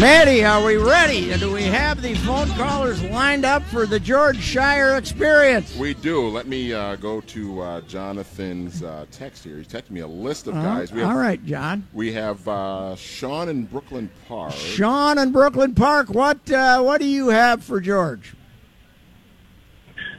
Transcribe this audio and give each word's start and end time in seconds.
Maddie, 0.00 0.42
are 0.46 0.64
we 0.64 0.78
ready? 0.78 1.30
Do 1.36 1.52
we 1.52 1.64
have 1.64 2.00
the 2.00 2.14
phone 2.14 2.48
callers 2.52 3.02
lined 3.02 3.44
up 3.44 3.62
for 3.64 3.84
the 3.84 4.00
George 4.00 4.38
Schire 4.38 4.96
experience? 4.96 5.76
We 5.76 5.92
do. 5.92 6.26
Let 6.28 6.46
me 6.46 6.72
uh, 6.72 6.96
go 6.96 7.20
to 7.20 7.60
uh, 7.60 7.80
Jonathan's 7.82 8.82
uh, 8.82 9.04
text 9.10 9.44
here. 9.44 9.58
He 9.58 9.64
texted 9.64 9.90
me 9.90 10.00
a 10.00 10.06
list 10.06 10.46
of 10.46 10.56
Uh, 10.56 10.62
guys. 10.62 10.90
We 10.90 11.00
have, 11.00 11.10
all 11.10 11.18
right, 11.18 11.44
John. 11.44 11.86
We 11.92 12.12
have 12.14 12.48
uh, 12.48 12.96
Sean 12.96 13.50
in 13.50 13.64
Brooklyn 13.66 14.10
Park. 14.26 14.54
Sean 14.54 15.18
in 15.18 15.32
Brooklyn 15.32 15.74
Park, 15.74 16.08
what 16.08 16.50
uh, 16.50 16.80
what 16.80 17.02
do 17.02 17.06
you 17.06 17.28
have 17.28 17.62
for 17.62 17.78
George? 17.78 18.32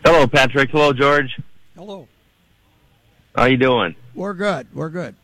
Hello, 0.06 0.28
Patrick. 0.28 0.70
Hello, 0.70 0.94
George. 0.94 1.40
Hello. 1.76 2.08
How 3.36 3.46
you 3.46 3.58
doing? 3.58 3.96
We're 4.14 4.36
good. 4.36 4.68
We're 4.76 4.90
good. 4.90 5.16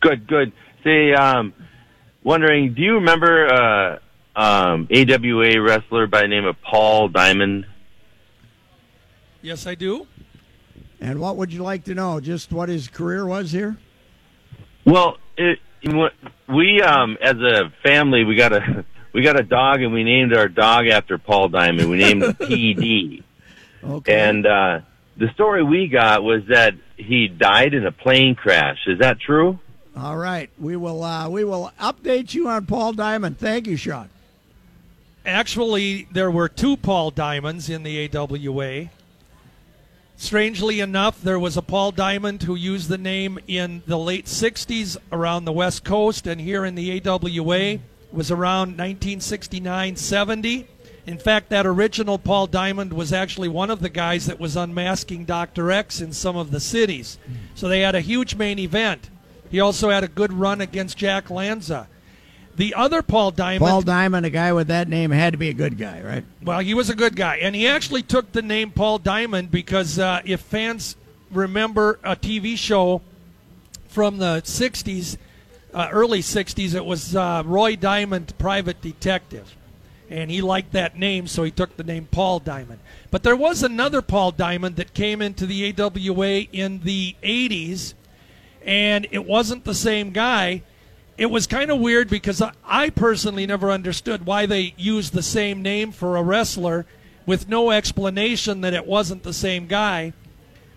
Good, 0.00 0.26
good. 0.26 0.52
Say, 0.82 1.12
um, 1.12 1.52
wondering, 2.24 2.74
do 2.74 2.82
you 2.82 2.94
remember 2.94 3.46
uh, 3.46 3.98
um, 4.34 4.88
AWA 4.90 5.60
wrestler 5.60 6.08
by 6.08 6.22
the 6.22 6.28
name 6.28 6.44
of 6.44 6.60
Paul 6.62 7.08
Diamond? 7.08 7.66
Yes, 9.42 9.66
I 9.66 9.74
do. 9.76 10.06
And 11.00 11.20
what 11.20 11.36
would 11.36 11.52
you 11.52 11.62
like 11.62 11.84
to 11.84 11.94
know? 11.94 12.18
Just 12.18 12.50
what 12.50 12.68
his 12.68 12.88
career 12.88 13.26
was 13.26 13.52
here? 13.52 13.76
Well, 14.86 15.18
it, 15.36 15.58
we 16.48 16.80
um, 16.82 17.18
as 17.20 17.36
a 17.36 17.70
family, 17.82 18.24
we 18.24 18.36
got 18.36 18.52
a 18.52 18.84
we 19.12 19.22
got 19.22 19.38
a 19.38 19.42
dog, 19.42 19.82
and 19.82 19.92
we 19.92 20.02
named 20.02 20.34
our 20.34 20.48
dog 20.48 20.86
after 20.86 21.18
Paul 21.18 21.48
Diamond. 21.48 21.90
We 21.90 21.98
named 21.98 22.22
him 22.22 22.32
PD. 22.34 23.22
Okay. 23.82 24.28
And 24.28 24.46
uh, 24.46 24.80
the 25.18 25.28
story 25.34 25.62
we 25.62 25.88
got 25.88 26.22
was 26.22 26.42
that 26.48 26.74
he 26.96 27.28
died 27.28 27.74
in 27.74 27.84
a 27.84 27.92
plane 27.92 28.34
crash. 28.34 28.78
Is 28.86 29.00
that 29.00 29.20
true? 29.20 29.58
All 29.96 30.16
right. 30.16 30.50
We 30.58 30.76
will 30.76 31.04
uh, 31.04 31.28
we 31.28 31.44
will 31.44 31.70
update 31.80 32.34
you 32.34 32.48
on 32.48 32.66
Paul 32.66 32.92
Diamond. 32.92 33.38
Thank 33.38 33.66
you, 33.66 33.76
Sean. 33.76 34.08
Actually, 35.24 36.08
there 36.12 36.30
were 36.30 36.48
two 36.48 36.76
Paul 36.76 37.10
Diamonds 37.10 37.70
in 37.70 37.82
the 37.82 38.10
AWA. 38.14 38.90
Strangely 40.16 40.80
enough, 40.80 41.22
there 41.22 41.38
was 41.38 41.56
a 41.56 41.62
Paul 41.62 41.92
Diamond 41.92 42.42
who 42.42 42.54
used 42.54 42.88
the 42.88 42.98
name 42.98 43.38
in 43.48 43.82
the 43.86 43.98
late 43.98 44.26
60s 44.26 44.96
around 45.10 45.44
the 45.44 45.52
West 45.52 45.82
Coast, 45.82 46.26
and 46.26 46.40
here 46.40 46.64
in 46.64 46.74
the 46.74 47.00
AWA 47.00 47.78
was 48.12 48.30
around 48.30 48.78
1969 48.78 49.96
70. 49.96 50.68
In 51.06 51.18
fact, 51.18 51.50
that 51.50 51.66
original 51.66 52.18
Paul 52.18 52.46
Diamond 52.46 52.92
was 52.92 53.12
actually 53.12 53.48
one 53.48 53.70
of 53.70 53.80
the 53.80 53.90
guys 53.90 54.26
that 54.26 54.40
was 54.40 54.56
unmasking 54.56 55.24
Dr. 55.24 55.70
X 55.70 56.00
in 56.00 56.12
some 56.12 56.36
of 56.36 56.50
the 56.50 56.60
cities. 56.60 57.18
So 57.54 57.68
they 57.68 57.80
had 57.80 57.94
a 57.94 58.00
huge 58.00 58.36
main 58.36 58.58
event. 58.58 59.10
He 59.54 59.60
also 59.60 59.90
had 59.90 60.02
a 60.02 60.08
good 60.08 60.32
run 60.32 60.60
against 60.60 60.96
Jack 60.96 61.30
Lanza. 61.30 61.86
The 62.56 62.74
other 62.74 63.02
Paul 63.02 63.30
Diamond. 63.30 63.60
Paul 63.60 63.82
Diamond, 63.82 64.26
a 64.26 64.30
guy 64.30 64.52
with 64.52 64.66
that 64.66 64.88
name, 64.88 65.12
had 65.12 65.32
to 65.32 65.36
be 65.36 65.48
a 65.48 65.54
good 65.54 65.78
guy, 65.78 66.02
right? 66.02 66.24
Well, 66.42 66.58
he 66.58 66.74
was 66.74 66.90
a 66.90 66.96
good 66.96 67.14
guy, 67.14 67.36
and 67.36 67.54
he 67.54 67.68
actually 67.68 68.02
took 68.02 68.32
the 68.32 68.42
name 68.42 68.72
Paul 68.72 68.98
Diamond 68.98 69.52
because 69.52 69.96
uh, 69.96 70.22
if 70.24 70.40
fans 70.40 70.96
remember 71.30 72.00
a 72.02 72.16
TV 72.16 72.58
show 72.58 73.00
from 73.86 74.18
the 74.18 74.42
'60s, 74.44 75.18
uh, 75.72 75.88
early 75.92 76.20
'60s, 76.20 76.74
it 76.74 76.84
was 76.84 77.14
uh, 77.14 77.44
Roy 77.46 77.76
Diamond, 77.76 78.36
Private 78.38 78.82
Detective, 78.82 79.54
and 80.10 80.32
he 80.32 80.40
liked 80.40 80.72
that 80.72 80.98
name, 80.98 81.28
so 81.28 81.44
he 81.44 81.52
took 81.52 81.76
the 81.76 81.84
name 81.84 82.08
Paul 82.10 82.40
Diamond. 82.40 82.80
But 83.12 83.22
there 83.22 83.36
was 83.36 83.62
another 83.62 84.02
Paul 84.02 84.32
Diamond 84.32 84.74
that 84.74 84.94
came 84.94 85.22
into 85.22 85.46
the 85.46 85.72
AWA 85.78 86.48
in 86.50 86.80
the 86.80 87.14
'80s, 87.22 87.94
and 88.64 89.06
it 89.10 89.24
wasn't 89.24 89.64
the 89.64 89.74
same 89.74 90.10
guy 90.10 90.62
it 91.16 91.26
was 91.26 91.46
kind 91.46 91.70
of 91.70 91.78
weird 91.78 92.08
because 92.08 92.42
I, 92.64 92.90
personally 92.90 93.46
never 93.46 93.70
understood 93.70 94.26
why 94.26 94.46
they 94.46 94.74
used 94.76 95.12
the 95.12 95.22
same 95.22 95.62
name 95.62 95.92
for 95.92 96.16
a 96.16 96.22
wrestler 96.22 96.86
with 97.24 97.48
no 97.48 97.70
explanation 97.70 98.60
that 98.62 98.74
it 98.74 98.86
wasn't 98.86 99.22
the 99.22 99.32
same 99.32 99.66
guy. 99.66 100.12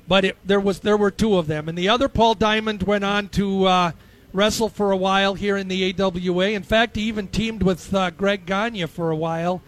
But 0.08 0.24
it, 0.24 0.38
there 0.46 0.60
was 0.60 0.80
there 0.80 0.96
were 0.96 1.12
two 1.12 1.38
of 1.38 1.48
them, 1.48 1.68
and 1.68 1.78
the 1.78 1.90
other 1.90 2.08
Paul 2.08 2.36
Diamond 2.36 2.84
went 2.84 3.04
on 3.04 3.28
to 3.30 3.66
uh, 3.66 3.92
wrestle 4.32 4.70
for 4.70 4.92
a 4.92 4.98
while 4.98 5.34
here 5.34 5.58
in 5.58 5.68
the 5.68 5.94
AWA. 6.00 6.50
In 6.50 6.64
fact, 6.64 6.96
he 6.96 7.04
even 7.04 7.28
teamed 7.28 7.62
with 7.62 7.94
uh, 7.94 8.12
Greg 8.12 8.46
Gagne 8.46 8.86
for 8.86 9.12
a 9.12 9.18
while 9.18 9.62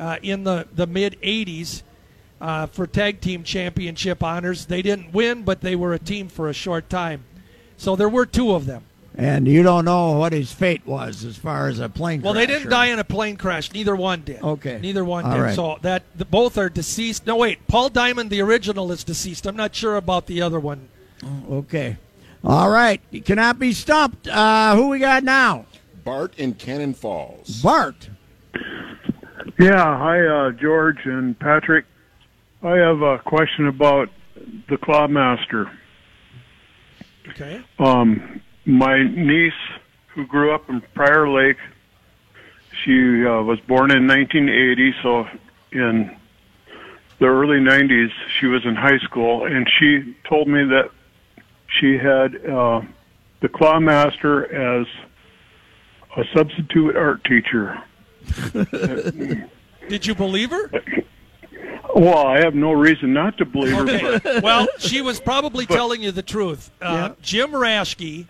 uh, 0.00 0.16
in 0.20 0.42
the 0.42 0.66
the 0.74 0.88
mid 0.88 1.16
'80s 1.22 1.82
uh, 2.40 2.66
for 2.66 2.88
tag 2.88 3.20
team 3.20 3.44
championship 3.44 4.20
honors. 4.24 4.66
They 4.66 4.82
didn't 4.82 5.12
win, 5.12 5.44
but 5.44 5.60
they 5.60 5.76
were 5.76 5.94
a 5.94 5.98
team 6.00 6.26
for 6.26 6.48
a 6.48 6.54
short 6.54 6.90
time. 6.90 7.24
So 7.76 7.96
there 7.96 8.08
were 8.08 8.26
two 8.26 8.52
of 8.54 8.66
them. 8.66 8.82
And 9.16 9.46
you 9.46 9.62
don't 9.62 9.84
know 9.84 10.12
what 10.18 10.32
his 10.32 10.52
fate 10.52 10.84
was 10.84 11.24
as 11.24 11.36
far 11.36 11.68
as 11.68 11.78
a 11.78 11.88
plane 11.88 12.20
Well, 12.20 12.32
crash. 12.32 12.40
Well, 12.40 12.46
they 12.46 12.52
didn't 12.52 12.66
or- 12.66 12.70
die 12.70 12.86
in 12.86 12.98
a 12.98 13.04
plane 13.04 13.36
crash. 13.36 13.72
Neither 13.72 13.94
one 13.94 14.22
did. 14.22 14.42
Okay. 14.42 14.80
Neither 14.82 15.04
one 15.04 15.24
All 15.24 15.32
did. 15.34 15.40
right. 15.40 15.54
So 15.54 15.78
that 15.82 16.02
the, 16.16 16.24
both 16.24 16.58
are 16.58 16.68
deceased. 16.68 17.24
No, 17.26 17.36
wait. 17.36 17.64
Paul 17.68 17.90
Diamond, 17.90 18.30
the 18.30 18.40
original, 18.40 18.90
is 18.90 19.04
deceased. 19.04 19.46
I'm 19.46 19.54
not 19.56 19.72
sure 19.74 19.96
about 19.96 20.26
the 20.26 20.42
other 20.42 20.58
one. 20.58 20.88
Okay. 21.48 21.96
All 22.42 22.70
right. 22.70 23.00
You 23.12 23.22
cannot 23.22 23.58
be 23.60 23.72
stumped. 23.72 24.26
Uh, 24.26 24.74
who 24.74 24.88
we 24.88 24.98
got 24.98 25.22
now? 25.22 25.66
Bart 26.04 26.34
in 26.36 26.54
Cannon 26.54 26.92
Falls. 26.92 27.62
Bart. 27.62 28.08
Yeah, 29.58 29.96
hi, 29.98 30.26
uh, 30.26 30.50
George 30.50 30.98
and 31.04 31.38
Patrick. 31.38 31.84
I 32.62 32.76
have 32.76 33.02
a 33.02 33.18
question 33.20 33.68
about 33.68 34.08
the 34.68 34.76
Clawmaster. 34.76 35.70
Okay. 37.34 37.60
Um, 37.78 38.40
my 38.64 39.02
niece, 39.02 39.52
who 40.08 40.26
grew 40.26 40.54
up 40.54 40.68
in 40.70 40.80
Prior 40.94 41.28
Lake, 41.28 41.56
she 42.84 43.26
uh, 43.26 43.42
was 43.42 43.58
born 43.60 43.90
in 43.90 44.06
1980, 44.06 44.94
so 45.02 45.26
in 45.72 46.16
the 47.18 47.26
early 47.26 47.58
90s, 47.58 48.10
she 48.38 48.46
was 48.46 48.64
in 48.64 48.76
high 48.76 48.98
school, 48.98 49.46
and 49.46 49.68
she 49.78 50.14
told 50.28 50.46
me 50.46 50.64
that 50.64 50.90
she 51.66 51.98
had 51.98 52.36
uh, 52.46 52.82
the 53.40 53.48
Clawmaster 53.48 54.44
as 54.52 54.86
a 56.16 56.24
substitute 56.32 56.96
art 56.96 57.24
teacher. 57.24 57.82
Did 59.88 60.06
you 60.06 60.14
believe 60.14 60.50
her? 60.50 60.70
Well, 61.94 62.26
I 62.26 62.40
have 62.40 62.54
no 62.54 62.72
reason 62.72 63.12
not 63.12 63.38
to 63.38 63.44
believe 63.44 63.76
her. 63.76 64.20
But 64.20 64.42
well, 64.42 64.66
she 64.78 65.00
was 65.00 65.20
probably 65.20 65.66
telling 65.66 66.02
you 66.02 66.10
the 66.12 66.22
truth. 66.22 66.70
Uh, 66.80 67.10
Jim 67.22 67.52
Raschke, 67.52 68.26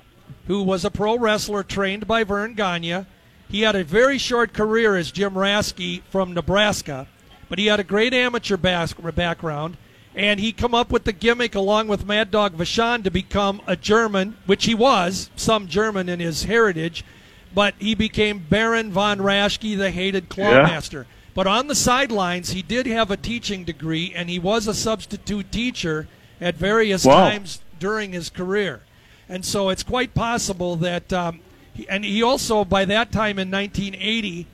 who 0.46 0.62
was 0.62 0.84
a 0.84 0.90
pro 0.90 1.18
wrestler 1.18 1.62
trained 1.62 2.06
by 2.06 2.24
Vern 2.24 2.54
Gagne, 2.54 3.06
he 3.48 3.62
had 3.62 3.76
a 3.76 3.84
very 3.84 4.18
short 4.18 4.52
career 4.52 4.96
as 4.96 5.10
Jim 5.12 5.34
Raschke 5.34 6.02
from 6.10 6.34
Nebraska, 6.34 7.06
but 7.48 7.58
he 7.58 7.66
had 7.66 7.80
a 7.80 7.84
great 7.84 8.12
amateur 8.12 8.56
bas- 8.56 8.94
background. 8.94 9.76
And 10.16 10.38
he 10.38 10.52
come 10.52 10.74
up 10.74 10.90
with 10.92 11.04
the 11.04 11.12
gimmick 11.12 11.54
along 11.56 11.88
with 11.88 12.06
Mad 12.06 12.30
Dog 12.30 12.56
Vachon 12.56 13.02
to 13.02 13.10
become 13.10 13.60
a 13.66 13.74
German, 13.74 14.36
which 14.46 14.64
he 14.64 14.74
was, 14.74 15.28
some 15.34 15.66
German 15.66 16.08
in 16.08 16.20
his 16.20 16.44
heritage, 16.44 17.04
but 17.52 17.74
he 17.78 17.94
became 17.96 18.38
Baron 18.48 18.92
von 18.92 19.18
Raschke, 19.18 19.76
the 19.76 19.90
hated 19.90 20.28
clawmaster. 20.28 21.06
But 21.34 21.46
on 21.46 21.66
the 21.66 21.74
sidelines, 21.74 22.50
he 22.52 22.62
did 22.62 22.86
have 22.86 23.10
a 23.10 23.16
teaching 23.16 23.64
degree, 23.64 24.12
and 24.14 24.30
he 24.30 24.38
was 24.38 24.66
a 24.68 24.74
substitute 24.74 25.50
teacher 25.50 26.06
at 26.40 26.54
various 26.54 27.04
Wow. 27.04 27.28
times 27.30 27.60
during 27.80 28.12
his 28.12 28.30
career. 28.30 28.82
And 29.28 29.44
so 29.44 29.68
it's 29.68 29.82
quite 29.82 30.14
possible 30.14 30.76
that 30.76 31.12
um, 31.12 31.40
He, 31.74 31.88
and 31.88 32.04
he 32.04 32.22
also, 32.22 32.64
by 32.64 32.84
that 32.84 33.10
time 33.10 33.36
in 33.38 33.50
1980, 33.50 34.46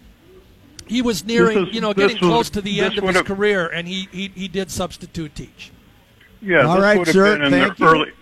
he 0.86 1.02
was 1.02 1.22
nearing, 1.26 1.68
is- 1.68 1.74
you 1.74 1.80
know, 1.82 1.92
getting 1.92 2.16
was- 2.18 2.26
close 2.30 2.50
to 2.50 2.62
the 2.62 2.80
end 2.80 2.96
of 2.96 3.04
his 3.04 3.16
have- 3.16 3.26
career, 3.26 3.66
and 3.68 3.86
he, 3.86 4.08
he, 4.10 4.28
he 4.34 4.48
did 4.48 4.70
substitute 4.70 5.34
teach. 5.34 5.70
Yeah, 6.40 6.62
All 6.62 6.76
this 6.76 6.82
right, 6.82 6.98
would 6.98 7.06
have 7.08 7.14
sir, 7.14 7.36
been 7.36 7.44
in 7.44 7.50
thank 7.52 7.76
the 7.76 7.84
you. 7.84 7.90
early 7.90 8.12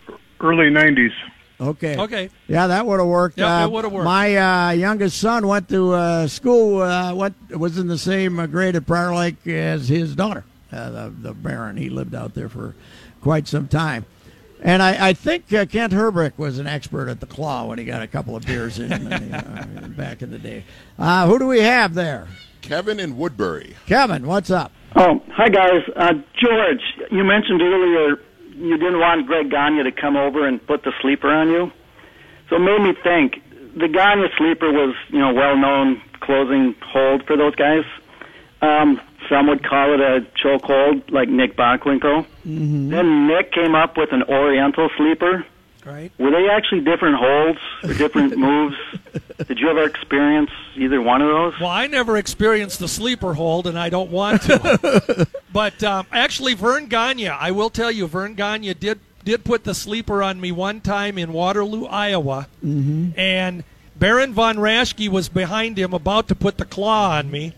early 0.41 0.71
'90s. 0.71 1.13
Okay. 1.61 1.97
Okay. 1.97 2.31
Yeah, 2.47 2.69
that 2.69 2.87
would 2.87 3.01
have 3.01 3.09
worked. 3.09 3.39
Yeah, 3.39 3.63
uh, 3.63 3.67
it 3.67 3.73
would've 3.73 3.93
worked. 3.93 4.05
My 4.05 4.37
uh, 4.37 4.71
youngest 4.71 5.19
son 5.19 5.47
went 5.47 5.69
to 5.71 5.93
uh, 5.93 6.27
school. 6.29 6.83
Uh, 6.83 7.15
went 7.15 7.35
was 7.51 7.79
in 7.79 7.89
the 7.89 7.99
same 7.99 8.39
uh, 8.39 8.47
grade 8.47 8.77
at 8.77 8.87
Prior 8.87 9.15
Lake 9.15 9.45
as 9.47 9.89
his 9.89 10.15
daughter, 10.15 10.45
uh, 10.73 10.91
the, 10.91 11.15
the 11.21 11.35
Baron. 11.35 11.77
He 11.77 11.89
lived 11.89 12.15
out 12.15 12.35
there 12.35 12.49
for 12.49 12.75
quite 13.21 13.49
some 13.49 13.67
time. 13.67 14.07
And 14.61 14.83
I, 14.83 15.09
I 15.09 15.13
think 15.13 15.53
uh, 15.53 15.67
Kent 15.67 15.93
Herbrick 15.93 16.37
was 16.37 16.59
an 16.59 16.67
expert 16.67 17.09
at 17.09 17.21
the 17.21 17.27
claw 17.27 17.67
when 17.67 17.79
he 17.79 17.85
got 17.85 18.03
a 18.03 18.09
couple 18.09 18.35
of 18.35 18.45
beers 18.45 18.79
in 18.79 18.93
uh, 18.93 19.89
back 19.97 20.23
in 20.23 20.31
the 20.31 20.39
day. 20.39 20.65
Uh, 20.99 21.27
who 21.29 21.39
do 21.39 21.47
we 21.47 21.61
have 21.61 21.95
there? 21.95 22.29
Kevin 22.61 22.99
in 22.99 23.17
Woodbury. 23.17 23.77
Kevin, 23.87 24.27
what's 24.27 24.51
up? 24.51 24.73
Oh, 24.97 25.23
hi 25.31 25.49
guys. 25.49 25.83
Uh, 25.95 26.15
George, 26.43 26.81
you 27.11 27.23
mentioned 27.23 27.63
earlier 27.63 28.17
you 28.59 28.77
didn't 28.77 28.99
want 28.99 29.27
Greg 29.27 29.51
Gagne 29.51 29.83
to 29.85 29.93
come 29.93 30.17
over 30.17 30.47
and 30.47 30.65
put 30.67 30.83
the 30.83 30.93
sleeper 31.01 31.31
on 31.31 31.49
you. 31.51 31.73
So 32.49 32.57
it 32.57 32.61
made 32.61 32.81
me 32.83 32.95
think 33.03 33.43
the 33.77 33.89
Gagne 33.89 34.27
sleeper 34.37 34.71
was, 34.73 34.95
you 35.09 35.19
know, 35.19 35.33
well 35.33 35.57
known 35.57 36.03
closing 36.21 36.75
hold 36.83 37.25
for 37.27 37.37
those 37.37 37.55
guys. 37.55 37.85
Um, 38.61 39.01
some 39.29 39.47
would 39.47 39.63
call 39.65 39.95
it 39.95 40.01
a 40.01 40.27
chokehold, 40.43 41.11
like 41.11 41.29
Nick 41.29 41.57
Bockwinkel. 41.57 42.27
Mm-hmm. 42.47 42.91
Then 42.91 43.29
Nick 43.29 43.53
came 43.53 43.75
up 43.75 43.97
with 43.97 44.13
an 44.13 44.25
Oriental 44.25 44.89
sleeper. 44.97 45.47
Right. 45.89 46.13
Were 46.19 46.31
they 46.31 46.49
actually 46.51 46.81
different 46.83 47.17
holds 47.17 47.59
or 47.83 47.95
different 47.95 48.37
moves? 48.39 48.77
Did 49.47 49.59
you 49.59 49.71
ever 49.71 49.85
experience 49.85 50.51
either 50.77 51.01
one 51.01 51.23
of 51.23 51.29
those? 51.29 51.55
Well, 51.59 51.71
I 51.71 51.87
never 51.87 52.19
experienced 52.19 52.79
the 52.79 52.89
sleeper 52.89 53.33
hold, 53.33 53.67
and 53.67 53.79
I 53.79 53.89
don't 53.89 54.11
want 54.11 54.43
to. 54.43 55.27
but 55.53 55.83
um, 55.83 56.07
actually, 56.13 56.53
Vern 56.53 56.87
Gagne, 56.87 57.29
I 57.29 57.53
will 57.53 57.71
tell 57.71 57.91
you, 57.91 58.07
Vern 58.07 58.35
Gagne 58.35 58.75
did 58.75 59.01
did 59.25 59.45
put 59.45 59.65
the 59.65 59.75
sleeper 59.75 60.23
on 60.23 60.41
me 60.41 60.53
one 60.53 60.81
time 60.81 61.19
in 61.19 61.33
Waterloo, 61.33 61.87
Iowa, 61.87 62.49
mm-hmm. 62.65 63.19
and 63.19 63.65
Baron 63.97 64.33
von 64.33 64.57
Raschke 64.57 65.09
was 65.09 65.29
behind 65.29 65.79
him, 65.79 65.93
about 65.93 66.29
to 66.29 66.35
put 66.35 66.59
the 66.59 66.65
claw 66.65 67.17
on 67.17 67.31
me. 67.31 67.55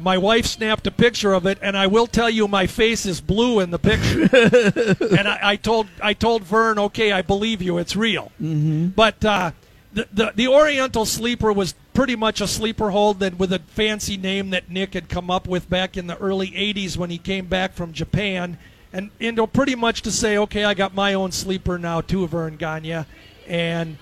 My 0.00 0.18
wife 0.18 0.46
snapped 0.46 0.86
a 0.86 0.90
picture 0.90 1.32
of 1.32 1.46
it, 1.46 1.58
and 1.60 1.76
I 1.76 1.86
will 1.86 2.06
tell 2.06 2.30
you, 2.30 2.46
my 2.48 2.66
face 2.66 3.06
is 3.06 3.20
blue 3.20 3.60
in 3.60 3.70
the 3.70 3.78
picture. 3.78 4.22
and 5.18 5.28
I, 5.28 5.38
I 5.42 5.56
told 5.56 5.88
I 6.02 6.14
told 6.14 6.44
Vern, 6.44 6.78
okay, 6.78 7.12
I 7.12 7.22
believe 7.22 7.60
you, 7.62 7.78
it's 7.78 7.96
real. 7.96 8.30
Mm-hmm. 8.40 8.88
But 8.88 9.24
uh, 9.24 9.52
the, 9.92 10.08
the 10.12 10.32
the 10.34 10.48
Oriental 10.48 11.04
sleeper 11.04 11.52
was 11.52 11.74
pretty 11.94 12.16
much 12.16 12.40
a 12.40 12.46
sleeper 12.46 12.90
hold 12.90 13.20
that 13.20 13.38
with 13.38 13.52
a 13.52 13.58
fancy 13.58 14.16
name 14.16 14.50
that 14.50 14.70
Nick 14.70 14.94
had 14.94 15.08
come 15.08 15.30
up 15.30 15.48
with 15.48 15.68
back 15.68 15.96
in 15.96 16.06
the 16.06 16.16
early 16.18 16.48
'80s 16.48 16.96
when 16.96 17.10
he 17.10 17.18
came 17.18 17.46
back 17.46 17.72
from 17.72 17.92
Japan, 17.92 18.58
and 18.92 19.10
know 19.20 19.46
pretty 19.46 19.74
much 19.74 20.02
to 20.02 20.12
say, 20.12 20.38
okay, 20.38 20.64
I 20.64 20.74
got 20.74 20.94
my 20.94 21.14
own 21.14 21.32
sleeper 21.32 21.78
now 21.78 22.00
too, 22.00 22.26
Vern 22.28 22.56
Gagne, 22.56 23.04
and 23.46 23.98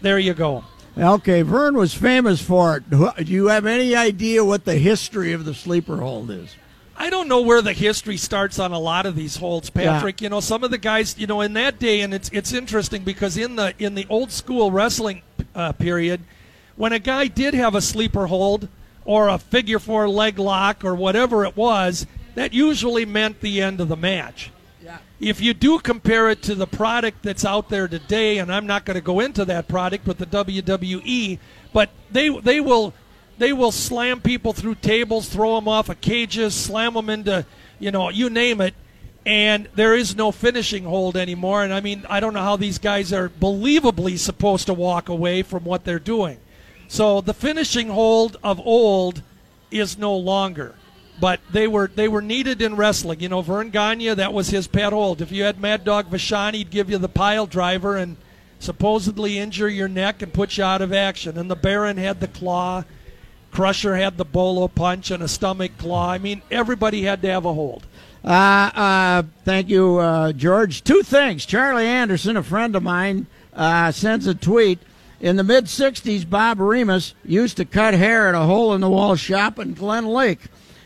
there 0.00 0.18
you 0.18 0.34
go. 0.34 0.64
Okay, 0.98 1.42
Vern 1.42 1.76
was 1.76 1.94
famous 1.94 2.42
for 2.42 2.76
it. 2.76 2.90
Do 2.90 3.12
you 3.24 3.46
have 3.46 3.64
any 3.66 3.94
idea 3.94 4.44
what 4.44 4.64
the 4.64 4.76
history 4.76 5.32
of 5.32 5.44
the 5.44 5.54
sleeper 5.54 5.98
hold 5.98 6.30
is? 6.30 6.56
I 6.96 7.08
don't 7.08 7.28
know 7.28 7.40
where 7.40 7.62
the 7.62 7.72
history 7.72 8.18
starts 8.18 8.58
on 8.58 8.72
a 8.72 8.78
lot 8.78 9.06
of 9.06 9.16
these 9.16 9.36
holds, 9.36 9.70
Patrick. 9.70 10.20
You 10.20 10.28
know, 10.28 10.40
some 10.40 10.62
of 10.62 10.70
the 10.70 10.76
guys, 10.76 11.16
you 11.18 11.26
know, 11.26 11.40
in 11.40 11.54
that 11.54 11.78
day, 11.78 12.02
and 12.02 12.12
it's 12.12 12.28
it's 12.30 12.52
interesting 12.52 13.04
because 13.04 13.38
in 13.38 13.56
the 13.56 13.72
in 13.78 13.94
the 13.94 14.06
old 14.10 14.30
school 14.30 14.70
wrestling 14.70 15.22
uh, 15.54 15.72
period, 15.72 16.20
when 16.76 16.92
a 16.92 16.98
guy 16.98 17.26
did 17.26 17.54
have 17.54 17.74
a 17.74 17.80
sleeper 17.80 18.26
hold 18.26 18.68
or 19.06 19.28
a 19.28 19.38
figure 19.38 19.78
four 19.78 20.10
leg 20.10 20.38
lock 20.38 20.84
or 20.84 20.94
whatever 20.94 21.44
it 21.46 21.56
was, 21.56 22.06
that 22.34 22.52
usually 22.52 23.06
meant 23.06 23.40
the 23.40 23.62
end 23.62 23.80
of 23.80 23.88
the 23.88 23.96
match. 23.96 24.50
If 25.20 25.42
you 25.42 25.52
do 25.52 25.78
compare 25.78 26.30
it 26.30 26.42
to 26.44 26.54
the 26.54 26.66
product 26.66 27.22
that's 27.22 27.44
out 27.44 27.68
there 27.68 27.86
today, 27.86 28.38
and 28.38 28.50
I'm 28.50 28.66
not 28.66 28.86
going 28.86 28.94
to 28.94 29.02
go 29.02 29.20
into 29.20 29.44
that 29.44 29.68
product, 29.68 30.06
but 30.06 30.16
the 30.16 30.24
WWE, 30.24 31.38
but 31.74 31.90
they 32.10 32.30
they 32.30 32.58
will 32.58 32.94
they 33.36 33.52
will 33.52 33.72
slam 33.72 34.22
people 34.22 34.54
through 34.54 34.76
tables, 34.76 35.28
throw 35.28 35.56
them 35.56 35.68
off 35.68 35.90
of 35.90 36.00
cages, 36.00 36.54
slam 36.54 36.94
them 36.94 37.10
into, 37.10 37.44
you 37.78 37.90
know, 37.90 38.08
you 38.08 38.30
name 38.30 38.60
it, 38.60 38.74
and 39.26 39.68
there 39.74 39.94
is 39.94 40.16
no 40.16 40.32
finishing 40.32 40.84
hold 40.84 41.16
anymore. 41.16 41.64
And 41.64 41.72
I 41.72 41.80
mean, 41.80 42.04
I 42.08 42.20
don't 42.20 42.34
know 42.34 42.42
how 42.42 42.56
these 42.56 42.78
guys 42.78 43.12
are 43.12 43.28
believably 43.28 44.18
supposed 44.18 44.66
to 44.66 44.74
walk 44.74 45.08
away 45.08 45.42
from 45.42 45.64
what 45.64 45.84
they're 45.84 45.98
doing. 45.98 46.38
So 46.88 47.20
the 47.20 47.34
finishing 47.34 47.88
hold 47.88 48.38
of 48.42 48.58
old 48.60 49.22
is 49.70 49.98
no 49.98 50.16
longer. 50.16 50.74
But 51.20 51.40
they 51.50 51.66
were 51.66 51.90
they 51.94 52.08
were 52.08 52.22
needed 52.22 52.62
in 52.62 52.76
wrestling. 52.76 53.20
You 53.20 53.28
know, 53.28 53.42
Vern 53.42 53.70
Gagne, 53.70 54.14
that 54.14 54.32
was 54.32 54.48
his 54.48 54.66
pet 54.66 54.92
hold. 54.92 55.20
If 55.20 55.30
you 55.30 55.44
had 55.44 55.60
Mad 55.60 55.84
Dog 55.84 56.10
Vachon, 56.10 56.54
he'd 56.54 56.70
give 56.70 56.88
you 56.88 56.98
the 56.98 57.08
pile 57.08 57.46
driver 57.46 57.96
and 57.96 58.16
supposedly 58.58 59.38
injure 59.38 59.68
your 59.68 59.88
neck 59.88 60.22
and 60.22 60.32
put 60.32 60.56
you 60.56 60.64
out 60.64 60.82
of 60.82 60.92
action. 60.92 61.36
And 61.36 61.50
the 61.50 61.56
Baron 61.56 61.98
had 61.98 62.20
the 62.20 62.28
claw. 62.28 62.84
Crusher 63.50 63.96
had 63.96 64.16
the 64.16 64.24
bolo 64.24 64.68
punch 64.68 65.10
and 65.10 65.22
a 65.22 65.28
stomach 65.28 65.76
claw. 65.76 66.10
I 66.10 66.18
mean, 66.18 66.42
everybody 66.50 67.02
had 67.02 67.20
to 67.22 67.28
have 67.28 67.44
a 67.44 67.52
hold. 67.52 67.86
Uh, 68.24 68.70
uh, 68.74 69.22
thank 69.44 69.68
you, 69.68 69.98
uh, 69.98 70.32
George. 70.32 70.84
Two 70.84 71.02
things. 71.02 71.44
Charlie 71.46 71.86
Anderson, 71.86 72.36
a 72.36 72.42
friend 72.42 72.76
of 72.76 72.82
mine, 72.82 73.26
uh, 73.54 73.90
sends 73.92 74.26
a 74.26 74.34
tweet. 74.34 74.78
In 75.20 75.36
the 75.36 75.44
mid 75.44 75.66
60s, 75.66 76.28
Bob 76.28 76.60
Remus 76.60 77.14
used 77.24 77.56
to 77.58 77.64
cut 77.64 77.94
hair 77.94 78.28
at 78.28 78.34
a 78.34 78.46
hole 78.46 78.72
in 78.72 78.80
the 78.80 78.88
wall 78.88 79.16
shop 79.16 79.58
in 79.58 79.74
Glen 79.74 80.06
Lake. 80.06 80.40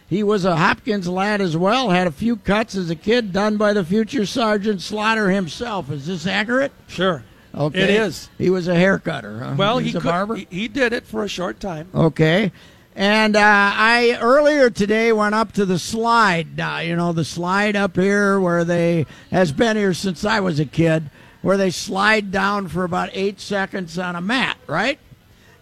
He 0.08 0.22
was 0.22 0.44
a 0.44 0.56
Hopkins 0.56 1.08
lad 1.08 1.40
as 1.40 1.56
well, 1.56 1.90
had 1.90 2.06
a 2.06 2.12
few 2.12 2.36
cuts 2.36 2.74
as 2.74 2.90
a 2.90 2.94
kid 2.94 3.32
done 3.32 3.56
by 3.56 3.72
the 3.72 3.84
future 3.84 4.26
Sergeant 4.26 4.82
Slaughter 4.82 5.30
himself. 5.30 5.90
Is 5.90 6.06
this 6.06 6.26
accurate? 6.26 6.72
Sure. 6.86 7.24
Okay. 7.54 7.82
It 7.82 7.90
is. 7.90 8.28
He 8.36 8.50
was 8.50 8.68
a 8.68 8.74
hair 8.74 8.98
cutter. 8.98 9.38
Huh? 9.38 9.54
Well, 9.56 9.78
He's 9.78 9.92
he 9.92 9.98
a 9.98 10.00
could, 10.00 10.08
barber. 10.08 10.34
He, 10.36 10.46
he 10.50 10.68
did 10.68 10.92
it 10.92 11.06
for 11.06 11.24
a 11.24 11.28
short 11.28 11.60
time. 11.60 11.88
Okay. 11.94 12.52
And 12.96 13.34
uh, 13.34 13.40
I 13.42 14.18
earlier 14.20 14.70
today 14.70 15.12
went 15.12 15.34
up 15.34 15.52
to 15.52 15.64
the 15.64 15.78
slide. 15.78 16.60
Uh, 16.60 16.80
you 16.84 16.94
know, 16.96 17.12
the 17.12 17.24
slide 17.24 17.74
up 17.74 17.96
here 17.96 18.38
where 18.38 18.64
they 18.64 19.06
has 19.30 19.52
been 19.52 19.76
here 19.76 19.94
since 19.94 20.24
I 20.24 20.40
was 20.40 20.60
a 20.60 20.64
kid, 20.64 21.10
where 21.42 21.56
they 21.56 21.70
slide 21.70 22.30
down 22.30 22.68
for 22.68 22.84
about 22.84 23.10
eight 23.12 23.40
seconds 23.40 23.98
on 23.98 24.14
a 24.14 24.20
mat, 24.20 24.58
right? 24.66 24.98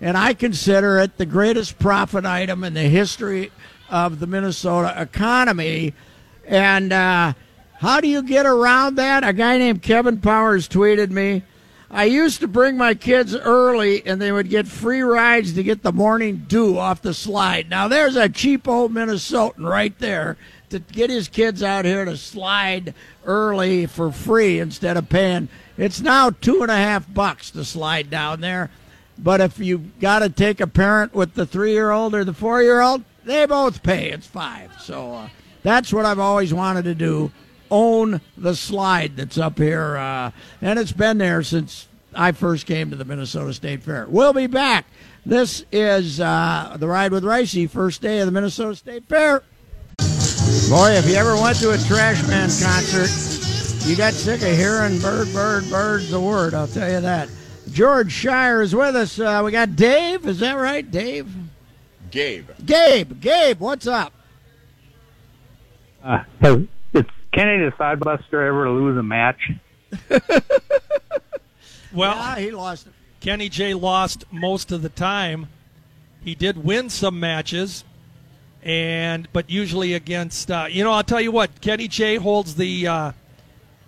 And 0.00 0.18
I 0.18 0.34
consider 0.34 0.98
it 0.98 1.16
the 1.16 1.26
greatest 1.26 1.78
profit 1.78 2.26
item 2.26 2.64
in 2.64 2.74
the 2.74 2.82
history 2.82 3.50
of 3.92 4.18
the 4.18 4.26
Minnesota 4.26 4.94
economy. 4.96 5.94
And 6.46 6.92
uh, 6.92 7.34
how 7.78 8.00
do 8.00 8.08
you 8.08 8.22
get 8.22 8.46
around 8.46 8.96
that? 8.96 9.22
A 9.22 9.32
guy 9.32 9.58
named 9.58 9.82
Kevin 9.82 10.20
Powers 10.20 10.68
tweeted 10.68 11.11
me. 11.11 11.44
I 11.90 12.04
used 12.04 12.40
to 12.40 12.49
bring 12.49 12.78
my 12.78 12.94
kids 12.94 13.37
early 13.37 14.04
and 14.06 14.20
they 14.20 14.32
would 14.32 14.49
get 14.49 14.66
free 14.66 15.02
rides 15.02 15.52
to 15.52 15.62
get 15.62 15.82
the 15.82 15.92
morning 15.92 16.46
dew 16.49 16.78
off 16.78 17.02
the 17.02 17.12
slide. 17.12 17.68
Now 17.68 17.87
there's 17.87 18.16
a 18.16 18.30
cheap 18.30 18.66
old 18.66 18.94
Minnesotan 18.94 19.68
right 19.68 19.96
there 19.99 20.38
to 20.70 20.78
get 20.78 21.11
his 21.11 21.28
kids 21.28 21.62
out 21.62 21.84
here 21.84 22.06
to 22.06 22.16
slide 22.16 22.94
early 23.26 23.84
for 23.84 24.11
free 24.11 24.58
instead 24.58 24.96
of 24.96 25.11
paying. 25.11 25.50
It's 25.76 26.00
now 26.00 26.30
two 26.30 26.62
and 26.62 26.70
a 26.70 26.76
half 26.76 27.12
bucks 27.12 27.50
to 27.50 27.62
slide 27.62 28.08
down 28.08 28.40
there. 28.40 28.70
But 29.18 29.42
if 29.42 29.58
you 29.58 29.90
got 30.00 30.20
to 30.20 30.30
take 30.30 30.62
a 30.62 30.66
parent 30.66 31.14
with 31.14 31.34
the 31.34 31.44
three 31.44 31.72
year 31.72 31.90
old 31.90 32.14
or 32.14 32.25
the 32.25 32.32
four 32.32 32.62
year 32.62 32.80
old, 32.80 33.04
they 33.25 33.47
both 33.47 33.83
pay. 33.83 34.11
It's 34.11 34.26
five. 34.26 34.73
So 34.81 35.14
uh, 35.14 35.29
that's 35.62 35.93
what 35.93 36.05
I've 36.05 36.19
always 36.19 36.52
wanted 36.52 36.85
to 36.85 36.95
do 36.95 37.31
own 37.71 38.21
the 38.37 38.55
slide 38.55 39.17
that's 39.17 39.38
up 39.38 39.59
here. 39.59 39.97
Uh, 39.97 40.31
and 40.61 40.79
it's 40.79 40.93
been 40.93 41.19
there 41.19 41.43
since 41.43 41.88
I 42.14 42.33
first 42.33 42.67
came 42.67 42.91
to 42.91 42.97
the 42.97 43.05
Minnesota 43.05 43.52
State 43.55 43.83
Fair. 43.83 44.07
We'll 44.09 44.35
be 44.35 44.47
back. 44.47 44.87
This 45.25 45.64
is 45.73 46.21
uh, 46.21 46.76
the 46.79 46.87
Ride 46.87 47.12
with 47.12 47.25
Reusse, 47.25 47.71
first 47.71 48.02
day 48.02 48.21
of 48.21 48.26
the 48.26 48.33
Minnesota 48.33 48.76
State 48.76 49.05
Fair. 49.09 49.43
Boy, 50.69 50.91
if 50.93 51.09
you 51.09 51.14
ever 51.14 51.35
went 51.35 51.59
to 51.59 51.71
a 51.71 51.79
Trash 51.79 52.26
Man 52.29 52.50
concert, 52.62 53.09
you 53.88 53.97
got 53.97 54.12
sick 54.12 54.43
of 54.43 54.57
hearing 54.57 54.99
bird, 55.00 55.33
bird, 55.33 55.64
bird's 55.71 56.11
the 56.11 56.21
word, 56.21 56.55
I'll 56.55 56.67
tell 56.67 56.91
you 56.91 57.00
that. 57.00 57.29
George 57.71 58.12
Schire 58.12 58.62
is 58.62 58.75
with 58.75 58.95
us. 58.97 59.19
Uh, 59.19 59.41
we 59.45 59.50
got 59.50 59.76
Dave. 59.76 60.26
Is 60.26 60.41
that 60.41 60.55
right, 60.55 60.88
Dave? 60.88 61.33
Gabe. 62.12 62.50
Gabe. 62.64 63.21
Gabe, 63.21 63.59
what's 63.59 63.87
up? 63.87 64.12
Uh, 66.04 66.23
has, 66.40 66.59
did 66.92 67.07
Kenny 67.33 67.64
the 67.64 67.73
Sodbuster 67.78 68.47
ever 68.47 68.71
lose 68.71 68.97
a 68.97 69.02
match? 69.02 69.50
Well, 71.95 72.16
Yeah, 72.16 72.38
he 72.38 72.50
lost. 72.52 72.88
Kenny 73.21 73.50
Jay 73.50 73.75
lost 73.75 74.25
most 74.31 74.73
of 74.73 74.81
the 74.81 74.88
time. 74.88 75.49
He 76.25 76.35
did 76.35 76.64
win 76.64 76.88
some 76.88 77.21
matches, 77.21 77.85
and 78.62 79.28
but 79.33 79.50
usually 79.50 79.92
against 79.92 80.50
uh, 80.50 80.66
you 80.71 80.85
know 80.85 80.92
I'll 80.92 81.02
tell 81.02 81.21
you 81.21 81.31
what 81.31 81.61
Kenny 81.61 81.88
Jay 81.88 82.16
holds 82.16 82.54
the 82.54 82.87
uh, 82.87 83.12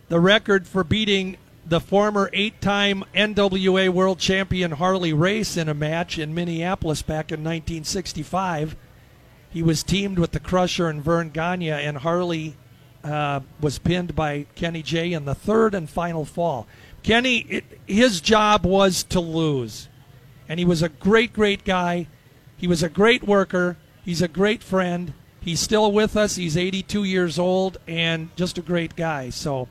the 0.08 0.20
record 0.20 0.66
for 0.66 0.84
beating 0.84 1.38
the 1.66 1.80
former 1.80 2.28
eight-time 2.32 3.04
NWA 3.14 3.88
World 3.88 4.18
Champion 4.18 4.72
Harley 4.72 5.12
Race 5.12 5.56
in 5.56 5.68
a 5.68 5.74
match 5.74 6.18
in 6.18 6.34
Minneapolis 6.34 7.02
back 7.02 7.32
in 7.32 7.40
1965. 7.40 8.76
He 9.50 9.62
was 9.62 9.82
teamed 9.82 10.18
with 10.18 10.32
the 10.32 10.40
Crusher 10.40 10.88
and 10.88 11.02
Verne 11.02 11.30
Gagne, 11.30 11.70
and 11.70 11.98
Harley 11.98 12.56
uh, 13.02 13.40
was 13.60 13.78
pinned 13.78 14.14
by 14.14 14.46
Kenny 14.54 14.82
Jay 14.82 15.12
in 15.12 15.24
the 15.24 15.34
third 15.34 15.74
and 15.74 15.88
final 15.88 16.24
fall. 16.24 16.66
Kenny, 17.02 17.38
it, 17.38 17.64
his 17.86 18.20
job 18.20 18.66
was 18.66 19.04
to 19.04 19.20
lose, 19.20 19.88
and 20.48 20.58
he 20.58 20.64
was 20.64 20.82
a 20.82 20.88
great, 20.88 21.32
great 21.32 21.64
guy. 21.64 22.08
He 22.56 22.66
was 22.66 22.82
a 22.82 22.88
great 22.88 23.22
worker. 23.22 23.76
He's 24.04 24.22
a 24.22 24.28
great 24.28 24.62
friend. 24.62 25.12
He's 25.40 25.60
still 25.60 25.92
with 25.92 26.16
us. 26.16 26.36
He's 26.36 26.56
82 26.56 27.04
years 27.04 27.38
old 27.38 27.76
and 27.86 28.34
just 28.36 28.56
a 28.56 28.62
great 28.62 28.96
guy. 28.96 29.28
So 29.30 29.68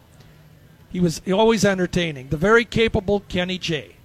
he 0.93 1.00
was 1.01 1.21
always 1.31 1.65
entertaining. 1.65 2.29
The 2.29 2.38
very 2.38 2.63
capable 2.63 3.19
Kenny 3.27 3.57
Jay. 3.57 3.95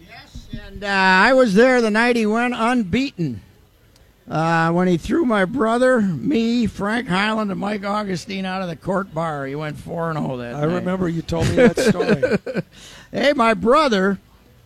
Yes, 0.00 0.46
and 0.66 0.84
uh, 0.84 0.86
I 0.86 1.32
was 1.32 1.54
there 1.54 1.80
the 1.80 1.90
night 1.90 2.14
he 2.14 2.26
went 2.26 2.54
unbeaten. 2.54 3.42
Uh, 4.30 4.70
when 4.72 4.86
he 4.86 4.98
threw 4.98 5.24
my 5.24 5.46
brother, 5.46 6.02
me, 6.02 6.66
Frank 6.66 7.08
Highland, 7.08 7.50
and 7.50 7.58
Mike 7.58 7.82
Augustine 7.84 8.44
out 8.44 8.60
of 8.60 8.68
the 8.68 8.76
court 8.76 9.14
bar, 9.14 9.46
he 9.46 9.54
went 9.54 9.78
four 9.78 10.10
and 10.10 10.18
zero 10.18 10.36
that 10.36 10.54
I 10.54 10.60
night. 10.66 10.74
remember 10.74 11.08
you 11.08 11.22
told 11.22 11.48
me 11.48 11.56
that 11.56 11.78
story. 11.80 12.62
Hey, 13.10 13.32
my 13.32 13.54
brother, 13.54 14.18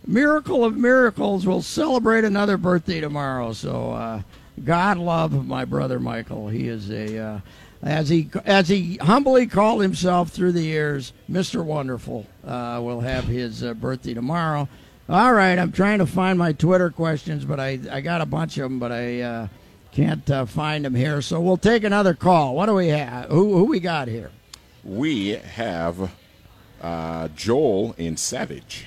miracle 0.05 0.65
of 0.65 0.75
miracles, 0.75 1.45
will 1.45 1.61
celebrate 1.61 2.25
another 2.25 2.57
birthday 2.57 2.99
tomorrow. 2.99 3.53
So, 3.53 3.93
uh, 3.93 4.21
God 4.65 4.97
love 4.97 5.47
my 5.47 5.63
brother 5.63 5.97
Michael. 5.97 6.49
He 6.49 6.67
is 6.67 6.91
a, 6.91 7.17
uh, 7.17 7.39
as 7.83 8.09
he 8.09 8.29
as 8.45 8.69
he 8.69 8.95
humbly 8.97 9.45
called 9.45 9.81
himself 9.81 10.29
through 10.29 10.53
the 10.53 10.63
years, 10.63 11.13
Mister 11.27 11.61
Wonderful. 11.61 12.25
Uh, 12.45 12.79
will 12.81 13.01
have 13.01 13.25
his 13.25 13.63
uh, 13.63 13.73
birthday 13.73 14.13
tomorrow. 14.13 14.67
All 15.09 15.33
right, 15.33 15.59
I'm 15.59 15.71
trying 15.71 15.99
to 15.99 16.05
find 16.05 16.39
my 16.39 16.53
Twitter 16.53 16.89
questions, 16.89 17.43
but 17.45 17.59
I 17.59 17.79
I 17.91 18.01
got 18.01 18.21
a 18.21 18.25
bunch 18.25 18.57
of 18.57 18.63
them, 18.63 18.79
but 18.79 18.91
I 18.91 19.21
uh, 19.21 19.47
can't 19.91 20.29
uh, 20.31 20.45
find 20.45 20.85
them 20.85 20.95
here. 20.95 21.21
So 21.21 21.41
we'll 21.41 21.57
take 21.57 21.83
another 21.83 22.13
call. 22.13 22.55
What 22.55 22.67
do 22.67 22.73
we 22.73 22.87
have? 22.87 23.29
Who 23.29 23.57
who 23.57 23.65
we 23.65 23.79
got 23.79 24.07
here? 24.07 24.31
We 24.83 25.29
have 25.29 26.11
uh, 26.81 27.27
Joel 27.35 27.95
in 27.97 28.17
Savage. 28.17 28.85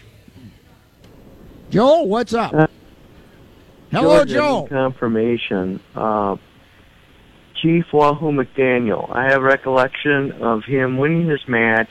Joel, 1.71 2.09
what's 2.09 2.33
up? 2.33 2.53
Hello, 3.91 4.19
Georgia, 4.19 4.35
Joel. 4.35 4.62
in 4.62 4.69
Confirmation. 4.69 5.81
Chief 7.63 7.85
Wahoo 7.93 8.33
McDaniel. 8.33 9.15
I 9.15 9.31
have 9.31 9.43
recollection 9.43 10.33
of 10.43 10.65
him 10.65 10.99
winning 10.99 11.29
this 11.29 11.47
match 11.49 11.91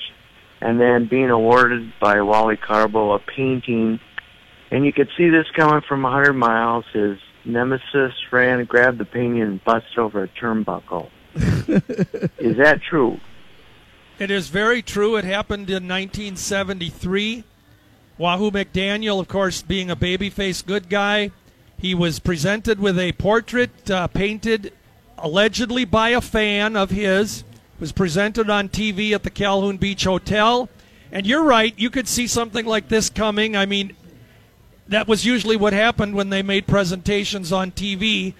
and 0.61 0.79
then 0.79 1.07
being 1.07 1.29
awarded 1.29 1.93
by 1.99 2.21
Wally 2.21 2.57
Karbo 2.57 3.15
a 3.15 3.19
painting. 3.19 3.99
And 4.71 4.85
you 4.85 4.93
could 4.93 5.09
see 5.17 5.29
this 5.29 5.45
coming 5.55 5.81
from 5.87 6.03
100 6.03 6.33
miles. 6.33 6.85
His 6.93 7.17
nemesis 7.45 8.13
ran 8.31 8.59
and 8.59 8.67
grabbed 8.67 8.97
the 8.97 9.05
painting 9.05 9.41
and 9.41 9.63
busted 9.63 9.97
over 9.97 10.23
a 10.23 10.27
turnbuckle. 10.27 11.09
Is 11.35 12.57
that 12.57 12.79
true? 12.89 13.19
It 14.17 14.31
is 14.31 14.47
very 14.47 14.81
true. 14.81 15.17
It 15.17 15.25
happened 15.25 15.69
in 15.69 15.87
1973. 15.87 17.43
Wahoo 18.17 18.49
McDaniel, 18.49 19.19
of 19.19 19.27
course, 19.27 19.61
being 19.61 19.91
a 19.91 19.95
babyface 19.95 20.65
good 20.65 20.89
guy, 20.89 21.31
he 21.77 21.93
was 21.93 22.19
presented 22.19 22.79
with 22.79 22.97
a 22.97 23.11
portrait 23.13 23.91
uh, 23.91 24.07
painted 24.07 24.71
allegedly 25.17 25.85
by 25.85 26.09
a 26.09 26.21
fan 26.21 26.75
of 26.75 26.91
his. 26.91 27.43
Was 27.79 27.91
presented 27.91 28.49
on 28.49 28.69
TV 28.69 29.11
at 29.11 29.23
the 29.23 29.29
Calhoun 29.29 29.75
Beach 29.77 30.05
Hotel. 30.05 30.69
And 31.11 31.27
you're 31.27 31.43
right, 31.43 31.73
you 31.77 31.89
could 31.89 32.07
see 32.07 32.25
something 32.25 32.65
like 32.65 32.87
this 32.87 33.09
coming. 33.09 33.55
I 33.55 33.65
mean, 33.65 33.95
that 34.87 35.07
was 35.07 35.25
usually 35.25 35.57
what 35.57 35.73
happened 35.73 36.15
when 36.15 36.29
they 36.29 36.41
made 36.41 36.67
presentations 36.67 37.51
on 37.51 37.71
TV. 37.71 38.33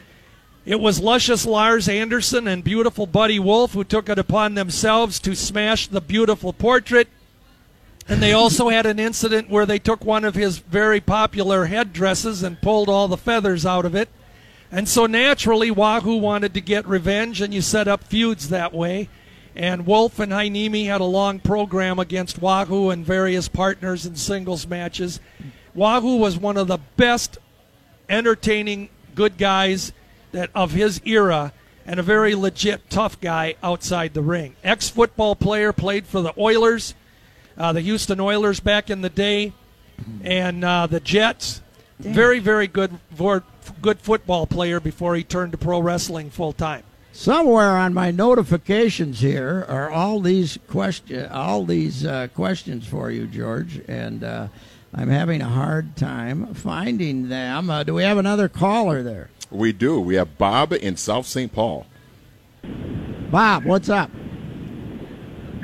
It 0.66 0.80
was 0.80 1.00
luscious 1.00 1.46
Lars 1.46 1.90
Anderson 1.90 2.48
and 2.48 2.64
beautiful 2.64 3.06
Buddy 3.06 3.40
Wolf 3.40 3.74
who 3.74 3.84
took 3.84 4.10
it 4.10 4.18
upon 4.18 4.56
themselves 4.56 5.20
to 5.22 5.36
smash 5.36 5.88
the 5.88 6.02
beautiful 6.02 6.54
portrait. 6.54 7.08
And 8.08 8.22
they 8.22 8.34
also 8.34 8.70
had 8.70 8.86
an 8.86 9.00
incident 9.00 9.50
where 9.50 9.66
they 9.66 9.80
took 9.80 10.06
one 10.06 10.24
of 10.24 10.36
his 10.36 10.60
very 10.60 11.02
popular 11.02 11.66
headdresses 11.66 12.44
and 12.44 12.62
pulled 12.62 12.88
all 12.88 13.08
the 13.08 13.18
feathers 13.18 13.66
out 13.66 13.86
of 13.86 13.96
it. 13.96 14.10
And 14.72 14.90
so 14.90 15.06
naturally, 15.06 15.72
Wahoo 15.72 16.18
wanted 16.18 16.54
to 16.54 16.62
get 16.62 16.88
revenge, 16.88 17.42
and 17.42 17.54
you 17.54 17.62
set 17.62 17.88
up 17.88 18.04
feuds 18.04 18.50
that 18.50 18.74
way. 18.74 19.10
And 19.56 19.86
Wolf 19.86 20.20
and 20.20 20.32
Heiniemi 20.32 20.88
had 20.88 21.02
a 21.02 21.06
long 21.06 21.40
program 21.40 21.98
against 21.98 22.42
Wahoo 22.42 22.90
and 22.90 23.06
various 23.06 23.48
partners 23.48 24.06
in 24.06 24.16
singles 24.16 24.68
matches. 24.68 25.20
Wahoo 25.74 26.18
was 26.18 26.38
one 26.38 26.58
of 26.58 26.68
the 26.68 26.80
best 26.98 27.38
entertaining 28.10 28.90
good 29.14 29.38
guys 29.38 29.94
that 30.34 30.50
of 30.54 30.72
his 30.72 31.02
era 31.06 31.54
and 31.86 32.00
a 32.00 32.04
very 32.04 32.36
legit 32.36 32.90
tough 32.90 33.20
guy 33.22 33.56
outside 33.64 34.14
the 34.14 34.22
ring. 34.22 34.56
Ex 34.64 34.90
football 34.90 35.36
player, 35.36 35.72
played 35.72 36.06
for 36.06 36.22
the 36.22 36.34
Oilers, 36.38 36.96
uh, 37.58 37.72
the 37.72 37.82
Houston 37.82 38.20
Oilers 38.20 38.60
back 38.60 38.90
in 38.90 39.02
the 39.02 39.10
day, 39.10 39.54
and 40.24 40.64
uh, 40.66 40.88
the 40.88 41.00
Jets. 41.00 41.62
Very, 42.00 42.40
very 42.40 42.68
good, 42.68 43.00
good 43.82 44.00
football 44.00 44.48
player 44.48 44.80
before 44.80 45.16
he 45.16 45.24
turned 45.24 45.52
to 45.54 45.58
pro 45.58 45.80
wrestling 45.80 46.30
full 46.30 46.54
time. 46.54 46.84
Somewhere 47.16 47.78
on 47.78 47.94
my 47.94 48.12
notifications 48.12 49.22
here 49.22 49.66
are 49.70 49.90
all 49.90 50.20
these 50.20 50.60
question, 50.68 51.32
all 51.32 51.64
these 51.64 52.06
uh, 52.06 52.28
questions 52.36 52.86
for 52.86 53.10
you, 53.10 53.26
George, 53.26 53.82
and 53.88 54.22
uh, 54.22 54.48
I'm 54.94 55.08
having 55.08 55.42
a 55.42 55.48
hard 55.48 55.96
time 55.96 56.54
finding 56.54 57.30
them. 57.30 57.70
Uh, 57.70 57.84
do 57.84 57.94
we 57.94 58.04
have 58.04 58.18
another 58.18 58.50
caller 58.50 59.02
there? 59.02 59.30
We 59.50 59.72
do. 59.72 60.02
We 60.02 60.16
have 60.16 60.38
Bob 60.38 60.74
in 60.74 60.98
South 60.98 61.26
St. 61.26 61.54
Paul. 61.54 61.86
Bob, 63.32 63.64
what's 63.64 63.88
up? 63.88 64.12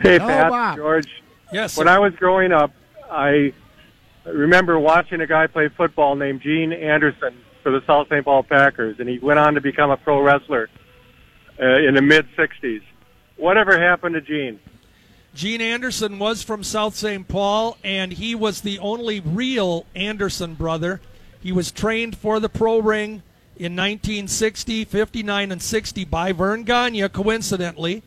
Hey, 0.02 0.20
Hello, 0.20 0.28
Pat, 0.28 0.50
Bob. 0.50 0.78
George. 0.78 1.22
Yes. 1.52 1.78
When 1.78 1.90
I 1.90 2.00
was 2.00 2.14
growing 2.16 2.54
up, 2.54 2.72
I 3.10 3.54
remember 4.26 4.80
watching 4.80 5.20
a 5.20 5.28
guy 5.28 5.48
play 5.48 5.68
football 5.68 6.16
named 6.16 6.42
Gene 6.42 6.72
Anderson 6.72 7.36
for 7.62 7.72
the 7.72 7.82
South 7.86 8.08
St. 8.10 8.24
Paul 8.24 8.44
Packers, 8.44 8.98
and 9.00 9.08
he 9.08 9.20
went 9.20 9.40
on 9.40 9.56
to 9.56 9.62
become 9.62 9.92
a 9.92 9.98
pro 9.98 10.22
wrestler 10.22 10.70
uh, 11.62 11.80
in 11.80 11.96
the 11.96 12.02
mid 12.02 12.28
'60s. 12.38 12.82
Whatever 13.38 13.80
happened 13.80 14.16
to 14.16 14.22
Gene? 14.22 14.60
Gene 15.34 15.62
Anderson 15.62 16.20
was 16.20 16.44
from 16.44 16.64
South 16.64 16.96
St. 16.96 17.28
Paul, 17.28 17.78
and 17.84 18.12
he 18.12 18.36
was 18.36 18.62
the 18.62 18.80
only 18.80 19.22
real 19.22 19.86
Anderson 19.96 20.56
brother. 20.56 21.00
He 21.40 21.52
was 21.52 21.72
trained 21.72 22.18
for 22.18 22.40
the 22.40 22.50
pro 22.50 22.80
ring 22.80 23.24
in 23.56 23.76
1960, 23.76 24.86
59, 24.86 25.52
and 25.52 25.62
60 25.62 26.06
by 26.06 26.34
Vern 26.34 26.64
Gagne, 26.64 27.08
coincidentally. 27.10 28.04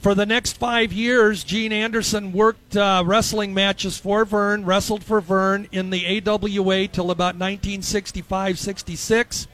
For 0.00 0.14
the 0.14 0.26
next 0.26 0.56
five 0.56 0.92
years, 0.92 1.44
Gene 1.44 1.72
Anderson 1.72 2.32
worked 2.32 2.76
uh, 2.76 3.04
wrestling 3.06 3.54
matches 3.54 3.96
for 3.96 4.24
Vern, 4.24 4.64
wrestled 4.64 5.04
for 5.04 5.20
Vern 5.20 5.68
in 5.70 5.90
the 5.90 6.20
AWA 6.20 6.88
till 6.88 7.12
about 7.12 7.36
1965 7.36 8.58
66. 8.58 9.46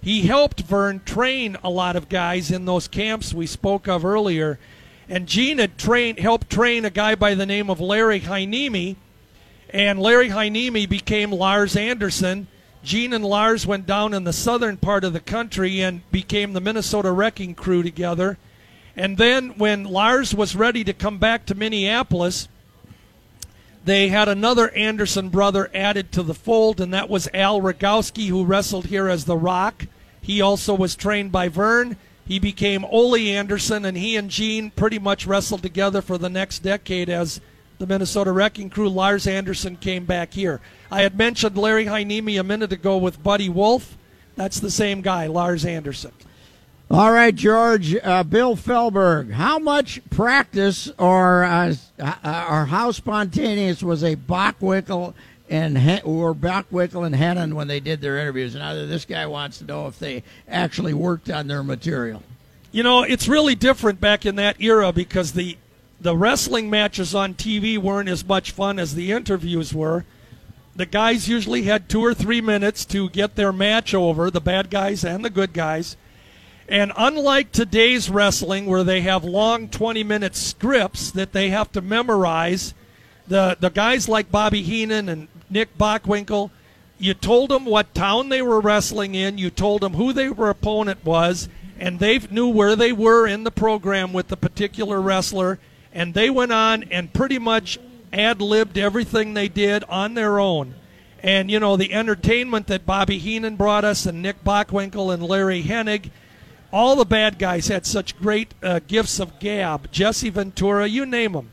He 0.00 0.22
helped 0.22 0.60
Vern 0.60 1.00
train 1.04 1.56
a 1.64 1.70
lot 1.70 1.96
of 1.96 2.10
guys 2.10 2.50
in 2.50 2.66
those 2.66 2.86
camps 2.86 3.32
we 3.32 3.46
spoke 3.46 3.88
of 3.88 4.04
earlier. 4.04 4.58
And 5.08 5.26
Gene 5.26 5.58
had 5.58 5.78
trained, 5.78 6.18
helped 6.18 6.50
train 6.50 6.84
a 6.84 6.90
guy 6.90 7.14
by 7.14 7.34
the 7.34 7.46
name 7.46 7.70
of 7.70 7.80
Larry 7.80 8.20
Heiniemi, 8.20 8.96
and 9.70 9.98
Larry 9.98 10.28
Heiniemi 10.28 10.86
became 10.86 11.32
Lars 11.32 11.76
Anderson. 11.76 12.46
Gene 12.84 13.14
and 13.14 13.24
Lars 13.24 13.66
went 13.66 13.86
down 13.86 14.12
in 14.12 14.24
the 14.24 14.32
southern 14.34 14.76
part 14.76 15.02
of 15.02 15.14
the 15.14 15.20
country 15.20 15.80
and 15.80 16.08
became 16.12 16.52
the 16.52 16.60
Minnesota 16.60 17.10
Wrecking 17.10 17.54
Crew 17.54 17.82
together. 17.82 18.36
And 18.98 19.16
then 19.16 19.50
when 19.50 19.84
Lars 19.84 20.34
was 20.34 20.56
ready 20.56 20.82
to 20.82 20.92
come 20.92 21.18
back 21.18 21.46
to 21.46 21.54
Minneapolis, 21.54 22.48
they 23.84 24.08
had 24.08 24.28
another 24.28 24.70
Anderson 24.70 25.28
brother 25.28 25.70
added 25.72 26.10
to 26.12 26.24
the 26.24 26.34
fold, 26.34 26.80
and 26.80 26.92
that 26.92 27.08
was 27.08 27.28
Al 27.32 27.60
Rogowski, 27.60 28.26
who 28.26 28.44
wrestled 28.44 28.86
here 28.86 29.08
as 29.08 29.24
The 29.24 29.36
Rock. 29.36 29.86
He 30.20 30.40
also 30.40 30.74
was 30.74 30.96
trained 30.96 31.30
by 31.30 31.46
Vern. 31.46 31.96
He 32.26 32.40
became 32.40 32.84
Ole 32.86 33.14
Anderson, 33.14 33.84
and 33.84 33.96
he 33.96 34.16
and 34.16 34.28
Gene 34.28 34.72
pretty 34.72 34.98
much 34.98 35.28
wrestled 35.28 35.62
together 35.62 36.02
for 36.02 36.18
the 36.18 36.28
next 36.28 36.64
decade 36.64 37.08
as 37.08 37.40
the 37.78 37.86
Minnesota 37.86 38.32
Wrecking 38.32 38.68
Crew. 38.68 38.88
Lars 38.88 39.28
Anderson 39.28 39.76
came 39.76 40.06
back 40.06 40.34
here. 40.34 40.60
I 40.90 41.02
had 41.02 41.16
mentioned 41.16 41.56
Larry 41.56 41.86
Heiniemi 41.86 42.38
a 42.38 42.42
minute 42.42 42.72
ago 42.72 42.96
with 42.96 43.22
Buddy 43.22 43.48
Wolf. 43.48 43.96
That's 44.34 44.58
the 44.58 44.72
same 44.72 45.02
guy, 45.02 45.28
Lars 45.28 45.64
Anderson. 45.64 46.10
All 46.90 47.12
right, 47.12 47.34
George. 47.34 47.94
Uh, 47.96 48.22
Bill 48.22 48.56
Felberg. 48.56 49.32
How 49.32 49.58
much 49.58 50.00
practice 50.08 50.90
or 50.98 51.44
uh, 51.44 51.74
uh, 51.98 52.46
or 52.50 52.64
how 52.64 52.92
spontaneous 52.92 53.82
was 53.82 54.02
a 54.02 54.16
Bockwinkel 54.16 55.12
and 55.50 55.76
Hen- 55.76 56.00
or 56.04 56.34
Bockwinkel 56.34 57.04
and 57.04 57.14
Heenan 57.14 57.54
when 57.54 57.68
they 57.68 57.78
did 57.78 58.00
their 58.00 58.16
interviews? 58.16 58.54
And 58.54 58.64
either 58.64 58.86
this 58.86 59.04
guy 59.04 59.26
wants 59.26 59.58
to 59.58 59.64
know 59.64 59.86
if 59.86 59.98
they 59.98 60.22
actually 60.48 60.94
worked 60.94 61.28
on 61.28 61.46
their 61.46 61.62
material. 61.62 62.22
You 62.72 62.82
know, 62.82 63.02
it's 63.02 63.28
really 63.28 63.54
different 63.54 64.00
back 64.00 64.24
in 64.24 64.36
that 64.36 64.58
era 64.58 64.90
because 64.90 65.32
the 65.32 65.58
the 66.00 66.16
wrestling 66.16 66.70
matches 66.70 67.14
on 67.14 67.34
TV 67.34 67.76
weren't 67.76 68.08
as 68.08 68.26
much 68.26 68.52
fun 68.52 68.78
as 68.78 68.94
the 68.94 69.12
interviews 69.12 69.74
were. 69.74 70.06
The 70.74 70.86
guys 70.86 71.28
usually 71.28 71.64
had 71.64 71.90
two 71.90 72.02
or 72.02 72.14
three 72.14 72.40
minutes 72.40 72.86
to 72.86 73.10
get 73.10 73.34
their 73.34 73.52
match 73.52 73.92
over, 73.92 74.30
the 74.30 74.40
bad 74.40 74.70
guys 74.70 75.04
and 75.04 75.22
the 75.22 75.28
good 75.28 75.52
guys. 75.52 75.98
And 76.68 76.92
unlike 76.96 77.50
today's 77.50 78.10
wrestling, 78.10 78.66
where 78.66 78.84
they 78.84 79.00
have 79.00 79.24
long 79.24 79.68
20 79.68 80.04
minute 80.04 80.36
scripts 80.36 81.10
that 81.12 81.32
they 81.32 81.48
have 81.48 81.72
to 81.72 81.80
memorize, 81.80 82.74
the, 83.26 83.56
the 83.58 83.70
guys 83.70 84.08
like 84.08 84.30
Bobby 84.30 84.62
Heenan 84.62 85.08
and 85.08 85.28
Nick 85.48 85.78
Bockwinkel, 85.78 86.50
you 86.98 87.14
told 87.14 87.50
them 87.50 87.64
what 87.64 87.94
town 87.94 88.28
they 88.28 88.42
were 88.42 88.60
wrestling 88.60 89.14
in, 89.14 89.38
you 89.38 89.48
told 89.48 89.80
them 89.80 89.94
who 89.94 90.12
their 90.12 90.32
opponent 90.32 91.04
was, 91.04 91.48
and 91.78 92.00
they 92.00 92.18
knew 92.18 92.48
where 92.48 92.76
they 92.76 92.92
were 92.92 93.26
in 93.26 93.44
the 93.44 93.50
program 93.50 94.12
with 94.12 94.28
the 94.28 94.36
particular 94.36 95.00
wrestler, 95.00 95.58
and 95.92 96.12
they 96.12 96.28
went 96.28 96.52
on 96.52 96.82
and 96.84 97.12
pretty 97.12 97.38
much 97.38 97.78
ad 98.12 98.42
libbed 98.42 98.76
everything 98.76 99.32
they 99.32 99.48
did 99.48 99.84
on 99.84 100.14
their 100.14 100.38
own. 100.38 100.74
And, 101.22 101.50
you 101.50 101.60
know, 101.60 101.76
the 101.76 101.92
entertainment 101.92 102.66
that 102.66 102.86
Bobby 102.86 103.18
Heenan 103.18 103.56
brought 103.56 103.84
us 103.84 104.06
and 104.06 104.22
Nick 104.22 104.44
Bockwinkel 104.44 105.12
and 105.12 105.22
Larry 105.22 105.62
Hennig, 105.62 106.10
all 106.72 106.96
the 106.96 107.04
bad 107.04 107.38
guys 107.38 107.68
had 107.68 107.86
such 107.86 108.18
great 108.18 108.54
uh, 108.62 108.80
gifts 108.86 109.18
of 109.20 109.38
gab. 109.38 109.90
Jesse 109.90 110.30
Ventura, 110.30 110.86
you 110.86 111.06
name 111.06 111.32
them. 111.32 111.52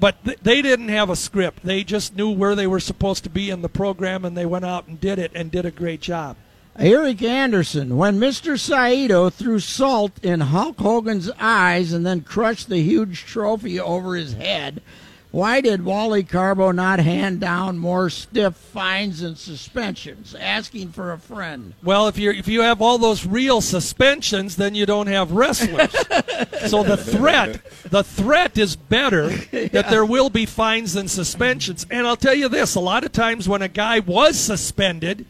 But 0.00 0.24
th- 0.24 0.38
they 0.42 0.62
didn't 0.62 0.88
have 0.88 1.10
a 1.10 1.16
script. 1.16 1.64
They 1.64 1.84
just 1.84 2.16
knew 2.16 2.30
where 2.30 2.54
they 2.54 2.66
were 2.66 2.80
supposed 2.80 3.24
to 3.24 3.30
be 3.30 3.50
in 3.50 3.62
the 3.62 3.68
program, 3.68 4.24
and 4.24 4.36
they 4.36 4.46
went 4.46 4.64
out 4.64 4.86
and 4.86 5.00
did 5.00 5.18
it 5.18 5.32
and 5.34 5.50
did 5.50 5.66
a 5.66 5.70
great 5.70 6.00
job. 6.00 6.36
Eric 6.78 7.22
Anderson, 7.22 7.96
when 7.96 8.20
Mr. 8.20 8.56
Saito 8.56 9.30
threw 9.30 9.58
salt 9.58 10.12
in 10.22 10.40
Hulk 10.40 10.78
Hogan's 10.78 11.28
eyes 11.40 11.92
and 11.92 12.06
then 12.06 12.20
crushed 12.20 12.68
the 12.68 12.80
huge 12.80 13.24
trophy 13.24 13.80
over 13.80 14.14
his 14.14 14.34
head, 14.34 14.80
why 15.30 15.60
did 15.60 15.84
Wally 15.84 16.24
Karbo 16.24 16.74
not 16.74 17.00
hand 17.00 17.40
down 17.40 17.78
more 17.78 18.08
stiff 18.08 18.56
fines 18.56 19.20
and 19.20 19.36
suspensions? 19.36 20.34
Asking 20.34 20.90
for 20.92 21.12
a 21.12 21.18
friend. 21.18 21.74
Well, 21.82 22.08
if 22.08 22.16
you 22.16 22.30
if 22.30 22.48
you 22.48 22.62
have 22.62 22.80
all 22.80 22.96
those 22.96 23.26
real 23.26 23.60
suspensions, 23.60 24.56
then 24.56 24.74
you 24.74 24.86
don't 24.86 25.06
have 25.06 25.32
wrestlers. 25.32 25.92
so 26.70 26.82
the 26.82 26.96
threat, 26.96 27.60
the 27.84 28.02
threat 28.02 28.56
is 28.56 28.74
better 28.74 29.28
that 29.68 29.90
there 29.90 30.04
will 30.04 30.30
be 30.30 30.46
fines 30.46 30.96
and 30.96 31.10
suspensions. 31.10 31.86
And 31.90 32.06
I'll 32.06 32.16
tell 32.16 32.34
you 32.34 32.48
this: 32.48 32.74
a 32.74 32.80
lot 32.80 33.04
of 33.04 33.12
times 33.12 33.46
when 33.46 33.60
a 33.60 33.68
guy 33.68 33.98
was 34.00 34.38
suspended, 34.38 35.26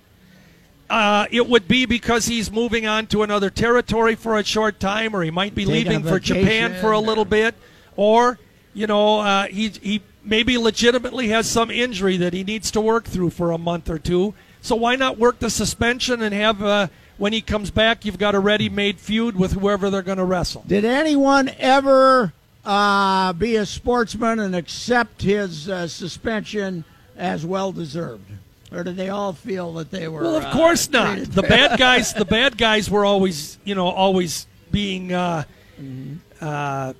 uh, 0.89 1.27
it 1.33 1.49
would 1.49 1.67
be 1.67 1.87
because 1.87 2.27
he's 2.27 2.53
moving 2.53 2.87
on 2.87 3.09
to 3.09 3.25
another 3.25 3.51
territory 3.51 4.15
for 4.15 4.39
a 4.39 4.45
short 4.45 4.79
time, 4.79 5.15
or 5.15 5.25
he 5.25 5.33
might 5.33 5.57
be 5.57 5.65
Taking 5.65 5.75
leaving 5.75 6.03
for 6.05 6.21
Japan 6.21 6.81
for 6.81 6.93
a 6.93 7.01
little 7.01 7.25
bit, 7.25 7.57
or 7.97 8.39
you 8.79 8.87
know 8.87 9.21
uh, 9.21 9.47
he 9.49 9.69
he 9.69 10.03
maybe 10.25 10.57
legitimately 10.57 11.29
has 11.29 11.51
some 11.51 11.71
injury 11.71 12.17
that 12.19 12.33
he 12.33 12.45
needs 12.45 12.71
to 12.71 12.81
work 12.81 13.05
through 13.05 13.31
for 13.31 13.51
a 13.51 13.59
month 13.59 13.91
or 13.91 13.99
two. 13.99 14.35
So 14.61 14.77
why 14.77 14.95
not 14.97 15.19
work 15.19 15.41
the 15.41 15.51
suspension 15.51 16.23
and 16.23 16.35
have 16.35 16.63
uh, 16.63 16.89
when 17.17 17.33
he 17.33 17.41
comes 17.41 17.71
back, 17.73 18.05
you've 18.05 18.19
got 18.19 18.35
a 18.35 18.39
ready-made 18.39 19.01
feud 19.01 19.37
with 19.37 19.53
whoever 19.53 19.91
they're 19.91 20.03
going 20.03 20.19
to 20.19 20.25
wrestle. 20.25 20.63
Did 20.67 20.85
anyone 20.85 21.51
ever 21.59 22.33
uh, 22.65 23.33
be 23.33 23.57
a 23.57 23.67
sportsman 23.67 24.39
and 24.39 24.55
accept 24.55 25.23
his 25.23 25.69
uh, 25.69 25.89
suspension 25.89 26.85
as 27.17 27.45
well 27.45 27.73
deserved? 27.73 28.31
Or 28.71 28.85
did 28.85 28.97
they 28.97 29.09
all 29.09 29.33
feel 29.33 29.73
that 29.75 29.91
they 29.91 30.07
were? 30.07 30.23
Well, 30.23 30.37
of 30.37 30.45
uh, 30.45 30.53
course 30.53 30.89
not. 30.91 31.19
The 31.19 31.43
bad 31.43 31.79
guys, 31.79 32.15
the 32.15 32.27
bad 32.27 32.57
guys 32.57 32.89
were 32.89 33.05
always, 33.05 33.59
you 33.65 33.75
know, 33.75 33.89
always 33.89 34.47
being 34.71 35.13
uh, 35.13 35.45
uh, 36.41 36.93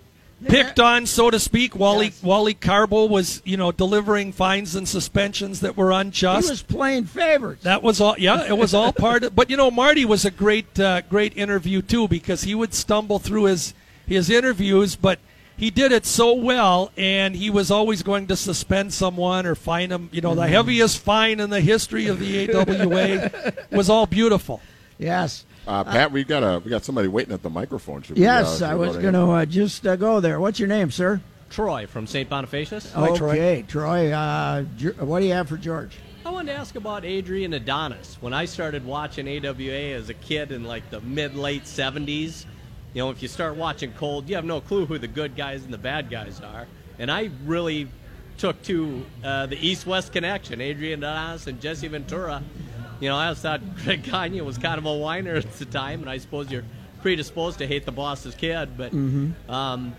picked 0.47 0.79
on, 0.79 1.07
so 1.07 1.31
to 1.31 1.39
speak. 1.39 1.75
Wally 1.75 2.13
Wally 2.23 2.55
Karbo 2.55 3.09
was, 3.09 3.43
you 3.45 3.57
know, 3.57 3.73
delivering 3.73 4.33
fines 4.33 4.75
and 4.75 4.89
suspensions 4.89 5.61
that 5.61 5.77
were 5.77 5.91
unjust. 5.91 6.47
he 6.47 6.51
was 6.51 6.63
playing 6.63 7.05
favorites. 7.07 7.65
that 7.65 7.83
was 7.83 8.01
all. 8.01 8.15
Yeah, 8.19 8.47
it 8.47 8.57
was 8.57 8.75
all 8.75 8.93
part 8.93 9.25
of. 9.25 9.35
But 9.35 9.51
you 9.51 9.57
know, 9.57 9.71
Marty 9.71 10.05
was 10.05 10.25
a 10.25 10.31
great, 10.31 10.79
uh, 10.79 11.03
great 11.03 11.37
interview 11.37 11.83
too 11.83 12.09
because 12.09 12.43
he 12.45 12.55
would 12.55 12.75
stumble 12.75 13.19
through 13.19 13.45
his 13.45 13.75
his 14.07 14.31
interviews, 14.31 14.97
but 14.97 15.19
he 15.57 15.71
did 15.71 15.91
it 15.91 16.07
so 16.07 16.33
well, 16.33 16.93
and 16.97 17.35
he 17.35 17.51
was 17.51 17.71
always 17.71 18.03
going 18.05 18.29
to 18.29 18.37
suspend 18.37 18.95
someone 18.95 19.45
or 19.45 19.57
fine 19.57 19.91
him. 19.91 20.09
You 20.13 20.21
know, 20.21 20.35
the 20.37 20.47
heaviest 20.47 21.01
fine 21.01 21.41
in 21.41 21.51
the 21.51 21.61
history 21.61 22.07
of 22.07 22.21
the 22.21 22.49
AWA 22.55 23.55
was 23.77 23.91
all 23.91 24.07
beautiful. 24.07 24.61
Yes. 24.99 25.45
Uh, 25.69 25.85
Pat, 25.85 26.11
we 26.11 26.25
got 26.25 26.43
a 26.43 26.61
we 26.61 26.71
got 26.71 26.83
somebody 26.83 27.09
waiting 27.09 27.35
at 27.35 27.43
the 27.43 27.51
microphone. 27.51 28.01
Should 28.01 28.17
we, 28.17 28.23
Yes, 28.23 28.63
uh, 28.63 28.67
I 28.67 28.71
should 28.71 28.79
we 28.81 28.87
was 28.89 28.97
going 28.97 29.13
to 29.13 29.31
uh, 29.31 29.45
just 29.45 29.87
uh, 29.87 29.97
go 29.97 30.19
there. 30.19 30.41
What's 30.41 30.59
your 30.59 30.67
name, 30.69 30.91
sir? 30.91 31.21
Troy 31.51 31.87
from 31.87 32.07
St. 32.07 32.29
Bonifacius. 32.29 32.97
okay, 32.97 33.65
Troy. 33.69 34.11
uh, 34.11 34.63
what 34.99 35.21
do 35.21 35.27
you 35.27 35.33
have 35.35 35.47
for 35.47 35.59
George? 35.59 35.99
I 36.25 36.31
wanted 36.31 36.53
to 36.53 36.59
ask 36.59 36.75
about 36.75 37.05
Adrian 37.05 37.53
Adonis. 37.53 38.17
When 38.21 38.33
I 38.33 38.47
started 38.47 38.85
watching 38.87 39.29
AWA 39.29 39.95
as 39.95 40.09
a 40.09 40.15
kid 40.15 40.53
in 40.53 40.65
like 40.65 40.89
the 40.89 41.01
mid 41.03 41.35
late 41.35 41.65
70s, 41.65 42.47
you 42.95 43.03
know, 43.03 43.11
if 43.11 43.21
you 43.21 43.29
start 43.29 43.57
watching 43.57 43.93
cold, 43.93 44.29
you 44.29 44.37
have 44.37 44.47
no 44.47 44.63
clue 44.63 44.87
who 44.87 44.97
the 44.99 45.07
good 45.07 45.37
guys 45.37 45.65
and 45.65 45.73
the 45.73 45.79
bad 45.79 46.09
guys 46.11 46.41
are. 46.41 46.67
And 46.99 47.11
I 47.11 47.31
really 47.45 47.89
took 48.39 48.63
to 48.63 49.05
uh, 49.23 49.47
the 49.47 49.57
East 49.67 49.87
West 49.87 50.13
connection, 50.13 50.63
Adrian 50.63 51.05
Adonis 51.05 51.47
and 51.47 51.61
Jesse 51.61 51.89
Ventura. 51.89 52.43
You 53.01 53.09
know, 53.09 53.17
I 53.17 53.25
always 53.25 53.39
thought 53.39 53.61
Greg 53.85 54.03
Gagne 54.03 54.41
was 54.43 54.59
kind 54.59 54.79
of 54.79 54.87
a 54.87 54.95
whiner 54.95 55.35
at 55.35 55.53
the 55.53 55.65
time, 55.65 56.01
and 56.01 56.11
I 56.11 56.19
suppose 56.19 56.51
you're 56.51 56.65
predisposed 57.03 57.59
to 57.59 57.67
hate 57.67 57.85
the 57.85 57.93
boss's 57.93 58.35
kid, 58.35 58.77
but 58.77 58.93
um, 59.49 59.95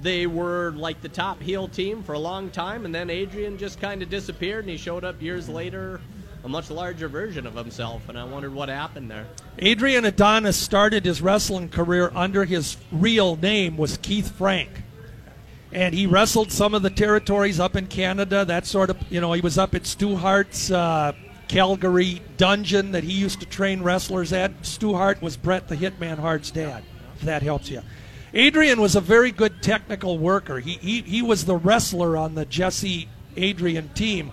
they 0.00 0.26
were 0.26 0.72
like 0.76 1.00
the 1.00 1.08
top 1.08 1.40
heel 1.42 1.68
team 1.68 2.02
for 2.02 2.12
a 2.12 2.18
long 2.18 2.50
time, 2.50 2.84
and 2.84 2.94
then 2.94 3.10
Adrian 3.10 3.58
just 3.58 3.80
kind 3.80 4.02
of 4.02 4.10
disappeared, 4.10 4.64
and 4.64 4.70
he 4.70 4.76
showed 4.76 5.04
up 5.04 5.20
years 5.20 5.48
later, 5.48 6.00
a 6.44 6.48
much 6.48 6.70
larger 6.70 7.08
version 7.08 7.46
of 7.46 7.54
himself, 7.54 8.08
and 8.08 8.18
I 8.18 8.24
wondered 8.24 8.54
what 8.54 8.68
happened 8.68 9.10
there. 9.10 9.26
Adrian 9.58 10.04
Adonis 10.04 10.56
started 10.56 11.04
his 11.04 11.22
wrestling 11.22 11.68
career 11.68 12.10
under 12.14 12.44
his 12.44 12.76
real 12.90 13.36
name 13.36 13.76
was 13.76 13.96
Keith 13.98 14.30
Franke. 14.36 14.82
And 15.72 15.94
he 15.94 16.06
wrestled 16.06 16.52
some 16.52 16.74
of 16.74 16.82
the 16.82 16.90
territories 16.90 17.58
up 17.58 17.76
in 17.76 17.86
Canada. 17.86 18.44
That 18.44 18.66
sort 18.66 18.90
of, 18.90 18.98
you 19.10 19.20
know, 19.22 19.32
he 19.32 19.40
was 19.40 19.56
up 19.56 19.74
at 19.74 19.86
Stu 19.86 20.16
Hart's 20.16 20.70
uh, 20.70 21.12
Calgary 21.52 22.22
dungeon 22.38 22.92
that 22.92 23.04
he 23.04 23.12
used 23.12 23.40
to 23.40 23.46
train 23.46 23.82
wrestlers 23.82 24.32
at. 24.32 24.64
Stu 24.64 24.94
Hart 24.94 25.20
was 25.20 25.36
Bret 25.36 25.68
the 25.68 25.76
Hitman 25.76 26.18
Hart's 26.18 26.50
dad, 26.50 26.82
if 27.14 27.20
that 27.20 27.42
helps 27.42 27.68
you. 27.68 27.82
Adrian 28.32 28.80
was 28.80 28.96
a 28.96 29.02
very 29.02 29.30
good 29.30 29.62
technical 29.62 30.16
worker. 30.16 30.60
He, 30.60 30.72
he, 30.76 31.02
he 31.02 31.20
was 31.20 31.44
the 31.44 31.56
wrestler 31.56 32.16
on 32.16 32.34
the 32.34 32.46
Jesse 32.46 33.06
Adrian 33.36 33.90
team. 33.90 34.32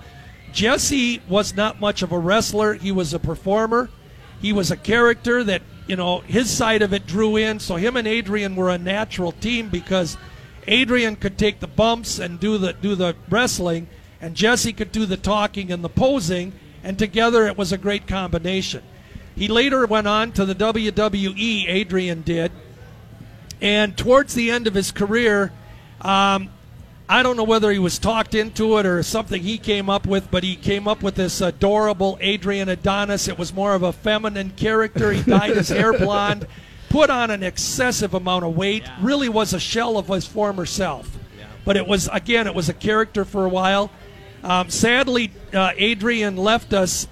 Jesse 0.54 1.22
was 1.28 1.54
not 1.54 1.82
much 1.82 2.02
of 2.02 2.14
a 2.14 2.18
wrestler, 2.18 2.76
he 2.76 2.90
was 2.90 3.14
a 3.14 3.20
performer. 3.20 3.90
He 4.42 4.54
was 4.54 4.72
a 4.72 4.78
character 4.78 5.44
that, 5.44 5.62
you 5.88 5.98
know, 5.98 6.22
his 6.22 6.50
side 6.50 6.82
of 6.82 6.94
it 6.94 7.06
drew 7.06 7.36
in. 7.36 7.60
So 7.60 7.76
him 7.76 7.98
and 7.98 8.08
Adrian 8.08 8.56
were 8.56 8.70
a 8.70 8.78
natural 8.78 9.34
team 9.34 9.68
because 9.68 10.16
Adrian 10.68 11.18
could 11.18 11.38
take 11.38 11.60
the 11.60 11.68
bumps 11.68 12.18
and 12.18 12.40
do 12.40 12.58
the 12.58 12.72
do 12.72 12.96
the 12.96 13.18
wrestling, 13.30 13.90
and 14.22 14.36
Jesse 14.36 14.72
could 14.72 14.94
do 14.94 15.06
the 15.06 15.18
talking 15.18 15.70
and 15.70 15.84
the 15.84 15.90
posing, 15.90 16.54
and 16.84 16.98
together 16.98 17.46
it 17.46 17.58
was 17.58 17.72
a 17.72 17.78
great 17.78 18.08
combination. 18.08 18.84
He 19.36 19.48
later 19.48 19.86
went 19.86 20.08
on 20.08 20.32
to 20.34 20.46
the 20.46 20.56
WWE, 20.56 21.66
Adrian 21.68 22.22
did, 22.22 22.52
and 23.62 23.98
towards 23.98 24.34
the 24.34 24.52
end 24.52 24.68
of 24.68 24.74
his 24.74 24.92
career, 24.92 25.52
um, 26.02 26.50
I 27.12 27.24
don't 27.24 27.38
know 27.38 27.44
whether 27.44 27.72
he 27.72 27.80
was 27.80 27.98
talked 27.98 28.36
into 28.36 28.78
it 28.78 28.86
or 28.86 29.02
something 29.02 29.42
he 29.42 29.58
came 29.58 29.90
up 29.90 30.06
with, 30.06 30.30
but 30.30 30.44
he 30.44 30.56
came 30.56 30.88
up 30.88 31.02
with 31.02 31.16
this 31.16 31.42
adorable 31.42 32.20
Adrian 32.22 32.70
Adonis. 32.70 33.28
It 33.28 33.40
was 33.40 33.52
more 33.52 33.74
of 33.74 33.82
a 33.82 33.92
feminine 33.92 34.52
character. 34.52 35.12
He 35.12 35.24
dyed 35.24 35.58
his 35.58 35.70
hair 35.70 35.92
blonde, 35.98 36.46
put 36.90 37.10
on 37.10 37.32
an 37.32 37.42
excessive 37.42 38.14
amount 38.14 38.46
of 38.46 38.56
weight, 38.56 38.84
really 39.02 39.28
was 39.28 39.54
a 39.54 39.60
shell 39.60 39.98
of 39.98 40.08
his 40.08 40.28
former 40.28 40.68
self. 40.68 41.18
But 41.66 41.78
it 41.78 41.88
was, 41.88 42.08
again, 42.14 42.46
it 42.46 42.54
was 42.54 42.70
a 42.70 42.74
character 42.74 43.26
for 43.26 43.44
a 43.44 43.50
while. 43.50 43.90
Um, 44.44 44.70
sadly, 44.70 45.32
uh, 45.54 45.72
Adrian 45.78 46.38
left 46.38 46.74
us 46.74 47.08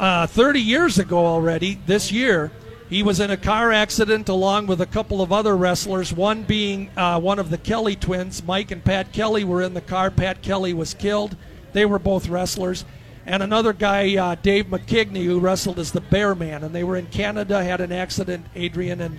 uh, 0.00 0.26
30 0.26 0.60
years 0.60 0.98
ago 0.98 1.18
already, 1.18 1.80
this 1.86 2.10
year. 2.10 2.50
He 2.88 3.02
was 3.02 3.18
in 3.18 3.30
a 3.30 3.36
car 3.36 3.72
accident 3.72 4.28
along 4.28 4.68
with 4.68 4.80
a 4.80 4.86
couple 4.86 5.20
of 5.20 5.32
other 5.32 5.56
wrestlers, 5.56 6.12
one 6.12 6.44
being 6.44 6.90
uh, 6.96 7.18
one 7.18 7.38
of 7.38 7.50
the 7.50 7.58
Kelly 7.58 7.96
twins. 7.96 8.44
Mike 8.44 8.70
and 8.70 8.84
Pat 8.84 9.12
Kelly 9.12 9.42
were 9.42 9.62
in 9.62 9.74
the 9.74 9.80
car. 9.80 10.10
Pat 10.10 10.40
Kelly 10.40 10.72
was 10.72 10.94
killed. 10.94 11.36
They 11.72 11.84
were 11.84 11.98
both 11.98 12.28
wrestlers. 12.28 12.84
And 13.26 13.42
another 13.42 13.72
guy, 13.72 14.16
uh, 14.16 14.36
Dave 14.36 14.66
McKigney, 14.66 15.24
who 15.24 15.40
wrestled 15.40 15.80
as 15.80 15.90
the 15.90 16.00
Bear 16.00 16.36
Man. 16.36 16.62
And 16.62 16.72
they 16.72 16.84
were 16.84 16.96
in 16.96 17.06
Canada, 17.06 17.62
had 17.64 17.80
an 17.80 17.90
accident. 17.90 18.46
Adrian 18.54 19.00
and 19.00 19.18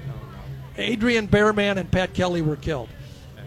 Adrian 0.77 1.27
Bearman 1.27 1.77
and 1.77 1.91
Pat 1.91 2.13
Kelly 2.13 2.41
were 2.41 2.55
killed. 2.55 2.87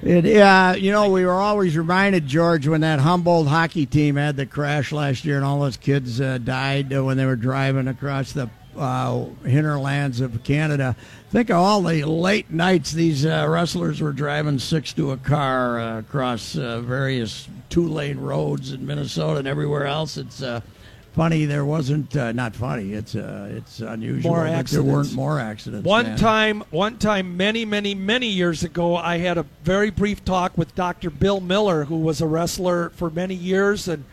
Uh, 0.02 0.74
you 0.78 0.92
know, 0.92 1.10
we 1.10 1.26
were 1.26 1.32
always 1.32 1.76
reminded, 1.76 2.26
George, 2.26 2.66
when 2.66 2.80
that 2.80 3.00
Humboldt 3.00 3.48
hockey 3.48 3.84
team 3.84 4.16
had 4.16 4.34
the 4.34 4.46
crash 4.46 4.92
last 4.92 5.26
year 5.26 5.36
and 5.36 5.44
all 5.44 5.60
those 5.60 5.76
kids 5.76 6.22
uh, 6.22 6.38
died 6.38 6.90
when 6.90 7.18
they 7.18 7.26
were 7.26 7.36
driving 7.36 7.86
across 7.86 8.32
the 8.32 8.48
uh, 8.78 9.26
hinterlands 9.44 10.22
of 10.22 10.42
Canada. 10.42 10.96
Think 11.30 11.50
of 11.50 11.56
all 11.56 11.82
the 11.82 12.04
late 12.04 12.50
nights 12.50 12.92
these 12.92 13.26
uh, 13.26 13.46
wrestlers 13.46 14.00
were 14.00 14.12
driving 14.12 14.58
six 14.58 14.94
to 14.94 15.10
a 15.10 15.18
car 15.18 15.78
uh, 15.78 15.98
across 15.98 16.56
uh, 16.56 16.80
various 16.80 17.46
two 17.68 17.86
lane 17.86 18.18
roads 18.18 18.72
in 18.72 18.86
Minnesota 18.86 19.40
and 19.40 19.48
everywhere 19.48 19.86
else. 19.86 20.16
It's 20.16 20.42
uh, 20.42 20.62
funny 21.12 21.44
there 21.44 21.64
wasn't 21.64 22.16
uh, 22.16 22.32
not 22.32 22.54
funny. 22.54 22.92
It's 22.92 23.14
uh, 23.14 23.52
it's 23.52 23.80
unusual 23.80 24.32
More 24.32 24.44
that 24.44 24.66
there 24.66 24.82
weren't 24.82 25.12
more 25.12 25.38
accidents. 25.38 25.86
One 25.86 26.06
man. 26.06 26.18
time, 26.18 26.64
one 26.70 26.98
time, 26.98 27.36
many, 27.36 27.64
many, 27.64 27.94
many 27.94 28.26
years 28.26 28.62
ago, 28.62 28.96
I 28.96 29.18
had 29.18 29.38
a 29.38 29.46
very 29.62 29.90
brief 29.90 30.24
talk 30.24 30.56
with 30.56 30.74
Dr. 30.74 31.10
Bill 31.10 31.40
Miller, 31.40 31.84
who 31.84 31.96
was 31.96 32.20
a 32.20 32.26
wrestler 32.26 32.90
for 32.90 33.10
many 33.10 33.34
years, 33.34 33.88
and 33.88 34.04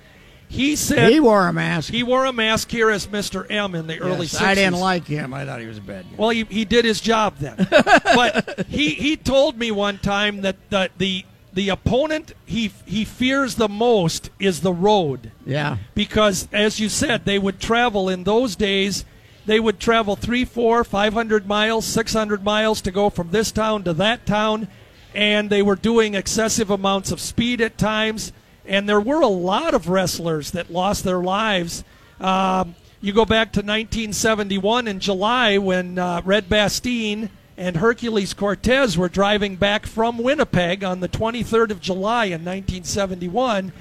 he 0.49 0.75
said 0.75 1.11
he 1.11 1.19
wore 1.19 1.47
a 1.47 1.53
mask. 1.53 1.91
He 1.91 2.03
wore 2.03 2.25
a 2.25 2.33
mask 2.33 2.71
here 2.71 2.89
as 2.89 3.07
Mr. 3.07 3.49
M 3.49 3.75
in 3.75 3.87
the 3.87 3.99
early 3.99 4.27
Yes, 4.27 4.39
60s. 4.39 4.45
I 4.45 4.55
didn't 4.55 4.79
like 4.79 5.05
him. 5.05 5.33
I 5.33 5.45
thought 5.45 5.59
he 5.59 5.67
was 5.67 5.77
a 5.77 5.81
bad 5.81 6.05
guy. 6.09 6.15
Well, 6.17 6.29
he, 6.29 6.45
he 6.45 6.63
did 6.63 6.85
his 6.85 7.01
job 7.01 7.37
then. 7.37 7.67
but 7.69 8.65
he, 8.69 8.91
he 8.91 9.17
told 9.17 9.57
me 9.57 9.71
one 9.71 9.97
time 9.97 10.41
that 10.41 10.55
the, 10.69 10.89
the 10.97 11.25
the 11.57 11.69
opponent 11.69 12.33
he 12.45 12.71
he 12.85 13.03
fears 13.03 13.55
the 13.55 13.67
most 13.67 14.29
is 14.39 14.61
the 14.61 14.71
road. 14.71 15.31
Yeah. 15.43 15.77
Because 15.95 16.47
as 16.53 16.79
you 16.79 16.87
said, 16.87 17.25
they 17.25 17.39
would 17.39 17.59
travel 17.59 18.09
in 18.09 18.25
those 18.25 18.55
days. 18.55 19.05
They 19.47 19.59
would 19.59 19.79
travel 19.79 20.15
three, 20.15 20.45
four, 20.45 20.83
five 20.83 21.13
hundred 21.13 21.47
miles, 21.47 21.83
six 21.83 22.13
hundred 22.13 22.43
miles 22.43 22.79
to 22.81 22.91
go 22.91 23.09
from 23.09 23.31
this 23.31 23.51
town 23.51 23.83
to 23.85 23.93
that 23.93 24.27
town, 24.27 24.67
and 25.15 25.49
they 25.49 25.63
were 25.63 25.75
doing 25.75 26.13
excessive 26.13 26.69
amounts 26.69 27.11
of 27.11 27.19
speed 27.19 27.59
at 27.59 27.75
times. 27.75 28.31
And 28.63 28.87
there 28.87 29.01
were 29.01 29.21
a 29.21 29.27
lot 29.27 29.73
of 29.73 29.89
wrestlers 29.89 30.51
that 30.51 30.69
lost 30.69 31.03
their 31.03 31.23
lives. 31.23 31.83
Um, 32.19 32.75
you 33.01 33.13
go 33.13 33.25
back 33.25 33.51
to 33.53 33.61
1971 33.61 34.87
in 34.87 34.99
July 34.99 35.57
when 35.57 35.97
uh, 35.97 36.21
Red 36.23 36.49
Bastien 36.49 37.31
and 37.57 37.77
Hercules 37.77 38.33
Cortez 38.33 38.97
were 38.97 39.09
driving 39.09 39.55
back 39.55 39.85
from 39.85 40.19
Winnipeg 40.19 40.83
on 40.83 40.99
the 40.99 41.09
23rd 41.09 41.71
of 41.71 41.81
July 41.81 42.25
in 42.25 42.45
1971 42.45 43.71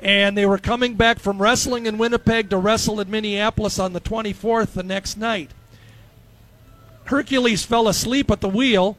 and 0.00 0.36
they 0.36 0.46
were 0.46 0.58
coming 0.58 0.94
back 0.94 1.18
from 1.18 1.40
wrestling 1.40 1.86
in 1.86 1.98
Winnipeg 1.98 2.50
to 2.50 2.58
wrestle 2.58 3.00
in 3.00 3.10
Minneapolis 3.10 3.78
on 3.78 3.92
the 3.92 4.00
24th 4.00 4.72
the 4.72 4.82
next 4.82 5.16
night. 5.16 5.50
Hercules 7.06 7.64
fell 7.64 7.88
asleep 7.88 8.30
at 8.30 8.40
the 8.40 8.48
wheel, 8.48 8.96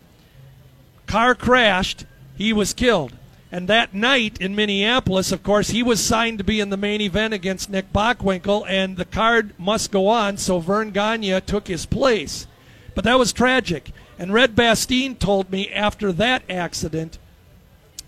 car 1.05 1.35
crashed, 1.35 2.05
he 2.37 2.51
was 2.51 2.73
killed. 2.73 3.13
And 3.51 3.67
that 3.69 3.93
night 3.93 4.41
in 4.41 4.55
Minneapolis, 4.55 5.31
of 5.31 5.43
course, 5.43 5.69
he 5.69 5.81
was 5.81 6.03
signed 6.03 6.37
to 6.37 6.43
be 6.43 6.59
in 6.59 6.69
the 6.69 6.75
main 6.75 6.99
event 6.99 7.33
against 7.33 7.69
Nick 7.69 7.93
Bockwinkel, 7.93 8.65
and 8.67 8.97
the 8.97 9.05
card 9.05 9.57
must 9.57 9.91
go 9.91 10.07
on, 10.07 10.37
so 10.37 10.59
Vern 10.59 10.91
Gagne 10.91 11.39
took 11.41 11.67
his 11.67 11.85
place. 11.85 12.45
But 12.93 13.05
that 13.05 13.17
was 13.17 13.31
tragic. 13.31 13.91
And 14.19 14.33
Red 14.33 14.55
Bastien 14.55 15.15
told 15.15 15.51
me 15.51 15.69
after 15.69 16.11
that 16.11 16.43
accident, 16.49 17.19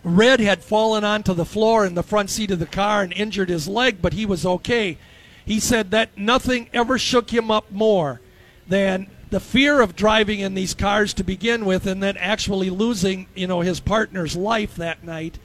Red 0.03 0.39
had 0.39 0.63
fallen 0.63 1.03
onto 1.03 1.33
the 1.33 1.45
floor 1.45 1.85
in 1.85 1.95
the 1.95 2.03
front 2.03 2.29
seat 2.29 2.51
of 2.51 2.59
the 2.59 2.65
car 2.65 3.01
and 3.01 3.13
injured 3.13 3.49
his 3.49 3.67
leg, 3.67 4.01
but 4.01 4.13
he 4.13 4.25
was 4.25 4.45
okay. 4.45 4.97
He 5.45 5.59
said 5.59 5.91
that 5.91 6.17
nothing 6.17 6.69
ever 6.73 6.97
shook 6.97 7.31
him 7.31 7.51
up 7.51 7.71
more 7.71 8.21
than 8.67 9.07
the 9.29 9.39
fear 9.39 9.81
of 9.81 9.95
driving 9.95 10.39
in 10.39 10.55
these 10.55 10.73
cars 10.73 11.13
to 11.13 11.23
begin 11.23 11.65
with, 11.65 11.85
and 11.85 12.01
then 12.01 12.17
actually 12.17 12.69
losing, 12.69 13.27
you 13.35 13.45
know, 13.45 13.61
his 13.61 13.79
partner's 13.79 14.35
life 14.35 14.75
that 14.75 15.03
night. 15.03 15.37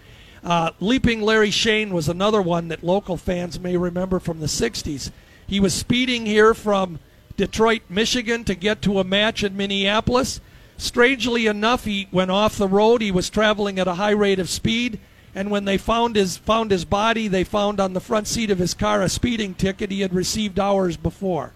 Uh, 0.42 0.70
Leaping 0.81 1.20
Larry 1.20 1.50
Chene 1.50 1.90
was 1.90 2.09
another 2.09 2.40
one 2.40 2.68
that 2.68 2.85
local 2.85 3.16
fans 3.16 3.59
may 3.59 3.77
remember 3.77 4.20
from 4.20 4.40
the 4.40 4.46
'60s. 4.46 5.11
He 5.46 5.61
was 5.61 5.74
speeding 5.74 6.27
here 6.27 6.55
from 6.55 6.98
Detroit, 7.37 7.83
Michigan, 7.88 8.44
to 8.44 8.55
get 8.55 8.81
to 8.83 9.00
a 9.00 9.05
match 9.05 9.42
in 9.42 9.57
Minneapolis. 9.57 10.40
Strangely 10.77 11.47
enough, 11.47 11.85
he 11.85 12.09
went 12.11 12.31
off 12.31 12.57
the 12.57 12.69
road. 12.69 13.01
He 13.01 13.11
was 13.13 13.31
traveling 13.31 13.79
at 13.79 13.87
a 13.89 13.95
high 13.95 14.11
rate 14.11 14.39
of 14.39 14.49
speed, 14.51 14.99
and 15.35 15.51
when 15.51 15.65
they 15.65 15.79
found 15.79 16.17
his 16.17 16.37
found 16.37 16.71
his 16.71 16.85
body, 16.85 17.29
they 17.29 17.45
found 17.45 17.81
on 17.81 17.93
the 17.93 18.01
front 18.01 18.27
seat 18.27 18.51
of 18.51 18.59
his 18.59 18.75
car 18.75 19.01
a 19.03 19.09
speeding 19.09 19.55
ticket 19.55 19.91
he 19.91 20.01
had 20.01 20.13
received 20.13 20.59
hours 20.59 20.97
before. 20.97 21.53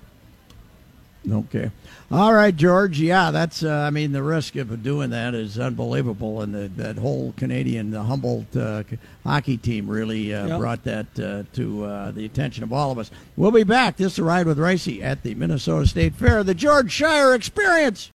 Okay. 1.31 1.71
All 2.11 2.33
right, 2.33 2.57
George. 2.57 2.99
Yeah, 3.01 3.31
that's. 3.33 3.63
Uh, 3.63 3.71
I 3.71 3.91
mean, 3.91 4.13
the 4.13 4.23
risk 4.23 4.57
of 4.57 4.83
doing 4.83 5.11
that 5.11 5.35
is 5.35 5.59
unbelievable, 5.59 6.41
and 6.41 6.55
the, 6.55 6.69
that 6.83 6.97
whole 6.97 7.35
Canadian 7.37 7.91
the 7.91 8.03
Humboldt 8.03 8.57
uh, 8.57 8.85
hockey 9.25 9.57
team 9.59 9.91
really 9.91 10.33
uh, 10.33 10.47
Yep. 10.47 10.59
brought 10.59 10.85
that 10.85 11.07
uh, 11.21 11.43
to 11.55 11.85
uh, 11.85 12.11
the 12.13 12.25
attention 12.25 12.63
of 12.65 12.73
all 12.73 12.93
of 12.93 12.99
us. 12.99 13.11
We'll 13.37 13.51
be 13.51 13.65
back. 13.65 13.97
This 13.97 14.13
is 14.15 14.19
a 14.21 14.25
ride 14.25 14.47
with 14.47 14.59
Reusse 14.59 15.03
at 15.03 15.23
the 15.23 15.35
Minnesota 15.35 15.87
State 15.87 16.15
Fair, 16.15 16.43
the 16.45 16.55
George 16.55 16.91
Schire 16.97 17.35
Experience. 17.35 18.11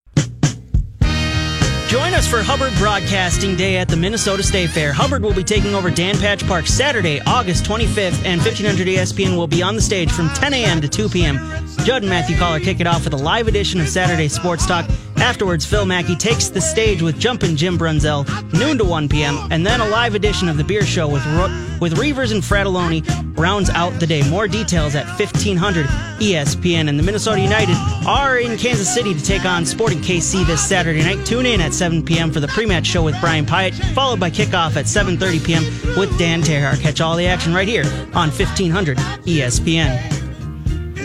Join 1.92 2.14
us 2.14 2.26
for 2.26 2.42
Hubbard 2.42 2.72
Broadcasting 2.78 3.58
Day 3.58 3.76
at 3.76 3.90
the 3.90 3.98
Minnesota 3.98 4.42
State 4.44 4.70
Fair. 4.70 4.94
Hubbard 4.94 5.24
will 5.24 5.34
be 5.34 5.44
taking 5.44 5.76
over 5.76 5.92
Dan 5.92 6.18
Patch 6.18 6.48
Park 6.48 6.66
Saturday, 6.66 7.20
August 7.28 7.66
25th, 7.66 8.24
and 8.24 8.40
1500 8.40 8.88
ESPN 8.88 9.36
will 9.36 9.46
be 9.46 9.62
on 9.62 9.76
the 9.76 9.82
stage 9.82 10.10
from 10.10 10.30
10 10.30 10.54
a.m. 10.54 10.80
to 10.80 10.88
2 10.88 11.10
p.m. 11.10 11.36
Judd 11.84 12.04
and 12.04 12.10
Matthew 12.10 12.38
Coller 12.38 12.62
kick 12.62 12.80
it 12.80 12.88
off 12.88 13.04
with 13.04 13.12
a 13.12 13.18
live 13.18 13.50
edition 13.50 13.82
of 13.82 13.90
Saturday 13.90 14.30
Sports 14.30 14.66
Talk. 14.66 14.90
Afterwards, 15.22 15.66
Phil 15.66 15.86
Mackey 15.86 16.16
takes 16.16 16.50
the 16.50 16.60
stage 16.60 17.04
with 17.04 17.20
Jumpin' 17.20 17.56
Jim 17.56 17.78
Brunzell, 17.78 18.26
noon 18.54 18.78
to 18.80 18.84
1 18.84 19.08
p.m., 19.08 19.38
and 19.52 19.66
then 19.66 19.80
a 19.80 19.88
live 19.88 20.16
edition 20.16 20.50
of 20.50 20.58
The 20.58 20.64
Beer 20.64 20.84
Show 20.84 21.08
with 21.08 21.24
Ro- 21.28 21.78
with 21.80 21.96
Reavers 21.96 22.32
and 22.32 22.42
Fratelloni 22.44 23.38
rounds 23.38 23.70
out 23.70 23.92
the 24.00 24.08
day. 24.08 24.28
More 24.30 24.48
details 24.48 24.96
at 24.96 25.06
1500 25.20 25.86
ESPN. 26.20 26.90
And 26.90 26.98
the 26.98 27.04
Minnesota 27.04 27.40
United 27.40 27.76
are 28.06 28.40
in 28.40 28.58
Kansas 28.58 28.94
City 28.94 29.14
to 29.14 29.24
take 29.24 29.46
on 29.46 29.66
Sporting 29.66 30.00
KC 30.00 30.46
this 30.46 30.68
Saturday 30.68 31.04
night. 31.04 31.26
Tune 31.26 31.46
in 31.46 31.62
at 31.62 31.74
7 31.74 32.04
p.m. 32.04 32.32
for 32.32 32.40
the 32.40 32.48
pre-match 32.48 32.86
show 32.88 33.04
with 33.04 33.20
Brian 33.22 33.46
Pyatt, 33.46 33.74
followed 33.94 34.20
by 34.20 34.30
kickoff 34.30 34.76
at 34.76 34.86
7.30 34.86 35.46
p.m. 35.46 35.64
with 35.98 36.18
Dan 36.18 36.42
Terhar. 36.42 36.80
Catch 36.82 37.00
all 37.00 37.16
the 37.16 37.28
action 37.28 37.54
right 37.54 37.68
here 37.68 37.86
on 38.14 38.30
E 38.30 38.32
1500 38.32 38.98
ESPN. 38.98 40.21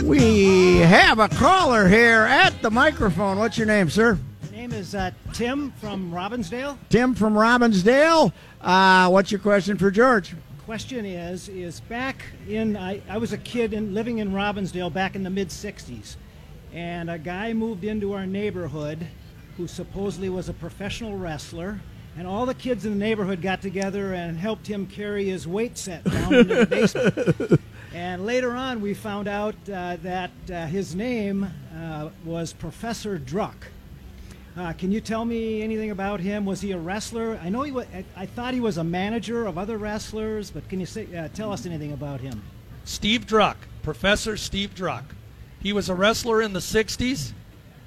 We 0.07 0.77
have 0.77 1.19
a 1.19 1.29
caller 1.29 1.89
here 1.89 2.21
at 2.21 2.63
the 2.63 2.71
microphone. 2.71 3.41
What's 3.41 3.59
your 3.59 3.67
name, 3.67 3.91
sir? 3.91 4.17
My 4.41 4.57
name 4.57 4.71
is 4.71 4.95
uh, 4.95 5.11
Tim 5.33 5.73
from 5.81 6.13
Robbinsdale. 6.13 6.79
Tim 6.91 7.13
from 7.13 7.35
Robbinsdale. 7.35 8.33
Uh, 8.61 9.09
what's 9.09 9.33
your 9.33 9.41
question 9.41 9.77
for 9.77 9.91
George? 9.91 10.37
Question 10.65 11.05
is, 11.05 11.49
is 11.49 11.81
back 11.81 12.25
in 12.49 12.77
I, 12.77 13.03
I 13.09 13.19
was 13.19 13.33
a 13.33 13.39
kid 13.39 13.73
in, 13.73 13.95
living 13.95 14.19
in 14.19 14.31
Robbinsdale 14.31 14.93
back 14.93 15.17
in 15.17 15.25
the 15.25 15.31
mid 15.31 15.49
'60s, 15.49 16.15
and 16.73 17.11
a 17.11 17.19
guy 17.19 17.53
moved 17.53 17.83
into 17.83 18.13
our 18.13 18.27
neighborhood 18.27 19.05
who 19.57 19.67
supposedly 19.67 20.29
was 20.29 20.49
a 20.49 20.55
professional 20.55 21.19
wrestler, 21.19 21.81
and 22.17 22.29
all 22.29 22.47
the 22.47 22.55
kids 22.55 22.87
in 22.87 22.93
the 22.93 23.05
neighborhood 23.05 23.43
got 23.43 23.61
together 23.61 24.15
and 24.15 24.39
helped 24.39 24.69
him 24.69 24.87
carry 24.87 25.25
his 25.25 25.49
weight 25.49 25.77
set 25.77 26.05
down 26.05 26.33
into 26.33 26.55
the 26.55 26.67
basement. 26.67 27.61
And 27.97 28.27
later 28.27 28.53
on, 28.53 28.83
we 28.83 28.93
found 28.93 29.27
out 29.27 29.55
uh, 29.73 29.97
that 30.03 30.31
uh, 30.53 30.67
his 30.67 30.95
name 30.95 31.51
uh, 31.75 32.11
was 32.27 32.53
Professor 32.53 33.19
Druck. 33.19 33.55
Uh, 34.55 34.75
can 34.75 34.93
you 34.93 35.01
tell 35.01 35.25
me 35.25 35.63
anything 35.63 35.91
about 35.91 36.21
him? 36.21 36.45
Was 36.45 36.61
he 36.61 36.73
a 36.73 36.79
wrestler? 36.79 37.41
I 37.43 37.49
know 37.49 37.63
he 37.63 37.73
was. 37.73 37.87
I, 38.15 38.27
thought 38.27 38.53
he 38.53 38.61
was 38.61 38.77
a 38.77 38.85
manager 38.85 39.47
of 39.47 39.57
other 39.57 39.79
wrestlers, 39.79 40.51
but 40.51 40.69
can 40.69 40.79
you 40.79 40.85
say, 40.85 41.07
uh, 41.17 41.29
tell 41.29 41.51
us 41.51 41.65
anything 41.65 41.95
about 41.95 42.21
him? 42.21 42.43
Steve 42.85 43.27
Druck, 43.27 43.57
Professor 43.83 44.37
Steve 44.37 44.75
Druck. 44.75 45.05
He 45.59 45.73
was 45.73 45.89
a 45.89 45.95
wrestler 45.95 46.43
in 46.43 46.53
the 46.53 46.61
60s. 46.61 47.33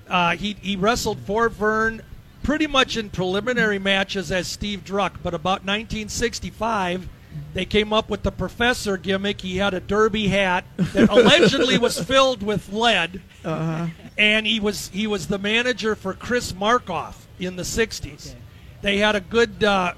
Uh, 0.08 0.36
he, 0.36 0.54
he 0.60 0.76
wrestled 0.76 1.20
for 1.20 1.50
Vern 1.50 2.02
pretty 2.42 2.66
much 2.66 2.98
in 2.98 3.12
preliminary 3.12 3.78
matches 3.78 4.32
as 4.32 4.48
Steve 4.48 4.84
Druck, 4.84 5.18
but 5.22 5.36
about 5.36 5.62
1965, 5.66 7.08
they 7.54 7.66
came 7.66 7.92
up 7.94 8.10
with 8.10 8.24
the 8.24 8.32
Professor 8.32 8.98
gimmick. 8.98 9.42
He 9.42 9.58
had 9.58 9.74
a 9.74 9.80
derby 9.80 10.28
hat 10.28 10.66
that 10.78 11.10
allegedly 11.10 11.78
was 11.78 12.00
filled 12.04 12.44
with 12.44 12.72
lead, 12.72 13.22
Uh-huh. 13.44 13.88
and 14.18 14.46
he 14.46 14.60
was 14.60 14.90
he 14.94 15.08
was 15.08 15.28
the 15.28 15.38
manager 15.40 15.96
for 15.96 16.14
Chris 16.14 16.52
Markoff 16.54 17.26
in 17.40 17.56
the 17.56 17.64
60s. 17.64 18.36
They 18.82 18.98
had 18.98 19.16
a 19.16 19.22
good 19.22 19.64
uh, 19.64 19.94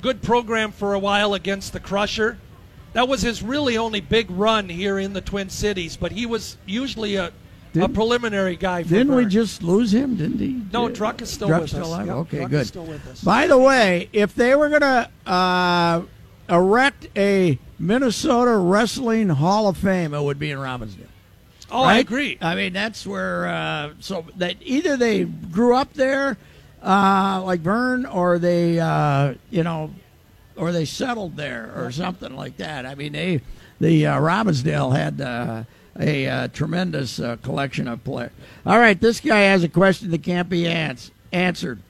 good 0.00 0.22
program 0.22 0.72
for 0.72 0.94
a 0.94 0.98
while 0.98 1.34
against 1.34 1.72
the 1.72 1.80
Crusher. 1.80 2.38
That 2.92 3.08
was 3.08 3.20
his 3.22 3.42
really 3.42 3.76
only 3.76 4.00
big 4.00 4.30
run 4.30 4.68
here 4.68 4.98
in 4.98 5.12
the 5.12 5.20
Twin 5.20 5.50
Cities, 5.50 5.96
but 5.96 6.12
he 6.12 6.24
was 6.24 6.56
usually 6.64 7.16
a, 7.16 7.26
a 7.26 7.32
Didn't- 7.74 7.92
preliminary 7.94 8.56
guy. 8.56 8.84
For 8.84 8.88
Didn't 8.88 9.14
we 9.14 9.26
just 9.26 9.62
lose 9.62 9.92
him? 9.92 10.16
Didn't 10.16 10.38
he? 10.38 10.62
No, 10.72 10.88
Druck 10.88 11.20
is 11.20 11.28
still 11.30 11.48
Druck's 11.48 11.60
with 11.60 11.70
still 11.72 11.82
us. 11.82 11.88
alive? 11.88 12.06
Yep, 12.06 12.16
okay, 12.16 12.38
Druck 12.38 12.50
good. 12.50 12.60
is 12.62 12.68
still 12.68 12.84
with 12.86 13.06
us. 13.06 13.22
By 13.22 13.46
the 13.48 13.58
way, 13.58 14.08
if 14.14 14.34
they 14.34 14.54
were 14.54 14.68
going 14.70 14.80
to 14.80 15.10
uh, 15.30 16.02
erect 16.48 17.08
a 17.16 17.58
Minnesota 17.78 18.56
Wrestling 18.56 19.28
Hall 19.28 19.68
of 19.68 19.76
Fame, 19.76 20.14
it 20.14 20.22
would 20.22 20.38
be 20.38 20.50
in 20.50 20.58
Robbinsdale. 20.58 21.08
Oh, 21.70 21.82
I 21.82 21.98
agree. 21.98 22.38
I 22.40 22.54
mean, 22.54 22.72
that's 22.72 23.06
where 23.06 23.48
uh, 23.48 23.90
so 23.98 24.24
that 24.36 24.56
either 24.60 24.96
they 24.96 25.24
grew 25.24 25.74
up 25.74 25.92
there, 25.94 26.36
uh, 26.82 27.42
like 27.44 27.60
Vern, 27.60 28.06
or 28.06 28.38
they, 28.38 28.78
uh, 28.78 29.34
you 29.50 29.64
know, 29.64 29.90
or 30.54 30.70
they 30.70 30.84
settled 30.84 31.36
there 31.36 31.72
or 31.76 31.90
something 31.90 32.36
like 32.36 32.56
that. 32.58 32.86
I 32.86 32.94
mean, 32.94 33.12
they 33.12 33.40
the 33.80 34.06
uh, 34.06 34.20
Robbinsdale 34.20 34.96
had 34.96 35.20
uh, 35.20 35.64
a 35.98 36.26
uh, 36.26 36.48
tremendous 36.48 37.18
uh, 37.18 37.36
collection 37.42 37.88
of 37.88 38.04
players. 38.04 38.32
All 38.64 38.78
right, 38.78 38.98
this 39.00 39.20
guy 39.20 39.40
has 39.40 39.64
a 39.64 39.68
question 39.68 40.10
that 40.12 40.22
can't 40.22 40.48
be 40.48 40.66
ans- 40.66 41.10
answered. 41.32 41.80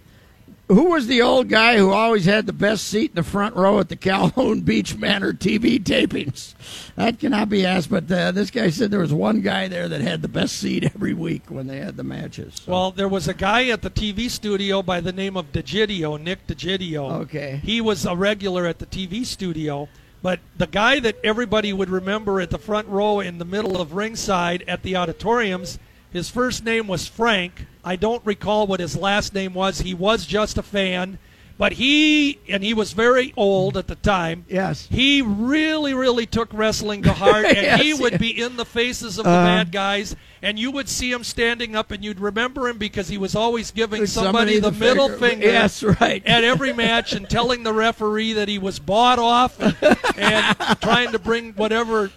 Who 0.69 0.91
was 0.91 1.07
the 1.07 1.23
old 1.23 1.49
guy 1.49 1.77
who 1.77 1.93
always 1.93 2.25
had 2.25 2.47
the 2.47 2.53
best 2.53 2.89
seat 2.89 3.13
in 3.13 3.15
the 3.15 3.23
front 3.23 3.55
row 3.55 3.79
at 3.79 3.89
the 3.89 3.95
Calhoun 3.95 4.63
Beach 4.63 4.97
Manor 4.97 5.33
TV 5.33 5.79
tapings? 5.79 6.55
That 6.97 7.21
cannot 7.21 7.49
be 7.49 7.65
asked, 7.65 7.89
but 7.89 8.11
uh, 8.11 8.33
this 8.33 8.51
guy 8.51 8.71
said 8.71 8.91
there 8.91 8.99
was 8.99 9.13
one 9.13 9.43
guy 9.43 9.69
there 9.69 9.89
that 9.89 10.01
had 10.01 10.23
the 10.23 10.29
best 10.29 10.57
seat 10.57 10.83
every 10.83 11.15
week 11.15 11.45
when 11.49 11.69
they 11.69 11.79
had 11.79 11.97
the 11.97 12.03
matches. 12.03 12.61
Well, 12.67 12.91
there 12.91 13.09
was 13.09 13.29
a 13.29 13.35
guy 13.35 13.69
at 13.69 13.83
the 13.83 13.91
TV 13.91 14.29
studio 14.29 14.83
by 14.83 15.01
the 15.01 15.13
name 15.13 15.37
of 15.37 15.53
DeGidio, 15.53 16.21
Nick 16.21 16.49
DeGidio. 16.49 17.13
Okay. 17.23 17.61
He 17.63 17.81
was 17.81 18.05
a 18.05 18.17
regular 18.17 18.67
at 18.67 18.81
the 18.81 18.87
TV 18.87 19.25
studio, 19.25 19.89
but 20.21 20.41
the 20.57 20.67
guy 20.67 20.99
that 20.99 21.17
everybody 21.23 21.73
would 21.73 21.91
remember 21.91 22.41
at 22.41 22.51
the 22.51 22.59
front 22.59 22.89
row 22.89 23.21
in 23.21 23.39
the 23.39 23.45
middle 23.45 23.81
of 23.81 23.93
ringside 23.93 24.65
at 24.67 24.83
the 24.83 24.97
auditoriums, 24.97 25.79
his 26.11 26.29
first 26.29 26.65
name 26.65 26.89
was 26.89 27.07
Frank. 27.07 27.67
I 27.87 27.97
don't 27.97 28.25
recall 28.27 28.67
what 28.67 28.81
his 28.81 28.97
last 28.97 29.33
name 29.33 29.55
was. 29.55 29.81
He 29.81 29.95
was 29.95 30.27
just 30.27 30.59
a 30.59 30.63
fan. 30.63 31.19
But 31.59 31.73
he, 31.73 32.39
and 32.51 32.63
he 32.63 32.75
was 32.75 32.93
very 32.93 33.33
old 33.35 33.79
at 33.79 33.87
the 33.87 33.95
time. 33.95 34.45
Yes. 34.47 34.87
He 34.91 35.23
really, 35.23 35.95
really 35.95 36.27
took 36.27 36.53
wrestling 36.53 37.03
to 37.05 37.15
heart, 37.15 37.47
and 37.57 37.81
he 37.81 37.95
would 37.95 38.13
yeah. 38.13 38.19
be 38.19 38.43
in 38.43 38.57
the 38.59 38.67
faces 38.67 39.17
of 39.19 39.25
the 39.25 39.31
Uh-huh. 39.31 39.47
bad 39.47 39.73
guys, 39.73 40.15
and 40.43 40.59
you 40.59 40.71
would 40.71 40.87
see 40.87 41.11
him 41.11 41.25
standing 41.25 41.75
up, 41.75 41.93
and 41.93 42.05
you'd 42.05 42.21
remember 42.21 42.69
him 42.69 42.77
because 42.77 43.09
he 43.09 43.17
was 43.17 43.35
always 43.35 43.71
giving 43.71 44.05
Somebody 44.05 44.59
somebody 44.59 44.61
the, 44.61 44.71
the 44.71 44.79
middle 44.79 45.09
finger. 45.09 45.27
finger. 45.29 45.47
Yes, 45.47 45.83
right. 45.83 46.23
At 46.27 46.45
every 46.45 46.75
match, 46.75 47.15
and 47.15 47.27
telling 47.27 47.63
the 47.63 47.73
referee 47.73 48.35
that 48.35 48.49
he 48.49 48.59
was 48.59 48.79
bought 48.79 49.19
off, 49.19 49.59
and, 49.59 49.77
and 50.19 50.57
trying 50.83 51.13
to 51.13 51.19
bring 51.19 51.55
whatever 51.55 52.11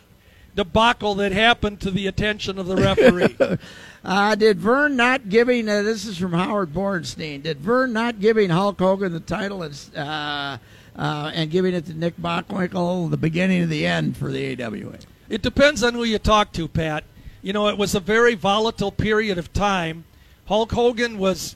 debacle 0.54 1.16
that 1.16 1.32
happened 1.32 1.80
to 1.80 1.92
the 1.92 2.08
attention 2.08 2.60
of 2.60 2.68
the 2.68 2.76
referee. 2.76 3.38
Uh, 4.04 4.34
did 4.36 4.60
Vern 4.60 4.96
not 4.96 5.30
giving 5.30 5.68
uh, 5.68 5.82
this 5.82 6.06
is 6.06 6.18
from 6.18 6.34
Howard 6.34 6.74
Bornstein? 6.74 7.44
Did 7.44 7.60
Vern 7.60 7.92
not 7.92 8.20
giving 8.20 8.50
Hulk 8.50 8.80
Hogan 8.80 9.12
the 9.12 9.20
title 9.20 9.64
and, 9.64 9.78
uh, 9.96 10.58
uh, 10.96 11.32
and 11.34 11.52
giving 11.52 11.74
it 11.74 11.86
to 11.88 11.94
Nick 11.94 12.18
Bockwinkel 12.18 13.10
the 13.10 13.18
beginning 13.18 13.64
of 13.64 13.70
the 13.70 13.86
end 13.86 14.16
for 14.16 14.32
the 14.32 14.62
AWA? 14.62 15.00
It 15.28 15.42
depends 15.42 15.84
on 15.84 15.94
who 15.94 16.04
you 16.06 16.18
talk 16.18 16.54
to, 16.54 16.68
Pat. 16.68 17.04
You 17.42 17.54
know, 17.54 17.68
it 17.68 17.78
was 17.78 17.94
a 17.94 18.00
very 18.00 18.36
volatile 18.36 18.92
period 18.92 19.38
of 19.38 19.52
time. 19.52 20.06
Hulk 20.46 20.72
Hogan 20.72 21.18
was 21.18 21.56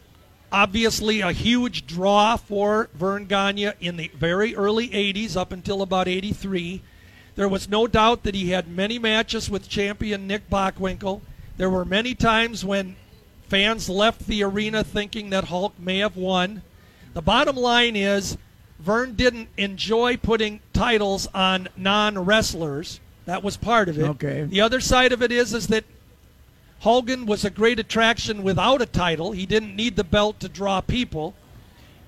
obviously 0.52 1.22
a 1.22 1.32
huge 1.32 1.88
draw 1.88 2.38
for 2.38 2.90
Vern 2.94 3.26
Gagne 3.26 3.72
in 3.80 3.98
the 3.98 4.12
very 4.14 4.56
early 4.56 4.90
80s 4.90 5.36
up 5.36 5.52
until 5.52 5.82
about 5.82 6.08
83. 6.08 6.82
There 7.36 7.50
was 7.50 7.68
no 7.68 7.88
doubt 7.88 8.24
that 8.24 8.36
he 8.36 8.52
had 8.52 8.68
many 8.68 9.00
matches 9.00 9.50
with 9.50 9.68
champion 9.68 10.28
Nick 10.28 10.50
Bockwinkel. 10.50 11.22
There 11.58 11.70
were 11.70 11.86
many 11.86 12.16
times 12.16 12.66
when 12.66 12.96
fans 13.48 13.90
left 13.90 14.26
the 14.28 14.44
arena 14.44 14.84
thinking 14.84 15.30
that 15.30 15.46
Hulk 15.46 15.74
may 15.80 16.00
have 16.00 16.16
won. 16.16 16.64
The 17.14 17.22
bottom 17.22 17.56
line 17.56 17.96
is 17.96 18.38
Vern 18.80 19.16
didn't 19.16 19.50
enjoy 19.58 20.18
putting 20.18 20.60
titles 20.74 21.28
on 21.34 21.70
non-wrestlers. 21.78 23.00
That 23.26 23.44
was 23.44 23.56
part 23.56 23.88
of 23.88 23.98
it. 23.98 24.04
Okay. 24.04 24.44
The 24.44 24.62
other 24.62 24.82
side 24.82 25.14
of 25.14 25.22
it 25.22 25.32
is 25.32 25.54
is 25.54 25.68
that 25.68 25.86
Hogan 26.80 27.26
was 27.26 27.46
a 27.46 27.50
great 27.50 27.80
attraction 27.80 28.44
without 28.44 28.82
a 28.82 28.86
title. 28.86 29.32
He 29.32 29.46
didn't 29.46 29.76
need 29.76 29.96
the 29.96 30.04
belt 30.04 30.40
to 30.42 30.50
draw 30.50 30.82
people, 30.82 31.34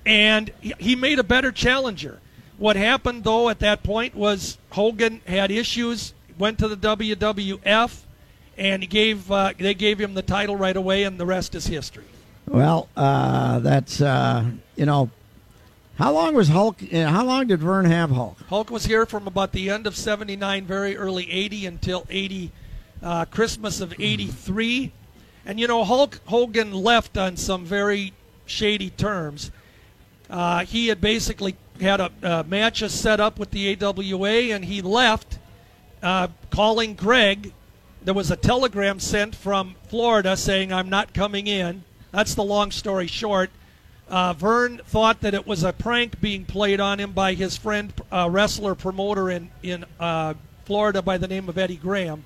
and 0.04 0.50
he- 0.60 0.74
he 0.78 0.94
made 0.96 1.18
a 1.18 1.24
better 1.24 1.50
challenger. 1.50 2.20
What 2.58 2.76
happened 2.76 3.24
though 3.24 3.48
at 3.48 3.60
that 3.60 3.82
point 3.82 4.14
was 4.14 4.58
Hogan 4.70 5.22
had 5.26 5.50
issues, 5.50 6.12
went 6.38 6.58
to 6.58 6.68
the 6.68 6.76
WWF, 6.76 8.05
and 8.56 8.82
he 8.82 8.86
gave 8.86 9.30
uh, 9.30 9.52
they 9.58 9.74
gave 9.74 10.00
him 10.00 10.14
the 10.14 10.22
title 10.22 10.56
right 10.56 10.76
away, 10.76 11.02
and 11.02 11.18
the 11.18 11.26
rest 11.26 11.54
is 11.54 11.66
history. 11.66 12.04
Well, 12.48 12.88
uh, 12.96 13.58
that's 13.58 14.00
uh, 14.00 14.44
you 14.76 14.86
know, 14.86 15.10
how 15.96 16.12
long 16.12 16.34
was 16.34 16.48
Hulk? 16.48 16.80
Uh, 16.92 17.06
how 17.06 17.24
long 17.24 17.48
did 17.48 17.60
Vern 17.60 17.86
have 17.86 18.10
Hulk? 18.10 18.38
Hulk 18.48 18.70
was 18.70 18.86
here 18.86 19.06
from 19.06 19.26
about 19.26 19.52
the 19.52 19.68
end 19.70 19.86
of 19.86 19.96
'79, 19.96 20.64
very 20.64 20.96
early 20.96 21.30
'80 21.30 21.66
until 21.66 22.06
'80, 22.08 22.52
uh, 23.02 23.24
Christmas 23.26 23.80
of 23.80 23.92
'83, 23.98 24.92
and 25.44 25.58
you 25.58 25.66
know 25.66 25.84
Hulk 25.84 26.20
Hogan 26.26 26.72
left 26.72 27.18
on 27.18 27.36
some 27.36 27.64
very 27.64 28.12
shady 28.46 28.90
terms. 28.90 29.50
Uh, 30.30 30.64
he 30.64 30.88
had 30.88 31.00
basically 31.00 31.56
had 31.80 32.00
a, 32.00 32.10
uh 32.22 32.42
matches 32.46 32.92
set 32.92 33.20
up 33.20 33.38
with 33.38 33.50
the 33.50 33.76
AWA, 33.82 34.52
and 34.54 34.64
he 34.64 34.80
left, 34.82 35.38
uh, 36.02 36.28
calling 36.50 36.94
Greg. 36.94 37.52
There 38.06 38.14
was 38.14 38.30
a 38.30 38.36
telegram 38.36 39.00
sent 39.00 39.34
from 39.34 39.74
Florida 39.88 40.36
saying, 40.36 40.72
"I'm 40.72 40.88
not 40.88 41.12
coming 41.12 41.48
in." 41.48 41.82
That's 42.12 42.36
the 42.36 42.44
long 42.44 42.70
story 42.70 43.08
short. 43.08 43.50
Uh, 44.08 44.32
Vern 44.32 44.80
thought 44.86 45.22
that 45.22 45.34
it 45.34 45.44
was 45.44 45.64
a 45.64 45.72
prank 45.72 46.20
being 46.20 46.44
played 46.44 46.78
on 46.78 47.00
him 47.00 47.10
by 47.10 47.34
his 47.34 47.56
friend, 47.56 47.92
uh, 48.12 48.28
wrestler 48.30 48.76
promoter 48.76 49.28
in 49.28 49.50
in 49.60 49.84
uh, 49.98 50.34
Florida 50.66 51.02
by 51.02 51.18
the 51.18 51.26
name 51.26 51.48
of 51.48 51.58
Eddie 51.58 51.74
Graham, 51.74 52.24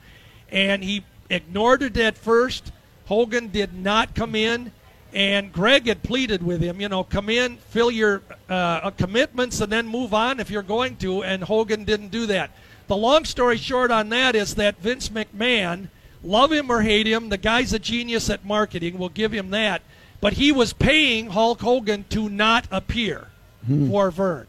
and 0.52 0.84
he 0.84 1.02
ignored 1.30 1.80
it 1.80 1.96
at 1.96 2.18
first. 2.18 2.72
Hogan 3.06 3.48
did 3.48 3.72
not 3.72 4.14
come 4.14 4.34
in, 4.34 4.72
and 5.14 5.52
Greg 5.52 5.86
had 5.86 6.02
pleaded 6.02 6.42
with 6.42 6.60
him, 6.60 6.80
you 6.80 6.88
know, 6.88 7.04
come 7.04 7.28
in, 7.28 7.56
fill 7.56 7.90
your 7.90 8.22
uh, 8.48 8.90
commitments, 8.92 9.60
and 9.60 9.70
then 9.72 9.86
move 9.86 10.14
on 10.14 10.40
if 10.40 10.50
you're 10.50 10.62
going 10.62 10.96
to. 10.96 11.22
And 11.24 11.42
Hogan 11.42 11.84
didn't 11.84 12.08
do 12.10 12.26
that. 12.26 12.50
The 12.86 12.96
long 12.96 13.24
story 13.24 13.56
short 13.56 13.90
on 13.90 14.08
that 14.10 14.34
is 14.34 14.54
that 14.56 14.78
Vince 14.80 15.08
McMahon, 15.10 15.88
love 16.24 16.50
him 16.52 16.70
or 16.70 16.82
hate 16.82 17.06
him, 17.06 17.28
the 17.28 17.38
guy's 17.38 17.72
a 17.72 17.78
genius 17.78 18.28
at 18.30 18.44
marketing. 18.44 18.98
We'll 18.98 19.08
give 19.10 19.32
him 19.32 19.50
that. 19.50 19.82
But 20.20 20.34
he 20.34 20.52
was 20.52 20.72
paying 20.72 21.28
Hulk 21.30 21.60
Hogan 21.60 22.04
to 22.10 22.28
not 22.28 22.66
appear 22.70 23.28
Hmm. 23.66 23.90
for 23.90 24.10
Vern. 24.10 24.46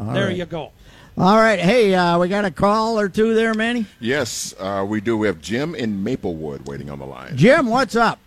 All 0.00 0.12
there 0.12 0.26
right. 0.28 0.36
you 0.36 0.44
go. 0.46 0.70
All 1.16 1.36
right, 1.36 1.60
hey, 1.60 1.94
uh, 1.94 2.18
we 2.18 2.26
got 2.28 2.44
a 2.44 2.50
call 2.50 2.98
or 2.98 3.08
two 3.08 3.34
there, 3.34 3.54
Manny. 3.54 3.86
Yes, 4.00 4.52
uh, 4.58 4.84
we 4.88 5.00
do. 5.00 5.16
We 5.16 5.28
have 5.28 5.40
Jim 5.40 5.74
in 5.76 6.02
Maplewood 6.02 6.66
waiting 6.66 6.90
on 6.90 6.98
the 6.98 7.06
line. 7.06 7.36
Jim, 7.36 7.68
what's 7.68 7.94
up? 7.94 8.18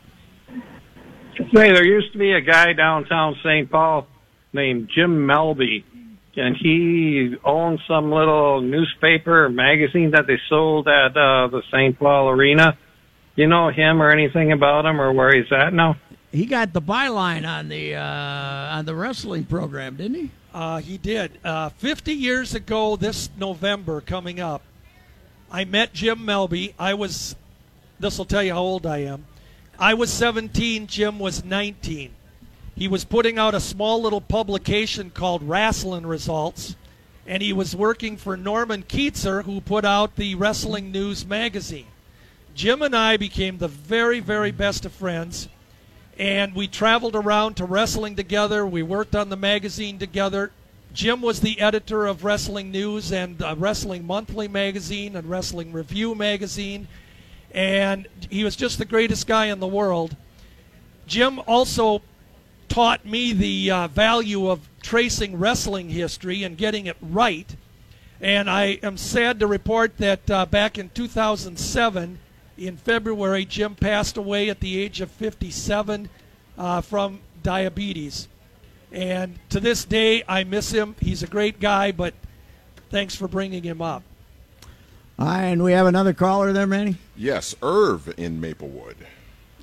Say, 1.37 1.71
there 1.71 1.85
used 1.85 2.13
to 2.13 2.17
be 2.17 2.31
a 2.33 2.41
guy 2.41 2.73
downtown 2.73 3.35
St. 3.43 3.69
Paul 3.69 4.07
named 4.53 4.89
Jim 4.93 5.27
Melby, 5.27 5.83
and 6.35 6.55
he 6.55 7.35
owned 7.43 7.79
some 7.87 8.11
little 8.11 8.61
newspaper 8.61 9.45
or 9.45 9.49
magazine 9.49 10.11
that 10.11 10.25
they 10.27 10.39
sold 10.49 10.87
at 10.87 11.11
uh, 11.11 11.47
the 11.47 11.61
St. 11.71 11.97
Paul 11.97 12.29
Arena. 12.29 12.77
You 13.35 13.47
know 13.47 13.69
him 13.69 14.01
or 14.01 14.09
anything 14.09 14.51
about 14.51 14.85
him 14.85 14.99
or 14.99 15.13
where 15.13 15.35
he's 15.35 15.51
at 15.51 15.73
now? 15.73 15.97
He 16.31 16.45
got 16.45 16.73
the 16.73 16.81
byline 16.81 17.47
on 17.47 17.69
the 17.69 17.95
uh, 17.95 18.01
on 18.01 18.85
the 18.85 18.95
wrestling 18.95 19.45
program, 19.45 19.95
didn't 19.95 20.15
he? 20.15 20.31
Uh, 20.53 20.79
he 20.79 20.97
did. 20.97 21.37
Uh, 21.43 21.69
50 21.69 22.13
years 22.13 22.55
ago, 22.55 22.95
this 22.95 23.29
November 23.37 24.01
coming 24.01 24.39
up, 24.39 24.63
I 25.51 25.65
met 25.65 25.93
Jim 25.93 26.19
Melby. 26.19 26.73
I 26.79 26.95
was, 26.95 27.35
this 27.99 28.17
will 28.17 28.25
tell 28.25 28.43
you 28.43 28.53
how 28.53 28.61
old 28.61 28.85
I 28.85 28.99
am. 28.99 29.25
I 29.79 29.93
was 29.93 30.11
17, 30.11 30.87
Jim 30.87 31.19
was 31.19 31.43
19. 31.43 32.13
He 32.75 32.87
was 32.87 33.05
putting 33.05 33.37
out 33.37 33.55
a 33.55 33.59
small 33.59 34.01
little 34.01 34.21
publication 34.21 35.09
called 35.09 35.43
Wrestling 35.43 36.05
Results, 36.05 36.75
and 37.25 37.41
he 37.41 37.53
was 37.53 37.75
working 37.75 38.17
for 38.17 38.37
Norman 38.37 38.83
Kietzer, 38.83 39.43
who 39.43 39.61
put 39.61 39.85
out 39.85 40.15
the 40.15 40.35
Wrestling 40.35 40.91
News 40.91 41.25
magazine. 41.25 41.87
Jim 42.55 42.81
and 42.81 42.95
I 42.95 43.17
became 43.17 43.57
the 43.57 43.67
very, 43.67 44.19
very 44.19 44.51
best 44.51 44.85
of 44.85 44.91
friends 44.91 45.47
and 46.19 46.55
we 46.55 46.67
traveled 46.67 47.15
around 47.15 47.55
to 47.55 47.65
wrestling 47.65 48.15
together. 48.15 48.65
We 48.65 48.81
worked 48.81 49.15
on 49.15 49.29
the 49.29 49.35
magazine 49.35 49.99
together. 49.99 50.51
Jim 50.93 51.21
was 51.21 51.41
the 51.41 51.59
editor 51.61 52.07
of 52.07 52.23
Wrestling 52.23 52.71
News 52.71 53.11
and 53.11 53.41
uh, 53.41 53.55
Wrestling 53.57 54.05
Monthly 54.05 54.47
magazine 54.47 55.15
and 55.15 55.29
Wrestling 55.29 55.71
Review 55.71 56.15
magazine, 56.15 56.87
and 57.51 58.07
he 58.29 58.43
was 58.43 58.55
just 58.55 58.77
the 58.77 58.85
greatest 58.85 59.27
guy 59.27 59.45
in 59.47 59.59
the 59.59 59.67
world. 59.67 60.15
Jim 61.05 61.39
also 61.47 62.01
taught 62.67 63.05
me 63.05 63.33
the 63.33 63.71
uh, 63.71 63.87
value 63.87 64.49
of 64.49 64.67
tracing 64.81 65.39
wrestling 65.39 65.89
history 65.89 66.43
and 66.43 66.57
getting 66.57 66.85
it 66.85 66.97
right. 67.01 67.55
And 68.19 68.49
I 68.49 68.79
am 68.83 68.97
sad 68.97 69.39
to 69.39 69.47
report 69.47 69.97
that 69.97 70.29
uh, 70.29 70.45
back 70.45 70.77
in 70.77 70.89
2007, 70.89 72.19
in 72.57 72.77
February, 72.77 73.45
Jim 73.45 73.75
passed 73.75 74.17
away 74.17 74.49
at 74.49 74.59
the 74.59 74.79
age 74.79 75.01
of 75.01 75.11
57 75.11 76.09
uh, 76.57 76.81
from 76.81 77.19
diabetes. 77.43 78.27
And 78.91 79.37
to 79.49 79.59
this 79.59 79.85
day, 79.85 80.23
I 80.27 80.43
miss 80.43 80.71
him. 80.71 80.95
He's 80.99 81.21
a 81.21 81.27
great 81.27 81.59
guy, 81.59 81.91
but 81.91 82.13
thanks 82.89 83.15
for 83.15 83.27
bringing 83.27 83.63
him 83.63 83.81
up. 83.81 84.03
All 85.19 85.25
right, 85.25 85.45
and 85.45 85.63
we 85.63 85.71
have 85.71 85.87
another 85.87 86.13
caller 86.13 86.53
there, 86.53 86.67
Manny. 86.67 86.95
Yes, 87.15 87.55
Irv 87.63 88.13
in 88.17 88.39
Maplewood. 88.39 88.97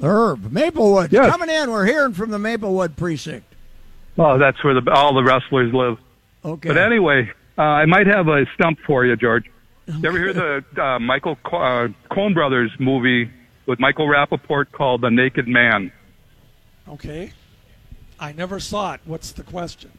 Herb 0.03 0.51
Maplewood 0.51 1.13
Yes. 1.13 1.31
coming 1.31 1.49
in. 1.49 1.71
We're 1.71 1.87
hearing 1.87 2.13
from 2.13 2.31
the 2.31 2.39
Maplewood 2.39 2.97
precinct. 2.97 3.47
Well, 4.17 4.39
that's 4.39 4.63
where 4.65 4.81
the, 4.81 4.91
all 4.93 5.15
the 5.15 5.23
wrestlers 5.23 5.73
live. 5.73 5.99
Okay. 6.45 6.69
But 6.69 6.77
anyway, 6.79 7.31
uh, 7.57 7.63
I 7.63 7.87
might 7.87 8.07
have 8.09 8.27
a 8.29 8.47
stump 8.55 8.79
for 8.87 9.05
you, 9.05 9.15
George. 9.17 9.45
You 9.87 10.09
ever 10.09 10.19
hear 10.19 10.33
the 10.33 10.83
uh, 10.83 10.99
Michael 10.99 11.37
Co- 11.45 11.59
uh, 11.59 11.89
Coen 12.11 12.33
Brothers 12.35 12.71
movie 12.81 13.31
with 13.67 13.79
Michael 13.79 14.07
Rapaport 14.09 14.73
called 14.73 15.03
The 15.03 15.11
Naked 15.11 15.47
Man? 15.47 15.93
Okay. 16.89 17.33
I 18.19 18.33
never 18.33 18.59
saw 18.61 18.95
it. 18.95 19.01
What's 19.05 19.31
the 19.33 19.43
question? 19.43 19.91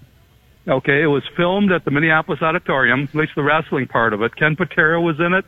Okay, 0.67 1.03
it 1.03 1.07
was 1.07 1.23
filmed 1.37 1.71
at 1.71 1.85
the 1.85 1.91
Minneapolis 1.91 2.41
Auditorium, 2.41 3.03
at 3.03 3.15
least 3.15 3.33
the 3.35 3.43
wrestling 3.43 3.87
part 3.87 4.13
of 4.13 4.21
it. 4.23 4.35
Ken 4.35 4.55
Patera 4.55 4.99
was 4.99 5.19
in 5.19 5.33
it, 5.33 5.45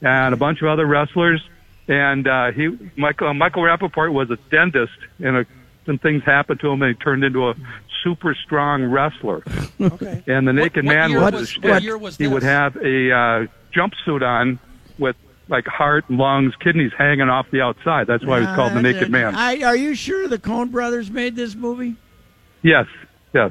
and 0.00 0.32
a 0.32 0.36
bunch 0.36 0.62
of 0.62 0.68
other 0.68 0.86
wrestlers. 0.86 1.42
And 1.88 2.28
uh, 2.28 2.52
he, 2.52 2.68
Michael, 2.96 3.28
uh, 3.28 3.34
Michael 3.34 3.62
Rapaport 3.62 4.12
was 4.12 4.30
a 4.30 4.36
dentist, 4.50 4.92
and 5.18 5.38
a, 5.38 5.46
some 5.84 5.98
things 5.98 6.22
happened 6.22 6.60
to 6.60 6.68
him, 6.68 6.80
and 6.82 6.96
he 6.96 7.02
turned 7.02 7.24
into 7.24 7.48
a 7.48 7.56
super 8.04 8.34
strong 8.34 8.84
wrestler. 8.84 9.42
Okay. 9.80 10.22
And 10.28 10.46
the 10.46 10.52
Naked 10.52 10.84
what 10.84 10.94
Man 10.94 11.14
was, 11.14 11.32
was- 11.32 11.58
what 11.58 11.82
year 11.82 11.98
was 11.98 12.16
He 12.16 12.28
would 12.28 12.44
have 12.44 12.76
a 12.76 13.10
uh, 13.12 13.46
jumpsuit 13.74 14.22
on 14.22 14.60
with 14.98 15.16
like 15.48 15.66
heart, 15.66 16.04
lungs, 16.08 16.54
kidneys 16.60 16.92
hanging 16.96 17.28
off 17.28 17.50
the 17.50 17.60
outside. 17.60 18.06
That's 18.06 18.24
why 18.24 18.40
he 18.40 18.46
was 18.46 18.54
called 18.54 18.74
the 18.74 18.82
Naked 18.82 19.10
Man. 19.10 19.34
I, 19.34 19.62
are 19.62 19.76
you 19.76 19.94
sure 19.96 20.28
the 20.28 20.38
Coen 20.38 20.70
Brothers 20.70 21.10
made 21.10 21.34
this 21.34 21.56
movie? 21.56 21.96
Yes, 22.62 22.86
yes. 23.34 23.50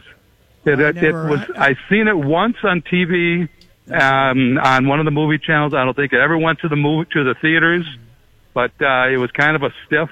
It, 0.66 0.80
I 0.80 0.90
it, 0.90 0.98
it 1.04 1.14
was. 1.14 1.40
I 1.58 1.76
seen 1.90 2.08
it 2.08 2.18
once 2.18 2.58
on 2.64 2.82
TV, 2.82 3.50
um, 3.92 4.58
on 4.58 4.88
one 4.88 5.00
of 5.00 5.06
the 5.06 5.12
movie 5.12 5.40
channels. 5.40 5.74
I 5.74 5.84
don't 5.86 5.96
think 5.96 6.14
it 6.14 6.20
ever 6.20 6.38
went 6.38 6.60
to 6.60 6.70
the 6.70 6.76
movie 6.76 7.10
to 7.14 7.24
the 7.24 7.36
theaters, 7.42 7.86
but 8.54 8.72
uh, 8.82 9.08
it 9.10 9.18
was 9.18 9.32
kind 9.32 9.56
of 9.56 9.64
a 9.64 9.74
stiff. 9.86 10.10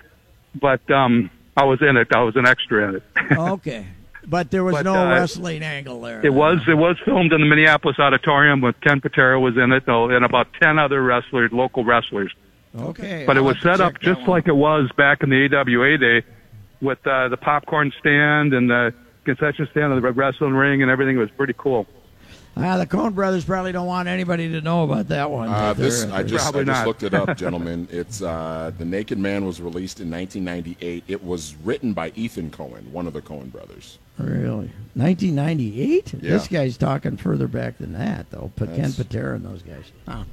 But 0.60 0.90
um, 0.90 1.30
I 1.56 1.66
was 1.66 1.82
in 1.82 1.98
it. 1.98 2.08
I 2.14 2.24
was 2.24 2.36
an 2.36 2.48
extra 2.48 2.90
in 2.90 2.96
it. 2.96 3.04
okay, 3.38 3.86
but 4.26 4.50
there 4.50 4.64
was 4.64 4.74
But, 4.74 4.86
no 4.86 4.96
uh, 4.96 5.10
wrestling 5.10 5.62
angle 5.62 6.02
there. 6.02 6.26
It 6.26 6.34
was. 6.34 6.60
It 6.68 6.74
was 6.74 6.98
filmed 7.06 7.32
in 7.32 7.42
the 7.42 7.48
Minneapolis 7.48 8.00
Auditorium 8.00 8.62
with 8.62 8.80
Ken 8.82 9.02
Patera 9.02 9.40
was 9.40 9.56
in 9.58 9.72
it, 9.72 9.86
though, 9.86 10.10
and 10.10 10.26
about 10.26 10.48
ten 10.60 10.80
other 10.80 11.02
wrestlers, 11.04 11.52
local 11.52 11.86
wrestlers. 11.86 12.34
Okay, 12.76 13.24
But 13.26 13.36
it 13.36 13.40
I'll 13.40 13.46
was 13.48 13.60
set 13.62 13.82
up 13.82 14.00
just 14.00 14.22
one 14.22 14.30
like 14.30 14.48
it 14.48 14.56
was 14.56 14.92
back 14.96 15.24
in 15.24 15.30
the 15.32 15.46
AWA 15.56 15.98
day, 15.98 16.24
with 16.82 17.06
uh, 17.06 17.28
the 17.28 17.38
popcorn 17.38 17.92
stand 18.00 18.54
and 18.54 18.70
the 18.70 18.94
concession 19.36 19.68
stand 19.72 19.94
and 19.94 20.04
the 20.04 20.12
wrestling 20.12 20.54
ring 20.54 20.82
and 20.82 20.89
everything. 20.92 21.15
It 21.15 21.20
was 21.20 21.32
pretty 21.32 21.54
cool. 21.58 21.86
Ah, 22.58 22.78
the 22.78 22.88
Coen 22.88 23.13
Brothers 23.13 23.46
probably 23.46 23.72
don't 23.72 23.86
want 23.88 24.10
anybody 24.10 24.52
to 24.52 24.60
know 24.62 24.84
about 24.84 25.08
that 25.10 25.30
one. 25.32 25.48
Uh, 25.50 25.72
this 25.74 26.04
I 26.06 26.24
just 26.24 26.48
I 26.48 26.52
just 26.63 26.65
not. 26.68 26.88
looked 26.88 27.04
it 27.04 27.13
up, 27.13 27.38
gentlemen. 27.38 27.88
It's 27.92 28.22
uh, 28.22 28.72
the 28.78 28.84
Naked 28.86 29.18
Man 29.18 29.46
was 29.46 29.62
released 29.62 30.00
in 30.02 30.10
1998. 30.12 31.04
It 31.08 31.24
was 31.24 31.56
written 31.63 31.94
by 31.94 32.12
Ethan 32.15 32.50
Coen, 32.52 32.89
one 32.92 33.08
of 33.08 33.13
the 33.13 33.22
Coen 33.22 33.52
brothers. 33.52 33.98
Really? 34.18 34.72
1998? 34.96 36.13
Yeah. 36.15 36.20
This 36.32 36.48
guy's 36.48 36.76
talking 36.76 37.15
further 37.18 37.48
back 37.48 37.78
than 37.78 37.94
that, 37.94 38.30
though. 38.32 38.52
Pa- 38.56 38.65
Ken 38.65 38.76
That's- 38.76 38.98
Patera 38.98 39.36
and 39.36 39.46
those 39.46 39.62
guys. 39.62 39.92
Huh. 40.08 40.24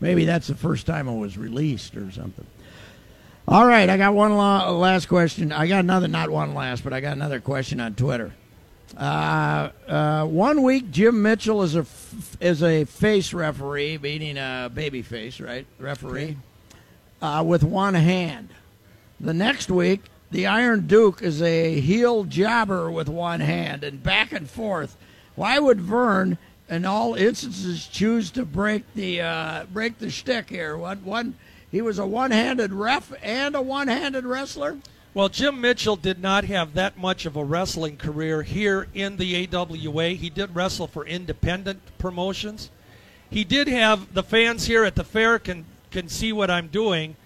Maybe 0.00 0.24
that's 0.24 0.48
the 0.48 0.54
first 0.56 0.86
time 0.86 1.08
it 1.08 1.18
was 1.18 1.38
released 1.38 1.96
or 1.96 2.10
something. 2.10 2.46
All 3.48 3.66
right, 3.66 3.88
I 3.88 3.96
got 3.96 4.12
one 4.14 4.36
la- 4.36 4.70
last 4.70 5.06
question. 5.06 5.50
I 5.52 5.66
got 5.66 5.80
another, 5.80 6.08
not 6.08 6.30
one 6.30 6.54
last, 6.54 6.84
but 6.84 6.92
I 6.92 7.00
got 7.00 7.12
another 7.16 7.40
question 7.40 7.80
on 7.80 7.94
Twitter. 7.94 8.32
Uh, 8.96 9.70
uh, 9.88 10.24
one 10.26 10.62
week, 10.62 10.90
Jim 10.90 11.22
Mitchell 11.22 11.62
is 11.62 11.76
a 11.76 11.80
f- 11.80 12.36
is 12.40 12.62
a 12.62 12.84
face 12.84 13.32
referee, 13.32 13.98
meaning 13.98 14.36
a 14.36 14.70
baby 14.72 15.00
face, 15.02 15.40
right? 15.40 15.64
Referee, 15.78 16.36
uh, 17.22 17.44
with 17.46 17.62
one 17.62 17.94
hand. 17.94 18.48
The 19.20 19.32
next 19.34 19.70
week, 19.70 20.02
the 20.30 20.46
Iron 20.46 20.86
Duke 20.86 21.22
is 21.22 21.40
a 21.40 21.80
heel 21.80 22.24
jobber 22.24 22.90
with 22.90 23.08
one 23.08 23.40
hand, 23.40 23.84
and 23.84 24.02
back 24.02 24.32
and 24.32 24.50
forth. 24.50 24.96
Why 25.36 25.58
would 25.58 25.80
Vern, 25.80 26.36
in 26.68 26.84
all 26.84 27.14
instances, 27.14 27.86
choose 27.86 28.30
to 28.32 28.44
break 28.44 28.82
the 28.94 29.20
uh, 29.20 29.64
break 29.72 29.98
the 29.98 30.10
shtick 30.10 30.50
here? 30.50 30.76
One, 30.76 31.04
one, 31.04 31.34
he 31.70 31.80
was 31.80 31.98
a 32.00 32.06
one-handed 32.06 32.72
ref 32.72 33.12
and 33.22 33.54
a 33.54 33.62
one-handed 33.62 34.24
wrestler. 34.24 34.78
Well, 35.12 35.28
Jim 35.28 35.60
Mitchell 35.60 35.96
did 35.96 36.20
not 36.20 36.44
have 36.44 36.74
that 36.74 36.96
much 36.96 37.26
of 37.26 37.34
a 37.36 37.44
wrestling 37.44 37.96
career 37.96 38.42
here 38.42 38.86
in 38.94 39.16
the 39.16 39.48
AWA. 39.52 40.10
He 40.10 40.30
did 40.30 40.54
wrestle 40.54 40.86
for 40.86 41.04
independent 41.04 41.80
promotions. 41.98 42.70
He 43.28 43.42
did 43.42 43.66
have 43.66 44.14
the 44.14 44.22
fans 44.22 44.66
here 44.66 44.84
at 44.84 44.94
the 44.94 45.04
fair 45.04 45.38
can 45.38 45.64
can 45.90 46.08
see 46.08 46.32
what 46.32 46.50
I'm 46.50 46.68
doing. 46.68 47.16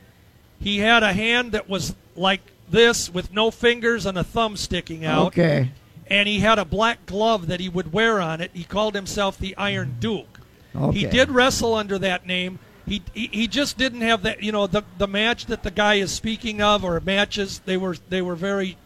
He 0.59 0.79
had 0.79 1.03
a 1.03 1.13
hand 1.13 1.53
that 1.53 1.69
was 1.69 1.95
like 2.17 2.41
this 2.71 3.13
with 3.13 3.33
no 3.33 3.51
fingers 3.51 4.07
and 4.07 4.17
a 4.17 4.25
thumb 4.25 4.57
sticking 4.57 5.05
out. 5.05 5.27
Okay. 5.29 5.71
And 6.07 6.29
he 6.29 6.41
had 6.41 6.59
a 6.59 6.65
black 6.65 7.05
glove 7.07 7.47
that 7.49 7.61
he 7.61 7.69
would 7.69 7.93
wear 7.93 8.21
on 8.21 8.41
it. 8.41 8.51
He 8.55 8.65
called 8.65 8.95
himself 8.95 9.39
the 9.39 9.57
Iron 9.57 9.97
Duke. 10.01 10.41
Okay. 10.75 10.99
He 10.99 11.07
did 11.07 11.31
wrestle 11.31 11.75
under 11.75 11.99
that 11.99 12.27
name. 12.27 12.59
He, 12.87 13.03
he 13.15 13.27
he 13.29 13.47
just 13.47 13.79
didn't 13.79 14.03
have 14.03 14.23
that. 14.23 14.43
You 14.43 14.53
know, 14.53 14.67
the 14.67 14.83
the 14.99 15.07
match 15.09 15.47
that 15.47 15.63
the 15.63 15.71
guy 15.71 15.95
is 15.95 16.13
speaking 16.13 16.61
of, 16.61 16.85
or 16.85 17.01
matches, 17.01 17.61
they 17.65 17.77
were 17.77 17.97
they 18.11 18.21
were 18.23 18.37
very 18.37 18.77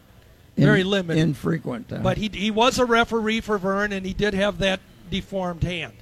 very 0.56 0.82
In- 0.82 0.90
limited, 0.90 1.20
infrequent. 1.20 1.92
uh, 1.92 1.98
But 1.98 2.16
he 2.18 2.28
he 2.32 2.50
was 2.50 2.78
a 2.78 2.84
referee 2.84 3.40
for 3.40 3.58
Vern, 3.58 3.92
and 3.92 4.06
he 4.06 4.12
did 4.14 4.34
have 4.34 4.58
that 4.58 4.80
deformed 5.10 5.64
hand. 5.64 5.94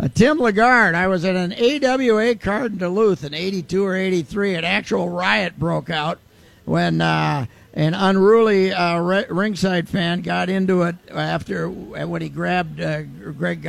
Uh, 0.00 0.08
Tim 0.08 0.38
Lagarde, 0.38 0.94
I 0.96 1.06
was 1.08 1.24
at 1.24 1.34
an 1.36 1.52
AWA 1.54 2.34
card 2.36 2.72
in 2.72 2.78
Duluth 2.78 3.24
in 3.24 3.34
82 3.34 3.84
or 3.84 3.96
83. 3.96 4.54
An 4.54 4.64
actual 4.64 5.08
riot 5.08 5.58
broke 5.58 5.90
out 5.90 6.18
when 6.66 7.00
uh, 7.00 7.46
an 7.74 7.94
unruly 7.94 8.72
uh, 8.72 8.98
ri- 9.00 9.26
ringside 9.28 9.88
fan 9.88 10.20
got 10.20 10.48
into 10.48 10.82
it 10.82 10.94
after 11.12 11.68
when 11.68 12.22
he 12.22 12.28
grabbed 12.28 12.80
uh, 12.80 13.02
Greg 13.02 13.62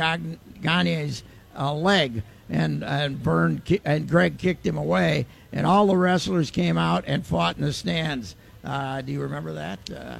Gagne's 0.62 1.22
uh, 1.58 1.74
leg 1.74 2.22
and 2.50 2.82
and 2.82 3.64
ki- 3.64 3.80
and 3.84 4.08
Greg 4.08 4.38
kicked 4.38 4.66
him 4.66 4.76
away, 4.76 5.26
and 5.52 5.66
all 5.66 5.86
the 5.86 5.96
wrestlers 5.96 6.50
came 6.50 6.76
out 6.76 7.04
and 7.06 7.24
fought 7.24 7.56
in 7.56 7.64
the 7.64 7.72
stands. 7.72 8.34
Uh, 8.64 9.00
do 9.00 9.12
you 9.12 9.20
remember 9.22 9.54
that? 9.54 9.78
Uh, 9.90 10.16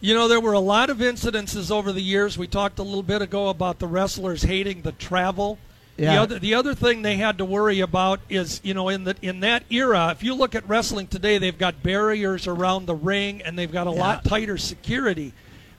You 0.00 0.14
know, 0.14 0.28
there 0.28 0.40
were 0.40 0.52
a 0.52 0.60
lot 0.60 0.90
of 0.90 0.98
incidences 0.98 1.70
over 1.72 1.90
the 1.92 2.00
years. 2.02 2.38
We 2.38 2.46
talked 2.46 2.78
a 2.78 2.82
little 2.84 3.02
bit 3.02 3.20
ago 3.22 3.48
about 3.48 3.78
the 3.80 3.86
wrestlers 3.88 4.42
hating 4.42 4.82
the 4.82 4.92
travel. 4.92 5.58
The 5.96 6.04
Yeah. 6.04 6.22
other 6.22 6.38
the 6.38 6.54
other 6.54 6.74
thing 6.74 7.02
they 7.02 7.16
had 7.16 7.38
to 7.38 7.44
worry 7.44 7.80
about 7.80 8.20
is, 8.28 8.60
you 8.62 8.74
know, 8.74 8.88
in 8.88 9.02
the 9.04 9.16
in 9.22 9.40
that 9.40 9.64
era, 9.70 10.10
if 10.12 10.22
you 10.22 10.34
look 10.34 10.54
at 10.54 10.68
wrestling 10.68 11.08
today, 11.08 11.38
they've 11.38 11.58
got 11.58 11.82
barriers 11.82 12.46
around 12.46 12.86
the 12.86 12.94
ring 12.94 13.42
and 13.44 13.58
they've 13.58 13.72
got 13.72 13.86
a 13.88 13.90
lot 13.90 14.24
tighter 14.24 14.56
security. 14.58 15.32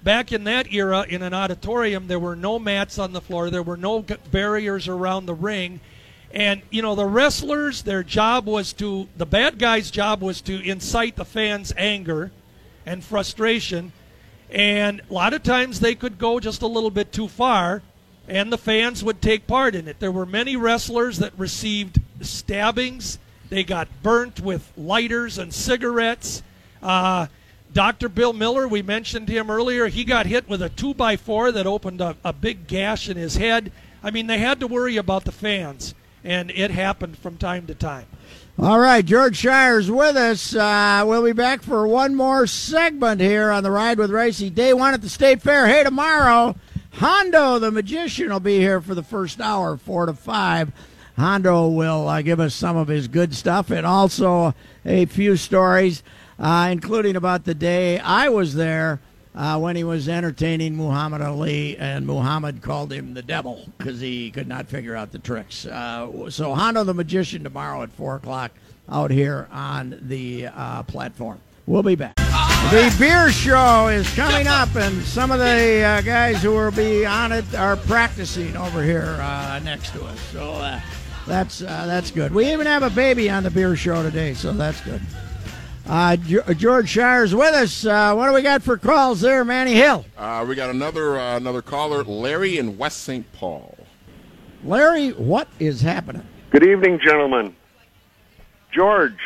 Back 0.03 0.31
in 0.31 0.45
that 0.45 0.71
era, 0.71 1.05
in 1.07 1.21
an 1.21 1.33
auditorium, 1.33 2.07
there 2.07 2.19
were 2.19 2.35
no 2.35 2.57
mats 2.57 2.97
on 2.97 3.11
the 3.11 3.21
floor. 3.21 3.49
There 3.49 3.63
were 3.63 3.77
no 3.77 4.05
barriers 4.31 4.87
around 4.87 5.25
the 5.25 5.33
ring. 5.33 5.81
And, 6.31 6.61
you 6.69 6.81
know, 6.81 6.95
the 6.95 7.05
wrestlers, 7.05 7.81
their 7.81 8.03
job 8.03 8.45
was 8.45 8.71
to, 8.73 9.09
the 9.17 9.25
bad 9.25 9.59
guy's 9.59 9.91
job 9.91 10.21
was 10.21 10.41
to 10.41 10.61
incite 10.61 11.15
the 11.15 11.25
fans' 11.25 11.73
anger 11.75 12.31
and 12.85 13.03
frustration. 13.03 13.91
And 14.49 15.01
a 15.09 15.13
lot 15.13 15.33
of 15.33 15.43
times 15.43 15.79
they 15.79 15.95
could 15.95 16.17
go 16.17 16.39
just 16.39 16.61
a 16.61 16.67
little 16.67 16.91
bit 16.91 17.11
too 17.11 17.27
far, 17.27 17.81
and 18.27 18.51
the 18.51 18.57
fans 18.57 19.03
would 19.03 19.21
take 19.21 19.47
part 19.47 19.75
in 19.75 19.87
it. 19.87 19.99
There 19.99 20.11
were 20.11 20.25
many 20.25 20.55
wrestlers 20.55 21.17
that 21.17 21.37
received 21.37 21.99
stabbings. 22.21 23.19
They 23.49 23.63
got 23.63 23.87
burnt 24.01 24.39
with 24.39 24.71
lighters 24.77 25.37
and 25.37 25.53
cigarettes. 25.53 26.43
Uh, 26.81 27.27
Dr. 27.71 28.09
Bill 28.09 28.33
Miller, 28.33 28.67
we 28.67 28.81
mentioned 28.81 29.29
him 29.29 29.51
earlier. 29.51 29.87
He 29.87 30.03
got 30.03 30.25
hit 30.25 30.49
with 30.49 30.61
a 30.61 30.69
two 30.69 30.93
by 30.93 31.17
four 31.17 31.51
that 31.51 31.67
opened 31.67 32.01
a, 32.01 32.15
a 32.23 32.33
big 32.33 32.67
gash 32.67 33.07
in 33.09 33.17
his 33.17 33.35
head. 33.35 33.71
I 34.03 34.11
mean, 34.11 34.27
they 34.27 34.39
had 34.39 34.59
to 34.61 34.67
worry 34.67 34.97
about 34.97 35.25
the 35.25 35.31
fans, 35.31 35.93
and 36.23 36.49
it 36.51 36.71
happened 36.71 37.17
from 37.17 37.37
time 37.37 37.67
to 37.67 37.75
time. 37.75 38.07
All 38.57 38.79
right, 38.79 39.05
George 39.05 39.37
Schire's 39.37 39.89
with 39.89 40.17
us. 40.17 40.55
Uh, 40.55 41.03
we'll 41.05 41.23
be 41.23 41.31
back 41.31 41.61
for 41.61 41.87
one 41.87 42.15
more 42.15 42.47
segment 42.47 43.21
here 43.21 43.51
on 43.51 43.63
the 43.63 43.71
Ride 43.71 43.97
with 43.97 44.11
Reusse. 44.11 44.53
Day 44.53 44.73
one 44.73 44.93
at 44.93 45.01
the 45.01 45.09
State 45.09 45.41
Fair. 45.41 45.67
Hey, 45.67 45.83
tomorrow, 45.83 46.55
Hondo 46.93 47.59
the 47.59 47.71
Magician 47.71 48.29
will 48.29 48.39
be 48.41 48.59
here 48.59 48.81
for 48.81 48.95
the 48.95 49.03
first 49.03 49.39
hour, 49.39 49.77
4 49.77 50.07
to 50.07 50.13
5. 50.13 50.71
Hondo 51.17 51.67
will 51.67 52.07
uh, 52.07 52.21
give 52.21 52.39
us 52.39 52.55
some 52.55 52.75
of 52.75 52.87
his 52.87 53.07
good 53.07 53.33
stuff 53.35 53.69
and 53.69 53.85
also 53.85 54.53
a 54.85 55.05
few 55.05 55.37
stories, 55.37 56.01
uh, 56.39 56.69
including 56.71 57.15
about 57.15 57.43
the 57.45 57.53
day 57.53 57.99
I 57.99 58.29
was 58.29 58.55
there 58.55 58.99
uh, 59.35 59.59
when 59.59 59.75
he 59.75 59.83
was 59.83 60.09
entertaining 60.09 60.75
Muhammad 60.75 61.21
Ali, 61.21 61.77
and 61.77 62.05
Muhammad 62.05 62.61
called 62.61 62.91
him 62.91 63.13
the 63.13 63.21
devil 63.21 63.69
because 63.77 64.01
he 64.01 64.31
could 64.31 64.47
not 64.47 64.67
figure 64.67 64.95
out 64.95 65.11
the 65.11 65.19
tricks. 65.19 65.65
Uh, 65.65 66.29
so, 66.29 66.55
Hondo 66.55 66.83
the 66.83 66.93
Magician 66.93 67.43
tomorrow 67.43 67.83
at 67.83 67.91
4 67.91 68.15
o'clock 68.15 68.51
out 68.89 69.11
here 69.11 69.47
on 69.51 69.99
the 70.01 70.47
uh, 70.47 70.83
platform. 70.83 71.39
We'll 71.67 71.83
be 71.83 71.95
back. 71.95 72.15
The 72.15 72.95
beer 72.99 73.31
show 73.31 73.87
is 73.87 74.11
coming 74.15 74.47
up, 74.47 74.75
and 74.75 75.01
some 75.03 75.31
of 75.31 75.37
the 75.39 75.83
uh, 75.83 76.01
guys 76.01 76.41
who 76.41 76.51
will 76.51 76.71
be 76.71 77.05
on 77.05 77.31
it 77.31 77.53
are 77.53 77.77
practicing 77.77 78.57
over 78.57 78.83
here 78.83 79.17
uh, 79.21 79.59
next 79.63 79.91
to 79.91 80.03
us. 80.03 80.19
So 80.31 80.53
uh, 80.53 80.79
that's 81.27 81.61
uh, 81.61 81.85
that's 81.85 82.09
good. 82.09 82.33
We 82.33 82.51
even 82.51 82.65
have 82.65 82.81
a 82.81 82.89
baby 82.89 83.29
on 83.29 83.43
the 83.43 83.51
beer 83.51 83.75
show 83.75 84.01
today, 84.01 84.33
so 84.33 84.51
that's 84.51 84.81
good. 84.81 85.01
Uh, 85.89 86.15
Ge- 86.17 86.45
George 86.55 86.87
Schire's 86.87 87.33
with 87.33 87.51
us. 87.55 87.83
Uh, 87.83 88.13
what 88.13 88.27
do 88.27 88.33
we 88.33 88.43
got 88.43 88.61
for 88.61 88.77
calls 88.77 89.21
there, 89.21 89.43
Manny 89.43 89.73
Hill? 89.73 90.05
Uh, 90.15 90.45
we 90.47 90.53
got 90.53 90.69
another 90.69 91.17
uh, 91.19 91.35
another 91.35 91.63
caller, 91.63 92.03
Larry 92.03 92.59
in 92.59 92.77
West 92.77 93.01
St. 93.01 93.25
Paul. 93.33 93.75
Larry, 94.63 95.09
what 95.13 95.47
is 95.57 95.81
happening? 95.81 96.27
Good 96.51 96.63
evening, 96.63 96.99
gentlemen. 97.03 97.55
George, 98.71 99.17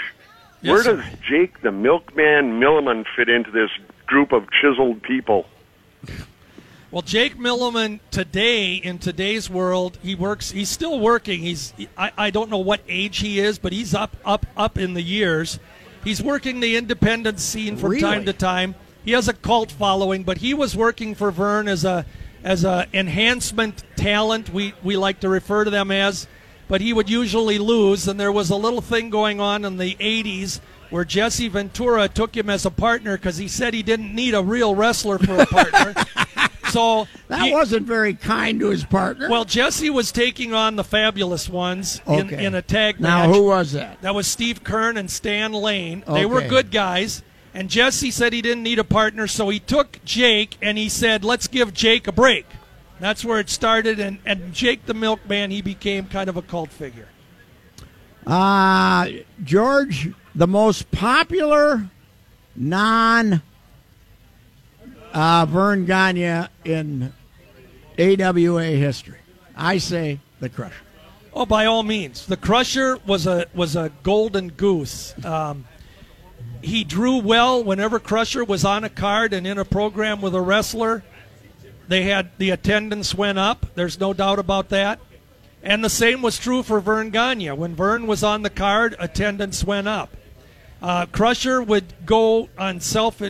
Yes, 0.61 0.71
where 0.71 0.83
sir. 0.83 0.95
does 0.97 1.05
Jake 1.27 1.61
the 1.61 1.71
Milkman 1.73 2.61
Milliman 2.61 3.03
fit 3.13 3.27
into 3.27 3.51
this 3.51 3.69
group 4.05 4.31
of 4.31 4.47
chiseled 4.61 5.01
people? 5.03 5.45
Well, 6.91 7.01
Jake 7.01 7.37
Milliman 7.37 7.99
today 8.09 8.75
in 8.75 8.99
today's 8.99 9.49
world, 9.49 9.97
he 10.01 10.15
works. 10.15 10.51
He's 10.51 10.69
still 10.69 10.97
working. 10.99 11.41
He's 11.41 11.73
I, 11.97 12.11
I 12.17 12.29
don't 12.29 12.49
know 12.49 12.59
what 12.59 12.79
age 12.87 13.17
he 13.17 13.39
is, 13.41 13.59
but 13.59 13.73
he's 13.73 13.93
up 13.93 14.15
up 14.23 14.45
up 14.55 14.77
in 14.77 14.93
the 14.93 15.01
years. 15.01 15.59
He's 16.03 16.21
working 16.21 16.59
the 16.59 16.75
independent 16.75 17.39
scene 17.39 17.77
from 17.77 17.97
time 17.99 18.25
to 18.25 18.33
time. 18.33 18.75
He 19.05 19.11
has 19.11 19.27
a 19.27 19.33
cult 19.33 19.71
following, 19.71 20.23
but 20.23 20.37
he 20.37 20.53
was 20.53 20.75
working 20.75 21.15
for 21.15 21.31
Vern 21.31 21.67
as 21.67 21.85
a 21.85 22.05
as 22.43 22.63
a 22.63 22.87
enhancement 22.93 23.83
talent. 23.95 24.53
We 24.53 24.73
we 24.83 24.97
like 24.97 25.19
to 25.21 25.29
refer 25.29 25.63
to 25.63 25.69
them 25.69 25.91
as. 25.91 26.27
But 26.69 26.79
he 26.81 26.93
would 26.93 27.09
usually 27.09 27.59
lose, 27.59 28.07
and 28.07 28.19
there 28.19 28.31
was 28.31 28.49
a 28.49 28.55
little 28.55 28.81
thing 28.81 29.09
going 29.09 29.39
on 29.39 29.65
in 29.65 29.77
the 29.77 29.95
'80s 29.95 30.59
where 30.93 31.03
Jesse 31.03 31.47
Ventura 31.47 32.07
took 32.07 32.37
him 32.37 32.51
as 32.51 32.67
a 32.67 32.69
partner 32.69 33.17
because 33.17 33.37
he 33.37 33.47
said 33.47 33.73
he 33.73 33.81
didn't 33.81 34.13
need 34.13 34.35
a 34.35 34.43
real 34.43 34.75
wrestler 34.75 35.17
for 35.17 35.39
a 35.41 35.45
partner. 35.47 35.95
so 36.69 37.07
That 37.29 37.45
he- 37.47 37.51
wasn't 37.51 37.87
very 37.87 38.13
kind 38.13 38.59
to 38.59 38.67
his 38.69 38.83
partner. 38.85 39.27
well, 39.27 39.43
Jesse 39.43 39.89
was 39.89 40.11
taking 40.11 40.53
on 40.53 40.75
the 40.75 40.83
fabulous 40.83 41.49
ones 41.49 41.99
in, 42.05 42.27
Okay. 42.27 42.45
in 42.45 42.53
a 42.53 42.61
tag 42.61 42.99
match. 42.99 43.27
Now, 43.27 43.33
who 43.33 43.43
was 43.47 43.71
that? 43.71 44.03
That 44.03 44.13
was 44.13 44.27
Steve 44.27 44.63
Keirn 44.63 44.95
and 44.95 45.09
Stan 45.09 45.51
Lane. 45.51 46.03
They 46.07 46.27
were 46.27 46.41
good 46.47 46.69
guys. 46.69 47.23
And 47.55 47.71
Jesse 47.71 48.11
said 48.11 48.31
he 48.31 48.43
didn't 48.43 48.61
need 48.63 48.77
a 48.77 48.83
partner, 48.83 49.25
so 49.25 49.49
he 49.49 49.59
took 49.59 49.97
Jake 50.05 50.57
and 50.61 50.77
he 50.77 50.89
said, 50.89 51.23
let's 51.25 51.47
give 51.47 51.73
Jake 51.73 52.05
a 52.07 52.11
break. 52.11 52.45
That's 52.99 53.25
where 53.25 53.39
it 53.39 53.49
started. 53.49 53.99
And, 53.99 54.19
and 54.27 54.53
Jake 54.53 54.85
the 54.85 54.93
Milkman, 54.93 55.49
he 55.49 55.63
became 55.63 56.05
kind 56.05 56.29
of 56.29 56.37
a 56.37 56.43
cult 56.43 56.69
figure. 56.69 57.07
Uh, 58.25 59.07
George, 59.43 60.11
the 60.35 60.47
most 60.47 60.91
popular 60.91 61.89
non 62.55 63.41
uh, 65.13 65.45
Vern 65.45 65.85
Gagne 65.85 66.47
in 66.65 67.13
AWA 67.99 68.63
history. 68.63 69.19
I 69.55 69.77
say 69.77 70.19
the 70.39 70.49
Crusher. 70.49 70.75
Oh, 71.33 71.45
by 71.45 71.65
all 71.65 71.83
means, 71.83 72.25
the 72.25 72.37
Crusher 72.37 72.97
was 73.05 73.25
a 73.25 73.47
was 73.53 73.75
a 73.75 73.91
golden 74.03 74.49
goose. 74.49 75.13
Um, 75.25 75.65
he 76.61 76.83
drew 76.83 77.17
well 77.17 77.63
whenever 77.63 77.99
Crusher 77.99 78.43
was 78.43 78.63
on 78.63 78.83
a 78.83 78.89
card 78.89 79.33
and 79.33 79.45
in 79.45 79.57
a 79.57 79.65
program 79.65 80.21
with 80.21 80.35
a 80.35 80.41
wrestler. 80.41 81.03
They 81.87 82.03
had 82.03 82.31
the 82.37 82.51
attendance 82.51 83.13
went 83.13 83.37
up. 83.37 83.65
There's 83.75 83.99
no 83.99 84.13
doubt 84.13 84.39
about 84.39 84.69
that. 84.69 84.99
And 85.61 85.83
the 85.83 85.89
same 85.89 86.21
was 86.21 86.37
true 86.37 86.63
for 86.63 86.79
Vern 86.79 87.09
Gagne. 87.09 87.51
When 87.51 87.75
Vern 87.75 88.07
was 88.07 88.23
on 88.23 88.41
the 88.41 88.49
card, 88.49 88.95
attendance 88.99 89.63
went 89.63 89.87
up. 89.87 90.15
Uh, 90.83 91.05
Crusher 91.05 91.63
would 91.63 91.85
go 92.05 92.49
on 92.57 92.81
self 92.81 93.21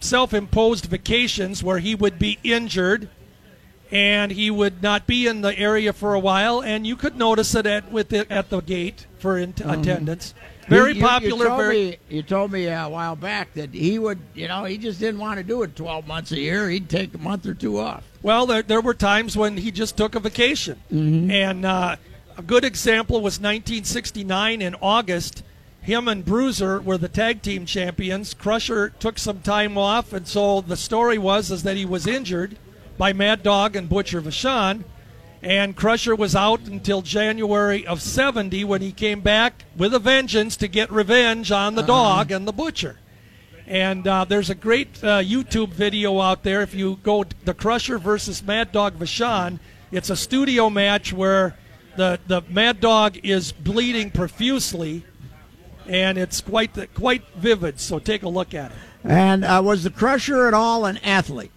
self-imposed 0.00 0.86
vacations 0.86 1.62
where 1.62 1.78
he 1.78 1.94
would 1.94 2.18
be 2.18 2.38
injured 2.42 3.08
and 3.90 4.32
he 4.32 4.50
would 4.50 4.82
not 4.82 5.06
be 5.06 5.26
in 5.26 5.42
the 5.42 5.56
area 5.58 5.92
for 5.92 6.14
a 6.14 6.18
while, 6.18 6.60
and 6.62 6.86
you 6.86 6.96
could 6.96 7.16
notice 7.16 7.54
it 7.54 7.64
at 7.66 7.92
with 7.92 8.12
it 8.12 8.28
at 8.30 8.48
the 8.50 8.60
gate 8.60 9.06
for 9.18 9.38
in- 9.38 9.54
attendance. 9.64 10.34
Very 10.68 10.90
You- 10.92 10.96
you- 10.96 11.02
popular. 11.06 11.44
You 11.44 11.48
told, 11.50 11.60
very 11.60 11.76
me, 11.76 11.96
you 12.08 12.22
told 12.22 12.50
me 12.52 12.66
a 12.66 12.84
while 12.88 13.14
back 13.14 13.52
that 13.54 13.72
he 13.74 13.98
would, 13.98 14.18
you 14.34 14.48
know, 14.48 14.64
he 14.64 14.78
just 14.78 14.98
didn't 14.98 15.20
want 15.20 15.36
to 15.38 15.44
do 15.44 15.62
it 15.62 15.76
12 15.76 16.06
months 16.08 16.32
a 16.32 16.40
year. 16.40 16.70
He'd 16.70 16.88
take 16.88 17.14
a 17.14 17.18
month 17.18 17.46
or 17.46 17.52
two 17.54 17.78
off. 17.78 18.02
well. 18.22 18.46
There, 18.46 18.62
there 18.62 18.80
were 18.80 18.94
times 18.94 19.36
when 19.36 19.58
he 19.58 19.70
just 19.70 19.96
took 19.98 20.14
a 20.14 20.20
vacation, 20.20 20.80
and 20.90 21.64
uh, 21.66 21.96
a 22.38 22.42
good 22.42 22.64
example 22.64 23.16
was 23.20 23.38
1969 23.38 24.60
in 24.62 24.74
August. 24.80 25.42
Him 25.84 26.08
and 26.08 26.24
Bruiser 26.24 26.80
were 26.80 26.96
the 26.96 27.10
tag 27.10 27.42
team 27.42 27.66
champions. 27.66 28.32
Crusher 28.32 28.88
took 28.88 29.18
some 29.18 29.40
time 29.40 29.76
off, 29.76 30.14
and 30.14 30.26
so 30.26 30.62
the 30.62 30.78
story 30.78 31.18
was 31.18 31.50
is 31.50 31.62
that 31.64 31.76
he 31.76 31.84
was 31.84 32.06
injured 32.06 32.56
by 32.96 33.12
Mad 33.12 33.42
Dog 33.42 33.76
and 33.76 33.86
Butcher 33.86 34.22
Vachon. 34.22 34.84
And 35.42 35.76
Crusher 35.76 36.16
was 36.16 36.34
out 36.34 36.60
until 36.62 37.02
January 37.02 37.86
of 37.86 38.00
70 38.00 38.64
when 38.64 38.80
he 38.80 38.92
came 38.92 39.20
back 39.20 39.66
with 39.76 39.92
a 39.92 39.98
vengeance 39.98 40.56
to 40.56 40.68
get 40.68 40.90
revenge 40.90 41.52
on 41.52 41.74
the 41.74 41.82
dog 41.82 42.30
and 42.30 42.48
the 42.48 42.52
butcher. 42.52 42.98
And 43.66 44.06
uh, 44.08 44.24
there's 44.24 44.48
a 44.48 44.54
great 44.54 45.04
uh, 45.04 45.20
YouTube 45.20 45.68
video 45.68 46.18
out 46.18 46.44
there. 46.44 46.62
If 46.62 46.74
you 46.74 46.98
go 47.02 47.24
the 47.44 47.52
Crusher 47.52 47.98
versus 47.98 48.42
Mad 48.42 48.72
Dog 48.72 48.98
Vachon, 48.98 49.58
it's 49.92 50.08
a 50.08 50.16
studio 50.16 50.70
match 50.70 51.12
where 51.12 51.58
the, 51.96 52.18
the 52.26 52.40
Mad 52.48 52.80
Dog 52.80 53.18
is 53.22 53.52
bleeding 53.52 54.10
profusely, 54.10 55.04
and 55.86 56.18
it's 56.18 56.40
quite 56.40 56.70
quite 56.94 57.22
vivid. 57.36 57.80
So 57.80 57.98
take 57.98 58.22
a 58.22 58.28
look 58.28 58.54
at 58.54 58.70
it. 58.70 58.76
And 59.04 59.44
uh, 59.44 59.60
was 59.64 59.84
the 59.84 59.90
Crusher 59.90 60.46
at 60.46 60.54
all 60.54 60.84
an 60.86 60.96
athlete? 60.98 61.50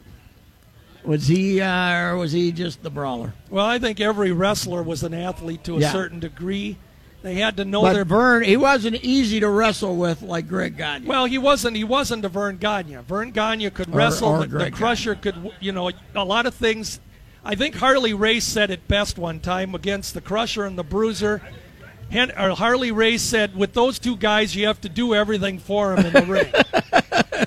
Was 1.04 1.28
he, 1.28 1.62
uh, 1.62 2.02
or 2.10 2.18
was 2.18 2.34
he 2.34 2.52
just 2.52 2.84
the 2.84 2.90
brawler? 2.90 3.34
Well, 3.50 3.66
I 3.66 3.80
think 3.80 4.02
every 4.02 4.34
wrestler 4.34 4.84
was 4.84 5.04
an 5.04 5.14
athlete 5.14 5.64
to 5.64 5.78
a 5.78 5.80
Yeah. 5.80 5.92
certain 5.94 6.20
degree. 6.20 6.76
They 7.24 7.36
had 7.36 7.56
to 7.58 7.66
know 7.66 7.82
but 7.82 7.94
their 7.94 8.06
Vern, 8.06 8.44
he 8.44 8.58
wasn't 8.58 8.98
easy 8.98 9.40
to 9.40 9.50
wrestle 9.50 9.96
with 9.96 10.22
like 10.22 10.48
Greg 10.48 10.78
Gagne. 10.78 11.08
Well, 11.08 11.26
he 11.26 11.38
wasn't. 11.38 11.76
He 11.78 11.84
wasn't 11.84 12.24
a 12.26 12.30
Vern 12.30 12.58
Gagne. 12.58 12.98
Vern 13.08 13.32
Gagne 13.32 13.70
could 13.72 13.94
wrestle. 13.94 14.30
or 14.30 14.40
the, 14.40 14.48
the 14.48 14.58
Greg 14.58 14.74
Crusher 14.74 15.16
could, 15.16 15.52
you 15.60 15.72
know, 15.72 15.90
a 16.16 16.26
lot 16.26 16.46
of 16.46 16.54
things. 16.54 17.00
I 17.44 17.56
think 17.56 17.76
Harley 17.76 18.14
Race 18.14 18.44
said 18.46 18.70
it 18.70 18.88
best 18.88 19.18
one 19.18 19.40
time 19.40 19.74
against 19.74 20.14
the 20.14 20.22
Crusher 20.22 20.66
and 20.66 20.78
the 20.78 20.84
Bruiser. 20.84 21.42
Hen, 22.12 22.32
or 22.38 22.52
Harley 22.52 22.92
Race 22.92 23.22
said, 23.22 23.56
"With 23.56 23.74
those 23.74 24.00
two 24.00 24.16
guys, 24.16 24.56
you 24.56 24.68
have 24.68 24.80
to 24.82 24.90
do 24.90 25.14
everything 25.14 25.60
for 25.60 25.96
them 25.96 26.06
in 26.06 26.14
the 26.14 26.22
ring." 26.32 26.52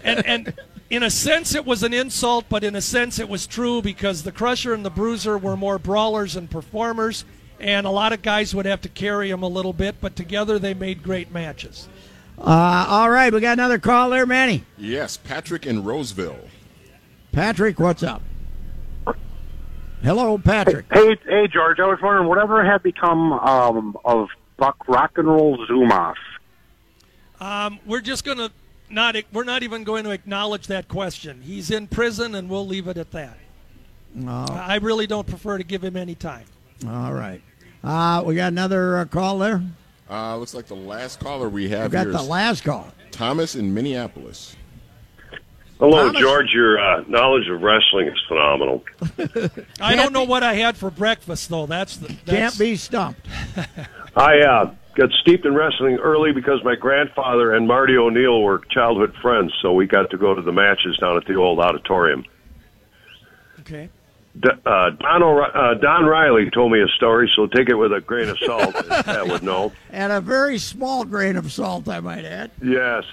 and 0.04 0.26
and 0.26 0.54
in 0.90 1.02
a 1.02 1.10
sense, 1.10 1.54
it 1.54 1.64
was 1.64 1.82
an 1.82 1.94
insult, 1.94 2.46
but 2.48 2.64
in 2.64 2.74
a 2.74 2.80
sense, 2.80 3.18
it 3.18 3.28
was 3.28 3.46
true 3.46 3.80
because 3.80 4.22
the 4.24 4.32
Crusher 4.32 4.74
and 4.74 4.84
the 4.84 4.90
Bruiser 4.90 5.38
were 5.38 5.56
more 5.56 5.78
brawlers 5.78 6.36
and 6.36 6.50
performers, 6.50 7.24
and 7.60 7.86
a 7.86 7.90
lot 7.90 8.12
of 8.12 8.22
guys 8.22 8.54
would 8.54 8.66
have 8.66 8.80
to 8.82 8.88
carry 8.88 9.30
them 9.30 9.42
a 9.42 9.48
little 9.48 9.72
bit. 9.72 9.96
But 10.00 10.16
together, 10.16 10.58
they 10.58 10.74
made 10.74 11.02
great 11.02 11.32
matches. 11.32 11.88
Uh, 12.38 12.86
all 12.88 13.10
right, 13.10 13.32
we 13.32 13.40
got 13.40 13.52
another 13.52 13.78
call 13.78 14.10
there, 14.10 14.26
Manny. 14.26 14.64
Yes, 14.78 15.16
Patrick 15.16 15.66
in 15.66 15.84
Roseville. 15.84 16.48
Patrick, 17.32 17.78
what's 17.78 18.02
up? 18.02 18.22
Hello, 20.02 20.38
Patrick. 20.38 20.86
Hey, 20.90 21.16
hey, 21.28 21.46
George. 21.46 21.78
I 21.78 21.86
was 21.86 21.98
wondering, 22.02 22.26
whatever 22.26 22.64
had 22.64 22.82
become 22.82 23.34
um, 23.34 23.96
of 24.04 24.28
Buck 24.60 24.76
Rock 24.86 25.16
and 25.16 25.26
Roll 25.26 25.56
Zumhofe? 25.66 26.14
Um, 27.40 27.80
we're 27.86 28.02
just 28.02 28.24
going 28.24 28.36
to 28.36 28.52
not. 28.90 29.16
We're 29.32 29.44
not 29.44 29.62
even 29.62 29.82
going 29.82 30.04
to 30.04 30.10
acknowledge 30.10 30.66
that 30.66 30.86
question. 30.86 31.40
He's 31.42 31.70
in 31.70 31.86
prison, 31.88 32.34
and 32.34 32.48
we'll 32.48 32.66
leave 32.66 32.86
it 32.86 32.98
at 32.98 33.10
that. 33.12 33.38
Oh, 34.26 34.46
I 34.52 34.76
really 34.76 35.06
don't 35.06 35.26
prefer 35.26 35.56
to 35.56 35.64
give 35.64 35.82
him 35.82 35.96
any 35.96 36.14
time. 36.14 36.44
all 36.86 37.12
right. 37.14 37.40
Uh, 37.82 38.22
we 38.26 38.34
got 38.34 38.48
another 38.48 38.98
uh, 38.98 39.04
call 39.06 39.38
there. 39.38 39.62
Uh, 40.10 40.36
looks 40.36 40.52
like 40.52 40.66
the 40.66 40.74
last 40.74 41.20
caller 41.20 41.48
we 41.48 41.68
have 41.70 41.90
We 41.90 41.92
got 41.92 42.06
here 42.06 42.12
the 42.12 42.18
is 42.18 42.28
last 42.28 42.62
call. 42.62 42.92
Thomas 43.10 43.54
in 43.54 43.72
Minneapolis. 43.72 44.56
Hello, 45.78 46.08
Thomas? 46.08 46.20
George. 46.20 46.52
Your 46.52 46.78
uh, 46.78 47.04
knowledge 47.08 47.48
of 47.48 47.62
wrestling 47.62 48.08
is 48.08 48.18
phenomenal. 48.28 48.84
I 49.80 49.96
don't 49.96 50.12
know 50.12 50.24
what 50.24 50.42
I 50.42 50.54
had 50.54 50.76
for 50.76 50.90
breakfast, 50.90 51.48
though. 51.48 51.64
That's 51.64 51.96
the 51.96 52.08
that's, 52.26 52.26
Can't 52.26 52.58
be 52.58 52.76
stumped. 52.76 53.26
I 54.16 54.40
uh, 54.40 54.74
got 54.94 55.10
steeped 55.22 55.46
in 55.46 55.54
wrestling 55.54 55.96
early 55.96 56.32
because 56.32 56.62
my 56.64 56.74
grandfather 56.74 57.54
and 57.54 57.66
Marty 57.66 57.96
O'Neill 57.96 58.42
were 58.42 58.60
childhood 58.70 59.14
friends, 59.22 59.52
so 59.62 59.72
we 59.72 59.86
got 59.86 60.10
to 60.10 60.18
go 60.18 60.34
to 60.34 60.42
the 60.42 60.52
matches 60.52 60.96
down 60.98 61.16
at 61.16 61.26
the 61.26 61.34
old 61.34 61.58
auditorium. 61.60 62.24
Okay. 63.60 63.88
D- 64.38 64.48
uh, 64.64 64.90
Don, 64.90 65.22
O'Ri- 65.22 65.50
uh, 65.54 65.74
Don 65.74 66.04
Riley 66.06 66.50
told 66.50 66.72
me 66.72 66.80
a 66.80 66.88
story, 66.96 67.30
so 67.34 67.46
take 67.46 67.68
it 67.68 67.74
with 67.74 67.92
a 67.92 68.00
grain 68.00 68.28
of 68.28 68.38
salt. 68.38 68.74
Pat 68.74 69.26
would 69.28 69.42
know. 69.42 69.72
And 69.90 70.12
a 70.12 70.20
very 70.20 70.58
small 70.58 71.04
grain 71.04 71.36
of 71.36 71.50
salt, 71.52 71.88
I 71.88 72.00
might 72.00 72.24
add. 72.24 72.52
Yes, 72.62 73.04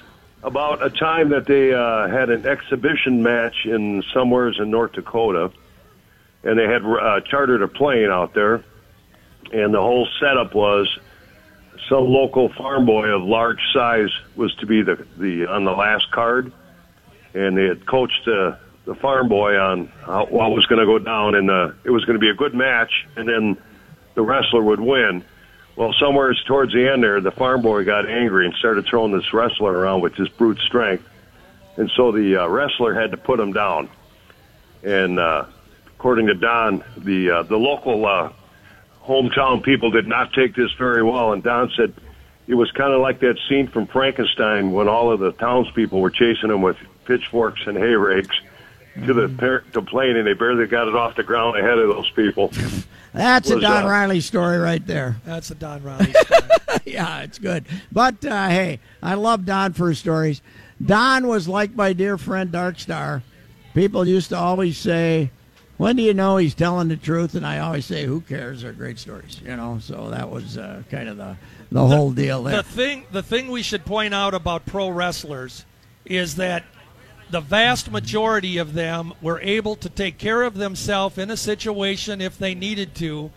about 0.44 0.86
a 0.86 0.92
time 0.92 1.30
that 1.30 1.48
they 1.48 1.74
uh, 1.74 2.08
had 2.08 2.30
an 2.30 2.46
exhibition 2.46 3.24
match 3.24 3.66
in 3.66 4.04
somewheres 4.14 4.58
in 4.60 4.70
North 4.70 4.94
Dakota, 4.94 5.52
and 6.44 6.58
they 6.58 6.66
had 6.66 6.84
uh, 6.86 7.22
chartered 7.22 7.64
a 7.64 7.68
plane 7.68 8.10
out 8.12 8.36
there, 8.36 8.64
and 9.52 9.74
the 9.74 9.80
whole 9.80 10.08
setup 10.20 10.54
was 10.54 10.88
some 11.90 12.06
local 12.06 12.50
farm 12.50 12.86
boy 12.86 13.08
of 13.08 13.24
large 13.24 13.62
size 13.74 14.10
was 14.36 14.54
to 14.56 14.66
be 14.66 14.82
the 14.82 15.06
the 15.18 15.46
on 15.46 15.64
the 15.64 15.72
last 15.72 16.12
card, 16.12 16.52
and 17.34 17.58
they 17.58 17.66
had 17.66 17.86
coached 17.86 18.26
the 18.26 18.58
the 18.86 18.96
farm 18.96 19.28
boy 19.28 19.58
on 19.58 19.88
how, 20.06 20.26
what 20.26 20.52
was 20.52 20.66
going 20.66 20.80
to 20.80 20.86
go 20.86 21.00
down, 21.00 21.36
and 21.36 21.50
uh, 21.52 21.72
it 21.84 21.92
was 21.92 22.06
going 22.06 22.16
to 22.16 22.20
be 22.20 22.30
a 22.30 22.34
good 22.34 22.54
match, 22.54 23.06
and 23.16 23.28
then 23.28 23.58
the 24.16 24.22
wrestler 24.22 24.64
would 24.64 24.80
win. 24.80 25.24
Well, 25.76 25.94
somewhere 26.00 26.34
towards 26.48 26.74
the 26.74 26.90
end 26.92 27.04
there, 27.04 27.22
the 27.22 27.32
farm 27.32 27.62
boy 27.62 27.84
got 27.84 28.10
angry 28.10 28.46
and 28.46 28.56
started 28.56 28.88
throwing 28.88 29.12
this 29.12 29.32
wrestler 29.32 29.72
around 29.72 30.02
with 30.02 30.16
his 30.16 30.30
brute 30.30 30.60
strength, 30.60 31.08
and 31.76 31.92
so 31.96 32.12
the 32.12 32.44
uh, 32.44 32.48
wrestler 32.48 32.94
had 32.94 33.12
to 33.12 33.18
put 33.18 33.40
him 33.40 33.54
down. 33.54 33.90
And 34.84 35.20
uh, 35.20 35.46
according 35.88 36.28
to 36.28 36.34
Don, 36.34 36.84
the 36.98 37.32
uh, 37.32 37.44
the 37.44 37.58
local 37.58 38.06
uh, 38.06 38.32
hometown 39.08 39.64
people 39.64 39.90
did 39.90 40.08
not 40.08 40.34
take 40.34 40.56
this 40.56 40.72
very 40.74 41.04
well. 41.04 41.34
And 41.34 41.42
Don 41.42 41.72
said 41.76 41.94
it 42.48 42.56
was 42.56 42.72
kind 42.72 42.94
of 42.94 43.02
like 43.02 43.20
that 43.22 43.38
scene 43.48 43.68
from 43.68 43.88
Frankenstein 43.88 44.72
when 44.72 44.88
all 44.88 45.12
of 45.12 45.20
the 45.20 45.32
townspeople 45.34 46.00
were 46.00 46.12
chasing 46.12 46.50
him 46.50 46.62
with 46.62 46.78
pitchforks 47.06 47.62
and 47.66 47.78
hay 47.78 47.96
rakes 47.96 48.36
to 49.06 49.14
the 49.14 49.30
par- 49.30 49.64
to 49.74 49.82
plane, 49.82 50.16
and 50.16 50.26
they 50.26 50.34
barely 50.34 50.66
got 50.66 50.88
it 50.88 50.96
off 50.96 51.16
the 51.16 51.24
ground 51.24 51.58
ahead 51.58 51.78
of 51.78 51.90
those 51.90 52.10
people. 52.12 52.52
That's 53.14 53.50
a 53.50 53.60
Don 53.60 53.86
uh, 53.86 53.88
Riley 53.88 54.22
story 54.22 54.58
right 54.58 54.86
there. 54.86 55.18
That's 55.26 55.50
a 55.50 55.56
Don 55.56 55.84
Riley. 55.84 56.14
Story. 56.14 56.42
yeah, 56.86 57.22
it's 57.22 57.40
good. 57.40 57.66
But 57.92 58.24
uh, 58.26 58.50
hey, 58.50 58.80
I 59.02 59.16
love 59.16 59.46
Don 59.46 59.74
for 59.74 59.90
his 59.90 60.00
stories. 60.00 60.42
Don 60.84 61.28
was 61.28 61.48
like 61.48 61.76
my 61.76 61.94
dear 61.94 62.18
friend 62.18 62.52
Dark 62.52 62.80
Star. 62.80 63.24
People 63.74 64.08
used 64.08 64.30
to 64.30 64.38
always 64.38 64.78
say, 64.78 65.32
"When 65.78 65.96
do 65.96 66.04
you 66.04 66.14
know 66.14 66.38
he's 66.38 66.54
telling 66.54 66.88
the 66.88 66.98
truth?" 66.98 67.36
And 67.36 67.46
I 67.46 67.60
always 67.60 67.86
say, 67.86 68.06
"Who 68.06 68.22
cares? 68.22 68.62
They're 68.62 68.74
great 68.74 69.00
stories." 69.00 69.40
You 69.44 69.56
know. 69.56 69.80
So 69.82 70.10
that 70.10 70.30
was 70.30 70.58
uh, 70.58 70.84
kind 70.92 71.10
of 71.10 71.18
the 71.18 71.38
the 71.72 71.86
whole 71.86 72.12
deal 72.12 72.44
there. 72.44 72.58
The 72.58 72.64
thing, 72.64 73.06
the 73.12 73.24
thing 73.24 73.50
we 73.50 73.62
should 73.62 73.86
point 73.86 74.14
out 74.14 74.34
about 74.34 74.66
pro 74.66 74.90
wrestlers 74.90 75.66
is 76.06 76.36
that 76.36 76.64
the 77.30 77.42
vast 77.42 77.92
majority 77.92 78.58
of 78.58 78.74
them 78.74 79.14
were 79.22 79.40
able 79.42 79.76
to 79.76 79.90
take 79.90 80.18
care 80.18 80.44
of 80.44 80.56
themselves 80.56 81.18
in 81.18 81.30
a 81.30 81.38
situation 81.38 82.22
if 82.22 82.38
they 82.38 82.56
needed 82.56 82.96
to. 82.96 83.32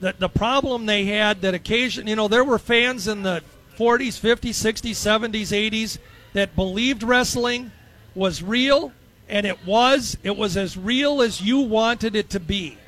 The, 0.00 0.14
the 0.18 0.28
problem 0.28 0.86
they 0.86 1.04
had 1.04 1.42
that 1.42 1.54
occasion, 1.54 2.06
you 2.06 2.16
know, 2.16 2.28
there 2.28 2.44
were 2.44 2.58
fans 2.58 3.06
in 3.06 3.22
the 3.22 3.42
40s, 3.78 4.18
50s, 4.20 4.50
60s, 4.50 4.92
70s, 4.92 5.70
80s 5.70 5.98
that 6.32 6.56
believed 6.56 7.02
wrestling 7.02 7.70
was 8.14 8.42
real, 8.42 8.92
and 9.28 9.46
it 9.46 9.64
was. 9.66 10.16
It 10.22 10.36
was 10.36 10.56
as 10.56 10.76
real 10.76 11.22
as 11.22 11.40
you 11.40 11.60
wanted 11.60 12.14
it 12.16 12.30
to 12.30 12.40
be. 12.40 12.78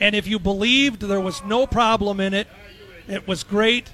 And 0.00 0.14
if 0.14 0.26
you 0.26 0.38
believed 0.38 1.02
there 1.02 1.20
was 1.20 1.44
no 1.44 1.66
problem 1.66 2.20
in 2.20 2.34
it, 2.34 2.48
it 3.06 3.26
was 3.28 3.44
great. 3.44 3.90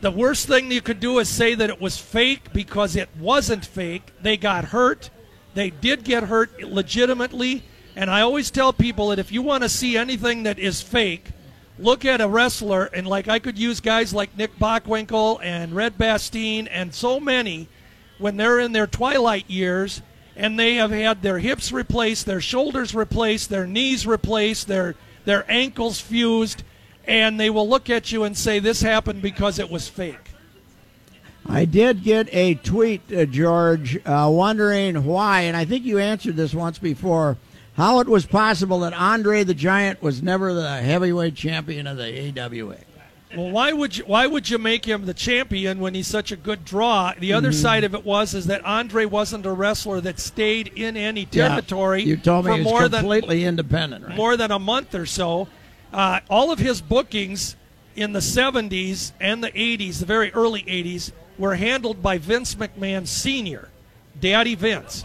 The 0.00 0.10
worst 0.10 0.46
thing 0.46 0.70
you 0.70 0.80
could 0.80 1.00
do 1.00 1.18
is 1.18 1.28
say 1.28 1.54
that 1.54 1.70
it 1.70 1.80
was 1.80 1.98
fake 1.98 2.52
because 2.52 2.96
it 2.96 3.08
wasn't 3.18 3.66
fake. 3.66 4.12
They 4.22 4.36
got 4.36 4.66
hurt. 4.66 5.10
They 5.54 5.70
did 5.70 6.04
get 6.04 6.24
hurt 6.24 6.62
legitimately. 6.62 7.64
And 7.96 8.08
I 8.10 8.20
always 8.20 8.50
tell 8.50 8.72
people 8.72 9.08
that 9.08 9.18
if 9.18 9.32
you 9.32 9.42
want 9.42 9.62
to 9.62 9.68
see 9.68 9.96
anything 9.96 10.44
that 10.44 10.58
is 10.58 10.80
fake, 10.80 11.30
look 11.78 12.04
at 12.04 12.20
a 12.20 12.28
wrestler. 12.28 12.84
And 12.84 13.06
like 13.06 13.28
I 13.28 13.40
could 13.40 13.58
use 13.58 13.80
guys 13.80 14.14
like 14.14 14.36
Nick 14.36 14.56
Bockwinkel 14.56 15.40
and 15.42 15.74
Red 15.74 15.98
Bastien 15.98 16.68
and 16.68 16.94
so 16.94 17.20
many 17.20 17.68
when 18.18 18.36
they're 18.36 18.60
in 18.60 18.72
their 18.72 18.86
twilight 18.86 19.50
years 19.50 20.02
and 20.40 20.58
they 20.58 20.76
have 20.76 20.90
had 20.90 21.20
their 21.20 21.38
hips 21.38 21.70
replaced, 21.70 22.24
their 22.24 22.40
shoulders 22.40 22.94
replaced, 22.94 23.50
their 23.50 23.66
knees 23.66 24.06
replaced, 24.06 24.68
their 24.68 24.94
their 25.26 25.44
ankles 25.52 26.00
fused, 26.00 26.62
and 27.06 27.38
they 27.38 27.50
will 27.50 27.68
look 27.68 27.90
at 27.90 28.10
you 28.10 28.24
and 28.24 28.36
say 28.36 28.58
this 28.58 28.80
happened 28.80 29.20
because 29.20 29.58
it 29.58 29.70
was 29.70 29.86
fake. 29.86 30.30
I 31.46 31.66
did 31.66 32.02
get 32.02 32.32
a 32.32 32.54
tweet, 32.54 33.02
uh, 33.12 33.26
George, 33.26 33.98
uh, 34.06 34.30
wondering 34.32 35.04
why, 35.04 35.42
and 35.42 35.56
I 35.56 35.66
think 35.66 35.84
you 35.84 35.98
answered 35.98 36.36
this 36.36 36.54
once 36.54 36.78
before, 36.78 37.36
how 37.74 38.00
it 38.00 38.08
was 38.08 38.24
possible 38.24 38.80
that 38.80 38.94
Andre 38.94 39.44
the 39.44 39.52
Giant 39.52 40.02
was 40.02 40.22
never 40.22 40.54
the 40.54 40.78
heavyweight 40.78 41.34
champion 41.34 41.86
of 41.86 41.98
the 41.98 42.40
AWA. 42.40 42.76
Well, 43.36 43.50
why 43.50 43.72
would 43.72 43.96
you 43.96 44.04
why 44.06 44.26
would 44.26 44.50
you 44.50 44.58
make 44.58 44.84
him 44.84 45.06
the 45.06 45.14
champion 45.14 45.78
when 45.78 45.94
he's 45.94 46.08
such 46.08 46.32
a 46.32 46.36
good 46.36 46.64
draw? 46.64 47.12
The 47.18 47.32
other 47.32 47.50
Mhm. 47.50 47.54
side 47.62 47.84
of 47.84 47.94
it 47.94 48.04
was 48.04 48.34
is 48.34 48.46
that 48.46 48.64
Andre 48.64 49.04
wasn't 49.04 49.46
a 49.46 49.52
wrestler 49.52 50.00
that 50.00 50.18
stayed 50.18 50.68
in 50.74 50.96
any 50.96 51.28
Yeah, 51.30 51.48
territory 51.48 52.02
you 52.02 52.16
told 52.16 52.44
me 52.46 52.50
for 52.50 52.54
he 52.56 52.60
was 52.62 52.70
more 52.72 52.88
than 52.88 53.00
completely 53.02 53.44
independent, 53.44 54.06
right? 54.06 54.16
more 54.16 54.36
than 54.36 54.50
a 54.50 54.58
month 54.58 54.94
or 54.94 55.06
so. 55.06 55.46
Uh, 55.92 56.20
all 56.28 56.50
of 56.50 56.58
his 56.58 56.80
bookings 56.80 57.54
in 57.94 58.12
the 58.12 58.20
70s 58.20 59.12
and 59.20 59.44
the 59.44 59.56
80s, 59.56 60.00
the 60.00 60.06
very 60.06 60.32
early 60.32 60.64
80s, 60.66 61.12
were 61.38 61.54
handled 61.54 62.02
by 62.02 62.18
Vince 62.18 62.54
McMahon 62.56 63.06
Sr., 63.06 63.68
Daddy 64.20 64.54
Vince. 64.54 65.04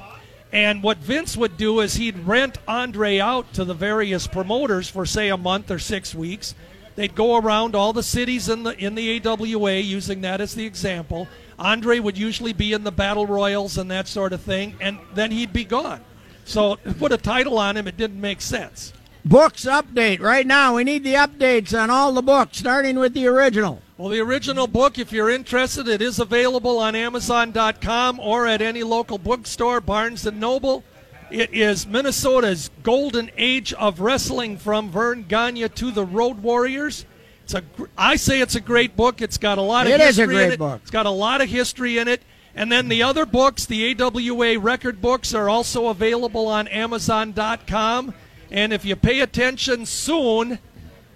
And 0.51 0.81
what 0.83 0.97
Vince 0.99 1.35
would 1.35 1.57
do 1.57 1.79
is 1.79 1.95
he'd 1.95 2.19
rent 2.25 2.57
Andre 2.67 3.19
out 3.19 3.53
to 3.53 3.65
the 3.65 3.73
various 3.73 4.25
promoters 4.27 4.87
for, 4.87 5.05
say, 5.05 5.29
a 5.29 5.37
month 5.37 5.69
or 5.69 5.79
six 5.79 6.15
weeks. 6.15 6.55
They'd 6.95 7.15
go 7.15 7.37
around 7.37 7.75
all 7.75 7.93
the 7.93 8.03
cities 8.03 8.47
in 8.49 8.63
the 8.63 8.77
in 8.77 8.95
the 8.95 9.21
AWA, 9.25 9.73
using 9.73 10.21
that 10.21 10.41
as 10.41 10.55
the 10.55 10.65
example. 10.65 11.27
Andre 11.59 11.99
would 11.99 12.17
usually 12.17 12.53
be 12.53 12.73
in 12.73 12.83
the 12.83 12.91
battle 12.91 13.25
royals 13.27 13.77
and 13.77 13.89
that 13.91 14.07
sort 14.07 14.33
of 14.33 14.41
thing, 14.41 14.75
and 14.79 14.99
then 15.13 15.31
he'd 15.31 15.53
be 15.53 15.65
gone. 15.65 16.01
So 16.45 16.77
put 16.99 17.11
a 17.11 17.17
title 17.17 17.57
on 17.57 17.75
him, 17.75 17.87
it 17.87 17.97
didn't 17.97 18.21
make 18.21 18.41
sense. 18.41 18.93
Books 19.23 19.65
update 19.65 20.19
right 20.19 20.45
now. 20.45 20.75
We 20.75 20.83
need 20.83 21.03
the 21.03 21.15
updates 21.15 21.77
on 21.77 21.89
all 21.89 22.13
the 22.13 22.21
books, 22.21 22.59
starting 22.59 22.99
with 22.99 23.13
the 23.13 23.25
original. 23.25 23.81
Well, 23.97 24.09
the 24.09 24.19
original 24.19 24.67
book, 24.67 24.99
if 24.99 25.11
you're 25.11 25.31
interested, 25.31 25.87
it 25.87 26.01
is 26.01 26.19
available 26.19 26.77
on 26.77 26.95
Amazon.com 26.95 28.19
or 28.19 28.45
at 28.45 28.61
any 28.61 28.83
local 28.83 29.17
bookstore, 29.17 29.81
Barnes 29.81 30.27
and 30.27 30.39
Noble. 30.39 30.83
It 31.31 31.53
is 31.53 31.87
Minnesota's 31.87 32.69
golden 32.83 33.31
age 33.35 33.73
of 33.73 33.99
wrestling 33.99 34.57
from 34.57 34.91
Vern 34.91 35.25
Gagne 35.27 35.67
to 35.67 35.91
the 35.91 36.05
Road 36.05 36.43
Warriors. 36.43 37.05
It's 37.43 37.53
a, 37.53 37.63
I 37.97 38.15
say 38.15 38.41
it's 38.41 38.55
a 38.55 38.61
great 38.61 38.95
book. 38.95 39.21
It's 39.21 39.37
got 39.37 39.57
a 39.57 39.61
lot 39.61 39.87
of 39.87 39.93
history. 39.93 40.05
It 40.05 40.09
is 40.09 40.17
a 40.17 40.21
history 40.21 40.35
in 40.35 40.47
great 40.47 40.53
it. 40.53 40.59
book. 40.59 40.81
It's 40.81 40.91
got 40.91 41.05
a 41.05 41.11
lot 41.11 41.41
of 41.41 41.49
history 41.49 41.97
in 41.97 42.07
it. 42.07 42.21
And 42.55 42.71
then 42.71 42.87
the 42.87 43.03
other 43.03 43.25
books, 43.25 43.65
the 43.65 43.99
AWA 43.99 44.59
record 44.59 45.01
books, 45.01 45.33
are 45.33 45.49
also 45.49 45.87
available 45.87 46.47
on 46.47 46.67
Amazon.com. 46.67 48.13
And 48.51 48.71
if 48.71 48.85
you 48.85 48.95
pay 48.95 49.19
attention 49.19 49.85
soon, 49.85 50.59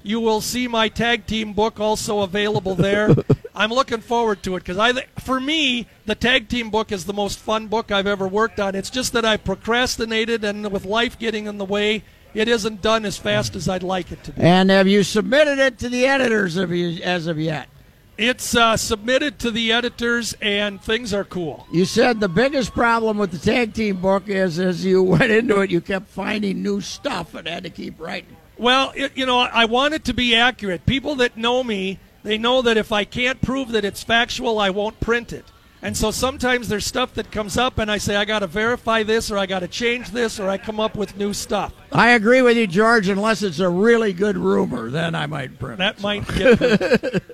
you 0.03 0.19
will 0.19 0.41
see 0.41 0.67
my 0.67 0.89
tag 0.89 1.27
team 1.27 1.53
book 1.53 1.79
also 1.79 2.21
available 2.21 2.75
there. 2.75 3.15
I'm 3.59 3.71
looking 3.71 3.99
forward 3.99 4.41
to 4.43 4.55
it 4.55 4.59
because 4.59 4.77
I, 4.77 4.93
th- 4.93 5.07
for 5.19 5.37
me, 5.37 5.85
the 6.05 6.15
tag 6.15 6.47
team 6.47 6.69
book 6.69 6.93
is 6.93 7.03
the 7.03 7.11
most 7.11 7.39
fun 7.39 7.67
book 7.67 7.91
I've 7.91 8.07
ever 8.07 8.25
worked 8.25 8.57
on. 8.57 8.73
It's 8.73 8.89
just 8.89 9.11
that 9.11 9.25
I 9.25 9.35
procrastinated, 9.35 10.45
and 10.45 10.71
with 10.71 10.85
life 10.85 11.19
getting 11.19 11.45
in 11.45 11.57
the 11.57 11.65
way, 11.65 12.05
it 12.33 12.47
isn't 12.47 12.81
done 12.81 13.03
as 13.03 13.17
fast 13.17 13.57
as 13.57 13.67
I'd 13.67 13.83
like 13.83 14.13
it 14.13 14.23
to 14.23 14.31
be. 14.31 14.41
And 14.41 14.69
have 14.69 14.87
you 14.87 15.03
submitted 15.03 15.59
it 15.59 15.77
to 15.79 15.89
the 15.89 16.05
editors 16.05 16.55
of 16.55 16.71
you, 16.71 17.03
as 17.03 17.27
of 17.27 17.37
yet? 17.37 17.67
It's 18.17 18.55
uh, 18.55 18.77
submitted 18.77 19.39
to 19.39 19.51
the 19.51 19.73
editors, 19.73 20.33
and 20.41 20.81
things 20.81 21.13
are 21.13 21.25
cool. 21.25 21.67
You 21.69 21.83
said 21.83 22.21
the 22.21 22.29
biggest 22.29 22.73
problem 22.73 23.17
with 23.17 23.31
the 23.31 23.39
tag 23.39 23.73
team 23.73 23.97
book 23.99 24.29
is 24.29 24.57
as 24.57 24.85
you 24.85 25.03
went 25.03 25.31
into 25.31 25.59
it, 25.59 25.69
you 25.69 25.81
kept 25.81 26.07
finding 26.07 26.63
new 26.63 26.79
stuff 26.79 27.35
and 27.35 27.45
had 27.45 27.63
to 27.63 27.69
keep 27.69 27.99
writing. 27.99 28.37
Well, 28.57 28.93
it, 28.95 29.17
you 29.17 29.25
know, 29.25 29.39
I 29.39 29.65
want 29.65 29.95
it 29.95 30.05
to 30.05 30.13
be 30.13 30.33
accurate. 30.33 30.85
People 30.85 31.15
that 31.15 31.35
know 31.35 31.61
me, 31.61 31.99
they 32.23 32.37
know 32.37 32.61
that 32.61 32.77
if 32.77 32.91
I 32.91 33.03
can't 33.05 33.41
prove 33.41 33.71
that 33.71 33.85
it's 33.85 34.03
factual, 34.03 34.59
I 34.59 34.69
won't 34.69 34.99
print 34.99 35.33
it. 35.33 35.45
And 35.81 35.95
so 35.95 36.11
sometimes 36.11 36.67
there's 36.67 36.85
stuff 36.85 37.13
that 37.13 37.31
comes 37.31 37.57
up, 37.57 37.77
and 37.77 37.89
I 37.89 37.99
say 37.99 38.17
I 38.17 38.25
got 38.25 38.39
to 38.39 38.47
verify 38.47 39.03
this, 39.03 39.31
or 39.31 39.37
I 39.37 39.45
got 39.45 39.59
to 39.59 39.67
change 39.67 40.11
this, 40.11 40.37
or 40.37 40.49
I 40.49 40.57
come 40.57 40.79
up 40.79 40.95
with 40.95 41.15
new 41.15 41.33
stuff. 41.33 41.73
I 41.93 42.11
agree 42.11 42.41
with 42.41 42.57
you, 42.57 42.67
George. 42.67 43.07
Unless 43.07 43.43
it's 43.43 43.59
a 43.59 43.69
really 43.69 44.11
good 44.11 44.37
rumor, 44.37 44.89
then 44.89 45.15
I 45.15 45.25
might 45.25 45.57
print. 45.57 45.77
That 45.77 45.97
it, 45.97 46.01
might 46.01 46.27
get. 46.27 47.23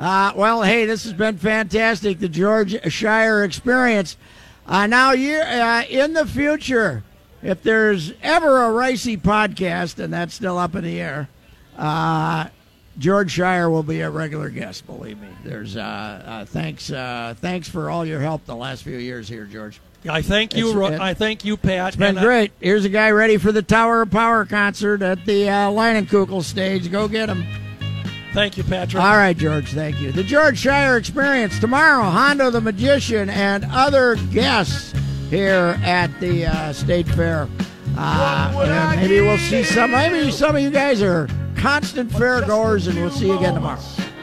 Uh, 0.00 0.32
well, 0.34 0.62
hey, 0.62 0.86
this 0.86 1.04
has 1.04 1.12
been 1.12 1.36
fantastic, 1.36 2.20
the 2.20 2.28
George 2.28 2.72
Schire 2.72 3.44
experience. 3.44 4.16
Uh, 4.66 4.86
now, 4.86 5.12
you 5.12 5.36
uh, 5.36 5.82
in 5.90 6.14
the 6.14 6.24
future, 6.24 7.02
if 7.42 7.62
there's 7.62 8.14
ever 8.22 8.64
a 8.64 8.68
Reusse 8.68 9.20
podcast, 9.20 10.02
and 10.02 10.10
that's 10.10 10.32
still 10.32 10.56
up 10.56 10.74
in 10.74 10.84
the 10.84 10.98
air, 10.98 11.28
uh, 11.76 12.48
George 13.00 13.34
Schire 13.34 13.70
will 13.70 13.82
be 13.82 14.02
a 14.02 14.10
regular 14.10 14.50
guest. 14.50 14.86
Believe 14.86 15.18
me. 15.18 15.28
There's 15.42 15.74
uh, 15.74 15.80
uh, 15.80 16.44
thanks 16.44 16.92
uh, 16.92 17.34
thanks 17.38 17.66
for 17.66 17.88
all 17.88 18.04
your 18.04 18.20
help 18.20 18.44
the 18.44 18.54
last 18.54 18.82
few 18.82 18.98
years 18.98 19.26
here, 19.26 19.46
George. 19.46 19.80
I 20.08 20.20
thank 20.20 20.54
you. 20.54 20.72
Ro- 20.74 20.86
it- 20.88 21.00
I 21.00 21.14
thank 21.14 21.44
you, 21.44 21.56
Pat. 21.56 21.88
It's 21.88 21.96
been 21.96 22.08
and 22.10 22.18
I- 22.20 22.22
great. 22.22 22.52
Here's 22.60 22.84
a 22.84 22.90
guy 22.90 23.10
ready 23.10 23.38
for 23.38 23.52
the 23.52 23.62
Tower 23.62 24.02
of 24.02 24.10
Power 24.10 24.44
concert 24.44 25.00
at 25.00 25.24
the 25.24 25.48
uh, 25.48 25.70
Leinenkugel 25.70 26.42
stage. 26.44 26.90
Go 26.92 27.08
get 27.08 27.30
him. 27.30 27.44
Thank 28.34 28.58
you, 28.58 28.64
Patrick. 28.64 29.02
All 29.02 29.16
right, 29.16 29.36
George. 29.36 29.72
Thank 29.72 29.98
you. 30.00 30.12
The 30.12 30.22
George 30.22 30.62
Schire 30.62 30.98
Experience 30.98 31.58
tomorrow. 31.58 32.02
Hondo 32.04 32.50
the 32.50 32.60
Magician 32.60 33.30
and 33.30 33.64
other 33.72 34.16
guests 34.30 34.94
here 35.30 35.80
at 35.82 36.08
the 36.20 36.46
uh, 36.46 36.72
State 36.74 37.08
Fair. 37.08 37.48
Uh, 37.96 38.52
and 38.62 39.00
maybe 39.00 39.20
we'll 39.22 39.38
see 39.38 39.64
some. 39.64 39.90
Maybe 39.90 40.30
some 40.30 40.54
of 40.54 40.62
you 40.62 40.70
guys 40.70 41.02
are 41.02 41.28
constant 41.60 42.10
fair 42.10 42.40
goers, 42.46 42.86
and 42.86 42.96
we'll 42.96 43.10
see 43.10 43.26
you 43.26 43.36
again 43.36 43.54
tomorrow. 43.54 43.78